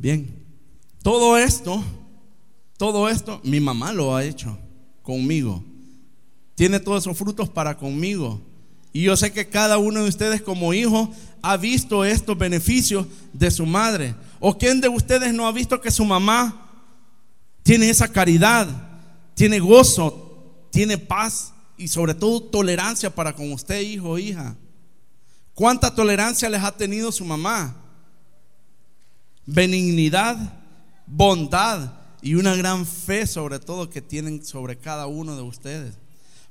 Bien, 0.00 0.46
todo 1.02 1.36
esto 1.36 1.82
todo 2.78 3.08
esto 3.08 3.40
mi 3.42 3.58
mamá 3.58 3.92
lo 3.92 4.14
ha 4.14 4.24
hecho 4.24 4.56
conmigo. 5.02 5.62
Tiene 6.54 6.78
todos 6.78 7.02
esos 7.02 7.18
frutos 7.18 7.48
para 7.48 7.76
conmigo. 7.76 8.40
Y 8.92 9.02
yo 9.02 9.16
sé 9.16 9.32
que 9.32 9.48
cada 9.48 9.78
uno 9.78 10.02
de 10.04 10.08
ustedes 10.08 10.40
como 10.40 10.72
hijo 10.72 11.12
ha 11.42 11.56
visto 11.56 12.04
estos 12.04 12.38
beneficios 12.38 13.06
de 13.32 13.50
su 13.50 13.66
madre. 13.66 14.14
¿O 14.38 14.56
quién 14.56 14.80
de 14.80 14.88
ustedes 14.88 15.34
no 15.34 15.46
ha 15.46 15.52
visto 15.52 15.80
que 15.80 15.90
su 15.90 16.04
mamá 16.04 16.70
tiene 17.64 17.90
esa 17.90 18.10
caridad, 18.10 18.68
tiene 19.34 19.58
gozo, 19.58 20.66
tiene 20.70 20.98
paz 20.98 21.52
y 21.76 21.88
sobre 21.88 22.14
todo 22.14 22.40
tolerancia 22.40 23.12
para 23.12 23.34
con 23.34 23.52
usted, 23.52 23.80
hijo 23.80 24.10
o 24.10 24.18
hija? 24.18 24.56
¿Cuánta 25.52 25.92
tolerancia 25.92 26.48
les 26.48 26.62
ha 26.62 26.76
tenido 26.76 27.10
su 27.10 27.24
mamá? 27.24 27.87
Benignidad, 29.50 30.36
bondad 31.06 31.90
y 32.20 32.34
una 32.34 32.54
gran 32.54 32.84
fe 32.84 33.26
sobre 33.26 33.58
todo 33.58 33.88
que 33.88 34.02
tienen 34.02 34.44
sobre 34.44 34.76
cada 34.76 35.06
uno 35.06 35.36
de 35.36 35.40
ustedes. 35.40 35.94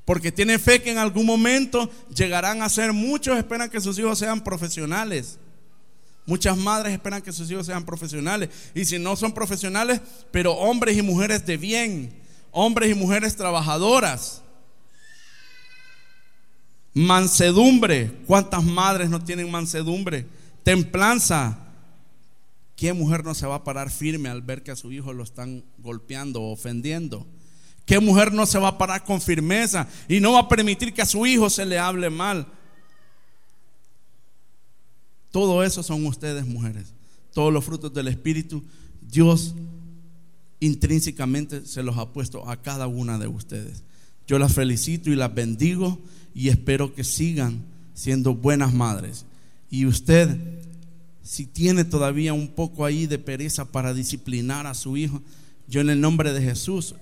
Porque 0.04 0.32
tienen 0.32 0.60
fe 0.60 0.82
que 0.82 0.90
en 0.90 0.98
algún 0.98 1.28
momento 1.28 1.92
llegarán 2.16 2.64
a 2.64 2.70
ser 2.70 2.94
muchos, 2.94 3.38
esperan 3.38 3.70
que 3.70 3.82
sus 3.82 4.00
hijos 4.00 4.18
sean 4.18 4.44
profesionales. 4.44 5.38
Muchas 6.26 6.58
madres 6.58 6.92
esperan 6.92 7.22
que 7.22 7.32
sus 7.32 7.52
hijos 7.52 7.68
sean 7.68 7.86
profesionales. 7.86 8.50
Y 8.74 8.84
si 8.84 8.98
no 8.98 9.16
son 9.16 9.32
profesionales, 9.32 10.02
pero 10.32 10.54
hombres 10.54 10.98
y 10.98 11.04
mujeres 11.04 11.46
de 11.46 11.58
bien, 11.58 12.12
hombres 12.50 12.90
y 12.90 12.96
mujeres 12.96 13.36
trabajadoras. 13.36 14.42
Mansedumbre. 16.96 18.12
¿Cuántas 18.26 18.64
madres 18.64 19.08
no 19.08 19.24
tienen 19.24 19.52
mansedumbre? 19.52 20.26
Templanza. 20.64 21.67
¿Qué 22.78 22.94
mujer 22.94 23.26
no 23.26 23.34
se 23.34 23.48
va 23.48 23.56
a 23.56 23.64
parar 23.64 23.90
firme 23.90 24.30
al 24.30 24.44
ver 24.44 24.62
que 24.62 24.70
a 24.70 24.76
su 24.76 24.92
hijo 24.92 25.12
lo 25.12 25.24
están 25.24 25.66
golpeando 25.80 26.44
o 26.44 26.52
ofendiendo? 26.52 27.26
¿Qué 27.88 28.00
mujer 28.00 28.32
no 28.32 28.46
se 28.46 28.60
va 28.60 28.68
a 28.68 28.78
parar 28.78 29.04
con 29.04 29.20
firmeza 29.20 29.88
y 30.08 30.20
no 30.20 30.34
va 30.34 30.42
a 30.42 30.48
permitir 30.48 30.94
que 30.94 31.02
a 31.02 31.08
su 31.08 31.26
hijo 31.26 31.50
se 31.50 31.66
le 31.66 31.80
hable 31.80 32.12
mal? 32.12 32.46
Todo 35.32 35.64
eso 35.64 35.82
son 35.82 36.06
ustedes, 36.06 36.46
mujeres. 36.46 36.94
Todos 37.34 37.52
los 37.52 37.66
frutos 37.66 37.92
del 37.96 38.10
Espíritu, 38.10 38.64
Dios 39.02 39.56
intrínsecamente 40.60 41.66
se 41.66 41.82
los 41.82 41.98
ha 41.98 42.14
puesto 42.14 42.48
a 42.48 42.62
cada 42.62 42.86
una 42.86 43.18
de 43.18 43.28
ustedes. 43.28 43.84
Yo 44.28 44.38
las 44.38 44.54
felicito 44.54 45.10
y 45.10 45.16
las 45.16 45.34
bendigo 45.34 46.00
y 46.36 46.50
espero 46.50 46.94
que 46.94 47.04
sigan 47.04 47.64
siendo 47.96 48.36
buenas 48.36 48.72
madres. 48.72 49.26
Y 49.72 49.88
usted, 49.88 50.38
si 51.28 51.46
tiene 51.46 51.84
todavía 51.84 52.32
un 52.32 52.48
poco 52.48 52.86
ahí 52.86 53.06
de 53.06 53.20
pereza 53.20 53.66
para 53.66 53.94
disciplinar 53.94 54.66
a 54.66 54.74
su 54.74 54.96
hijo, 54.96 55.22
yo 55.68 55.82
en 55.82 55.90
el 55.90 56.00
nombre 56.00 56.32
de 56.32 56.42
Jesús 56.42 56.96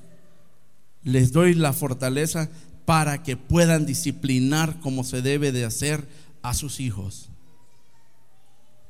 les 1.03 1.31
doy 1.31 1.53
la 1.53 1.73
fortaleza 1.73 2.49
para 2.85 3.21
que 3.21 3.37
puedan 3.37 3.85
disciplinar 3.85 4.79
como 4.79 5.03
se 5.03 5.21
debe 5.21 5.51
de 5.51 5.63
hacer 5.63 6.07
a 6.41 6.55
sus 6.55 6.79
hijos. 6.79 7.29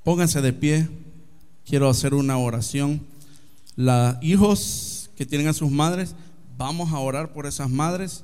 Pónganse 0.05 0.41
de 0.41 0.53
pie. 0.53 0.87
Quiero 1.65 1.89
hacer 1.89 2.13
una 2.13 2.37
oración. 2.37 3.01
Los 3.75 4.15
hijos 4.21 5.09
que 5.17 5.25
tienen 5.25 5.49
a 5.49 5.53
sus 5.53 5.69
madres, 5.69 6.15
vamos 6.57 6.93
a 6.93 6.99
orar 6.99 7.33
por 7.33 7.45
esas 7.45 7.69
madres. 7.69 8.23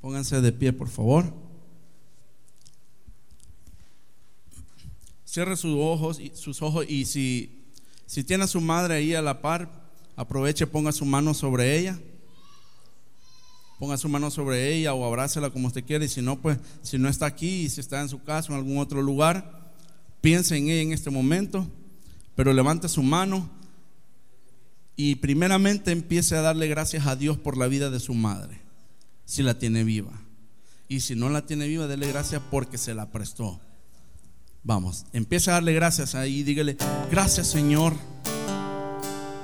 Pónganse 0.00 0.40
de 0.40 0.52
pie, 0.52 0.72
por 0.72 0.88
favor. 0.88 1.51
Cierre 5.32 5.56
sus 5.56 5.74
ojos, 5.78 6.20
sus 6.34 6.60
ojos 6.60 6.84
y 6.86 7.06
si, 7.06 7.64
si 8.04 8.22
tiene 8.22 8.44
a 8.44 8.46
su 8.46 8.60
madre 8.60 8.96
ahí 8.96 9.14
a 9.14 9.22
la 9.22 9.40
par, 9.40 9.88
aproveche, 10.14 10.66
ponga 10.66 10.92
su 10.92 11.06
mano 11.06 11.32
sobre 11.32 11.78
ella. 11.78 11.98
Ponga 13.78 13.96
su 13.96 14.10
mano 14.10 14.30
sobre 14.30 14.74
ella 14.74 14.92
o 14.92 15.06
abrácela 15.06 15.48
como 15.48 15.68
usted 15.68 15.86
quiera. 15.86 16.04
Y 16.04 16.08
si 16.08 16.20
no, 16.20 16.38
pues, 16.38 16.58
si 16.82 16.98
no 16.98 17.08
está 17.08 17.24
aquí 17.24 17.70
si 17.70 17.80
está 17.80 18.02
en 18.02 18.10
su 18.10 18.22
casa 18.22 18.52
o 18.52 18.56
en 18.56 18.58
algún 18.58 18.76
otro 18.76 19.00
lugar, 19.00 19.72
piense 20.20 20.54
en 20.58 20.68
ella 20.68 20.82
en 20.82 20.92
este 20.92 21.08
momento. 21.08 21.66
Pero 22.36 22.52
levante 22.52 22.86
su 22.90 23.02
mano 23.02 23.48
y 24.96 25.14
primeramente 25.14 25.92
empiece 25.92 26.36
a 26.36 26.42
darle 26.42 26.68
gracias 26.68 27.06
a 27.06 27.16
Dios 27.16 27.38
por 27.38 27.56
la 27.56 27.68
vida 27.68 27.88
de 27.88 28.00
su 28.00 28.12
madre, 28.12 28.60
si 29.24 29.42
la 29.42 29.58
tiene 29.58 29.82
viva. 29.82 30.12
Y 30.88 31.00
si 31.00 31.16
no 31.16 31.30
la 31.30 31.46
tiene 31.46 31.68
viva, 31.68 31.86
dele 31.86 32.06
gracias 32.08 32.42
porque 32.50 32.76
se 32.76 32.92
la 32.92 33.10
prestó. 33.10 33.58
Vamos, 34.64 35.04
empiece 35.12 35.50
a 35.50 35.54
darle 35.54 35.72
gracias 35.72 36.14
ahí, 36.14 36.42
dígale, 36.42 36.76
gracias 37.10 37.48
Señor 37.48 37.94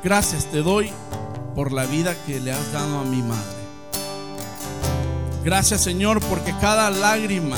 Gracias 0.03 0.47
te 0.47 0.63
doy 0.63 0.91
por 1.57 1.73
la 1.73 1.85
vida 1.85 2.15
que 2.25 2.39
le 2.39 2.53
has 2.53 2.73
dado 2.73 3.01
a 3.01 3.05
mi 3.05 3.21
madre. 3.21 3.59
Gracias 5.45 5.83
Señor 5.83 6.21
porque 6.21 6.55
cada 6.61 6.89
lágrima 6.91 7.57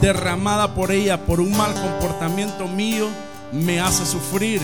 derramada 0.00 0.74
por 0.74 0.90
ella 0.90 1.24
por 1.26 1.40
un 1.40 1.56
mal 1.56 1.72
comportamiento 1.74 2.66
mío 2.66 3.06
me 3.52 3.78
hace 3.78 4.04
sufrir, 4.04 4.60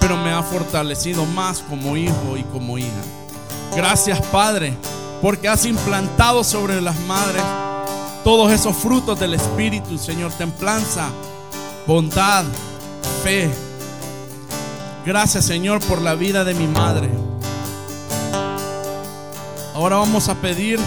pero 0.00 0.16
me 0.16 0.30
ha 0.30 0.42
fortalecido 0.42 1.26
más 1.26 1.60
como 1.60 1.98
hijo 1.98 2.36
y 2.38 2.44
como 2.44 2.78
hija. 2.78 2.90
Gracias 3.76 4.20
Padre 4.28 4.72
porque 5.20 5.48
has 5.48 5.66
implantado 5.66 6.44
sobre 6.44 6.80
las 6.80 6.98
madres 7.00 7.42
todos 8.26 8.50
esos 8.50 8.76
frutos 8.76 9.20
del 9.20 9.34
Espíritu, 9.34 9.96
Señor, 9.98 10.32
templanza, 10.32 11.10
bondad, 11.86 12.44
fe, 13.22 13.48
Gracias 15.04 15.44
Señor 15.44 15.80
por 15.82 16.02
la 16.02 16.16
vida 16.16 16.42
de 16.42 16.52
mi 16.52 16.66
madre. 16.66 17.08
Ahora 19.76 19.98
vamos 19.98 20.28
a 20.28 20.34
pedir 20.34 20.80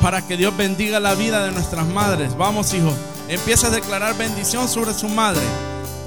para 0.00 0.26
que 0.26 0.38
Dios 0.38 0.56
bendiga 0.56 1.00
la 1.00 1.14
vida 1.14 1.44
de 1.44 1.52
nuestras 1.52 1.86
madres. 1.86 2.34
Vamos, 2.38 2.72
hijo. 2.72 2.94
Empieza 3.28 3.66
a 3.66 3.70
declarar 3.70 4.16
bendición 4.16 4.70
sobre 4.70 4.94
su 4.94 5.10
madre. 5.10 5.42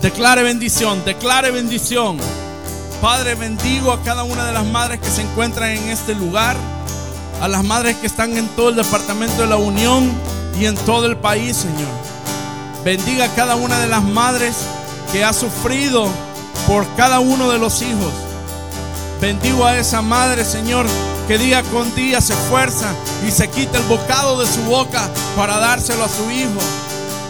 Declare 0.02 0.42
bendición, 0.42 1.06
declare 1.06 1.52
bendición. 1.52 2.18
Padre, 3.00 3.36
bendigo 3.36 3.92
a 3.92 4.02
cada 4.02 4.24
una 4.24 4.44
de 4.44 4.54
las 4.54 4.66
madres 4.66 5.00
que 5.02 5.12
se 5.12 5.22
encuentran 5.22 5.70
en 5.70 5.90
este 5.90 6.16
lugar, 6.16 6.58
a 7.40 7.48
las 7.48 7.64
madres 7.64 7.98
que 7.98 8.08
están 8.08 8.36
en 8.36 8.48
todo 8.56 8.70
el 8.70 8.76
departamento 8.78 9.44
de 9.44 9.48
la 9.48 9.58
Unión 9.58 10.31
y 10.60 10.66
en 10.66 10.76
todo 10.76 11.06
el 11.06 11.18
país, 11.18 11.58
Señor. 11.58 11.90
Bendiga 12.84 13.26
a 13.26 13.36
cada 13.36 13.56
una 13.56 13.80
de 13.80 13.88
las 13.88 14.04
madres 14.04 14.56
que 15.12 15.24
ha 15.24 15.34
sufrido 15.34 16.10
por 16.68 16.88
cada 16.96 17.20
uno 17.20 17.50
de 17.50 17.60
los 17.60 17.82
hijos. 17.82 18.14
Bendigo 19.20 19.66
a 19.66 19.78
esa 19.78 20.02
madre, 20.02 20.44
Señor, 20.46 20.86
que 21.28 21.38
día 21.38 21.62
con 21.64 21.94
día 21.96 22.22
se 22.22 22.34
esfuerza 22.34 22.94
y 23.28 23.32
se 23.32 23.50
quita 23.50 23.78
el 23.78 23.84
bocado 23.84 24.40
de 24.40 24.48
su 24.48 24.62
boca 24.64 25.08
para 25.36 25.60
dárselo 25.60 26.04
a 26.04 26.10
su 26.10 26.30
hijo. 26.32 26.60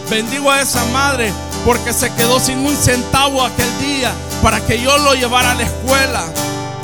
Bendigo 0.08 0.50
a 0.50 0.60
esa 0.60 0.84
madre 0.86 1.32
porque 1.64 1.92
se 1.92 2.12
quedó 2.14 2.40
sin 2.40 2.58
un 2.58 2.76
centavo 2.76 3.44
aquel 3.44 3.78
día 3.80 4.12
para 4.42 4.60
que 4.64 4.80
yo 4.80 4.96
lo 4.98 5.14
llevara 5.14 5.52
a 5.52 5.54
la 5.54 5.62
escuela. 5.62 6.24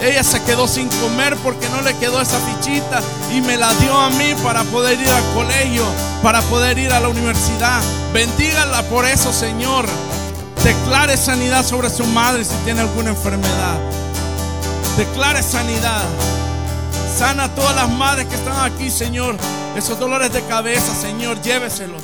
Ella 0.01 0.23
se 0.23 0.43
quedó 0.45 0.69
sin 0.69 0.89
comer 0.89 1.37
porque 1.43 1.69
no 1.71 1.83
le 1.83 1.97
quedó 1.99 2.21
esa 2.21 2.39
fichita 2.39 3.01
y 3.35 3.41
me 3.41 3.57
la 3.57 3.73
dio 3.75 3.97
a 3.97 4.11
mí 4.11 4.35
para 4.45 4.63
poder 4.65 5.01
ir 5.01 5.09
al 5.09 5.25
colegio, 5.35 5.83
para 6.23 6.41
poder 6.43 6.79
ir 6.79 6.93
a 6.93 7.01
la 7.01 7.09
universidad. 7.09 7.81
Bendígala 8.13 8.83
por 8.85 9.05
eso, 9.05 9.33
Señor. 9.33 9.87
Declare 10.63 11.17
sanidad 11.17 11.65
sobre 11.65 11.91
su 11.91 12.05
madre 12.05 12.45
si 12.45 12.55
tiene 12.65 12.81
alguna 12.81 13.11
enfermedad. 13.11 13.79
Declare 14.97 15.43
sanidad. 15.43 16.05
Sana 17.17 17.45
a 17.45 17.55
todas 17.55 17.75
las 17.75 17.89
madres 17.91 18.27
que 18.27 18.37
están 18.37 18.71
aquí, 18.71 18.91
Señor. 18.91 19.37
Esos 19.77 19.99
dolores 19.99 20.33
de 20.33 20.43
cabeza, 20.45 20.95
Señor, 20.95 21.41
lléveselos. 21.43 22.03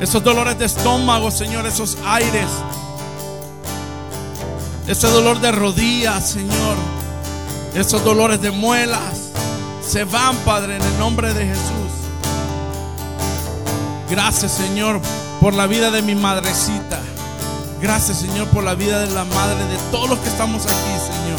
Esos 0.00 0.22
dolores 0.24 0.58
de 0.58 0.64
estómago, 0.64 1.30
Señor, 1.30 1.66
esos 1.66 1.98
aires. 2.06 2.48
Ese 4.86 5.06
dolor 5.08 5.40
de 5.40 5.52
rodillas, 5.52 6.28
Señor. 6.30 6.93
Esos 7.74 8.04
dolores 8.04 8.40
de 8.40 8.50
muelas. 8.50 9.30
Se 9.86 10.04
van, 10.04 10.36
Padre, 10.38 10.76
en 10.76 10.82
el 10.82 10.98
nombre 10.98 11.34
de 11.34 11.46
Jesús. 11.46 11.84
Gracias, 14.08 14.52
Señor, 14.52 15.00
por 15.40 15.54
la 15.54 15.66
vida 15.66 15.90
de 15.90 16.02
mi 16.02 16.14
madrecita. 16.14 17.00
Gracias, 17.80 18.18
Señor, 18.18 18.46
por 18.48 18.64
la 18.64 18.74
vida 18.74 19.00
de 19.00 19.12
la 19.12 19.24
madre 19.24 19.64
de 19.66 19.76
todos 19.90 20.08
los 20.08 20.18
que 20.20 20.28
estamos 20.28 20.62
aquí, 20.64 20.72
Señor. 20.72 21.38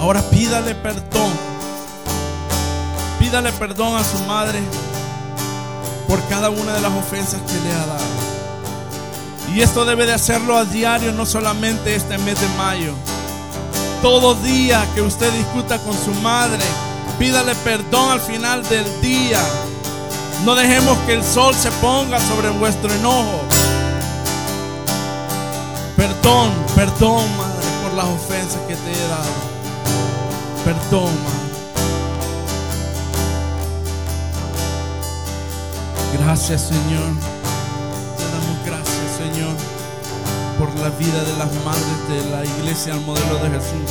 Ahora 0.00 0.22
pídale 0.22 0.74
perdón. 0.74 1.32
Pídale 3.18 3.52
perdón 3.52 3.96
a 3.96 4.04
su 4.04 4.18
madre 4.24 4.60
por 6.06 6.22
cada 6.28 6.50
una 6.50 6.74
de 6.74 6.80
las 6.80 6.92
ofensas 6.92 7.40
que 7.40 7.54
le 7.54 7.72
ha 7.72 7.86
dado. 7.86 8.04
Y 9.54 9.62
esto 9.62 9.84
debe 9.84 10.04
de 10.04 10.12
hacerlo 10.12 10.56
a 10.56 10.64
diario, 10.64 11.12
no 11.12 11.24
solamente 11.24 11.94
este 11.94 12.18
mes 12.18 12.40
de 12.40 12.48
mayo. 12.58 12.92
Todo 14.04 14.34
día 14.34 14.86
que 14.94 15.00
usted 15.00 15.32
discuta 15.32 15.78
con 15.78 15.94
su 15.94 16.12
madre, 16.20 16.62
pídale 17.18 17.54
perdón 17.54 18.10
al 18.10 18.20
final 18.20 18.62
del 18.68 18.84
día. 19.00 19.40
No 20.44 20.54
dejemos 20.54 20.98
que 21.06 21.14
el 21.14 21.24
sol 21.24 21.54
se 21.54 21.70
ponga 21.80 22.20
sobre 22.20 22.50
vuestro 22.50 22.92
enojo. 22.92 23.40
Perdón, 25.96 26.52
perdón, 26.74 27.34
Madre, 27.38 27.66
por 27.82 27.94
las 27.94 28.04
ofensas 28.04 28.60
que 28.68 28.76
te 28.76 28.92
he 28.92 29.08
dado. 29.08 29.32
Perdón, 30.66 31.10
Madre. 31.24 31.54
Gracias, 36.18 36.68
Señor. 36.68 37.33
la 40.80 40.90
vida 40.90 41.22
de 41.24 41.36
las 41.36 41.52
madres 41.64 42.08
de 42.08 42.30
la 42.30 42.44
iglesia 42.44 42.94
al 42.94 43.00
modelo 43.02 43.36
de 43.36 43.50
Jesús. 43.50 43.90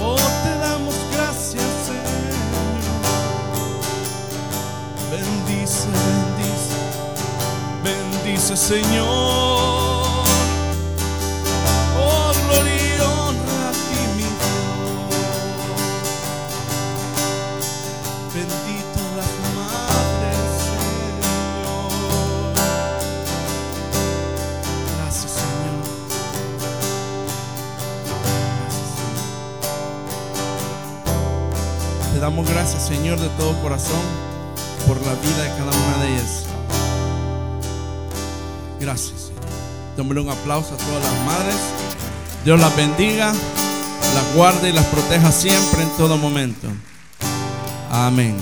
Oh, 0.00 0.16
te 0.16 0.58
damos 0.58 0.94
gracias, 1.12 1.64
Señor. 1.86 2.02
Bendice, 5.10 5.88
bendice, 6.24 6.76
bendice, 8.22 8.56
Señor. 8.56 9.71
Damos 32.22 32.48
gracias, 32.48 32.86
Señor, 32.86 33.18
de 33.18 33.28
todo 33.30 33.52
corazón 33.62 34.00
por 34.86 34.96
la 35.04 35.12
vida 35.14 35.42
de 35.42 35.48
cada 35.48 35.72
una 35.72 36.04
de 36.04 36.12
ellas. 36.12 36.44
Gracias. 38.78 39.32
Démosle 39.96 40.20
un 40.20 40.30
aplauso 40.30 40.72
a 40.72 40.76
todas 40.76 41.02
las 41.02 41.26
madres. 41.26 41.56
Dios 42.44 42.60
las 42.60 42.76
bendiga, 42.76 43.32
las 43.32 44.34
guarde 44.36 44.70
y 44.70 44.72
las 44.72 44.86
proteja 44.86 45.32
siempre 45.32 45.82
en 45.82 45.90
todo 45.96 46.16
momento. 46.16 46.68
Amén. 47.90 48.36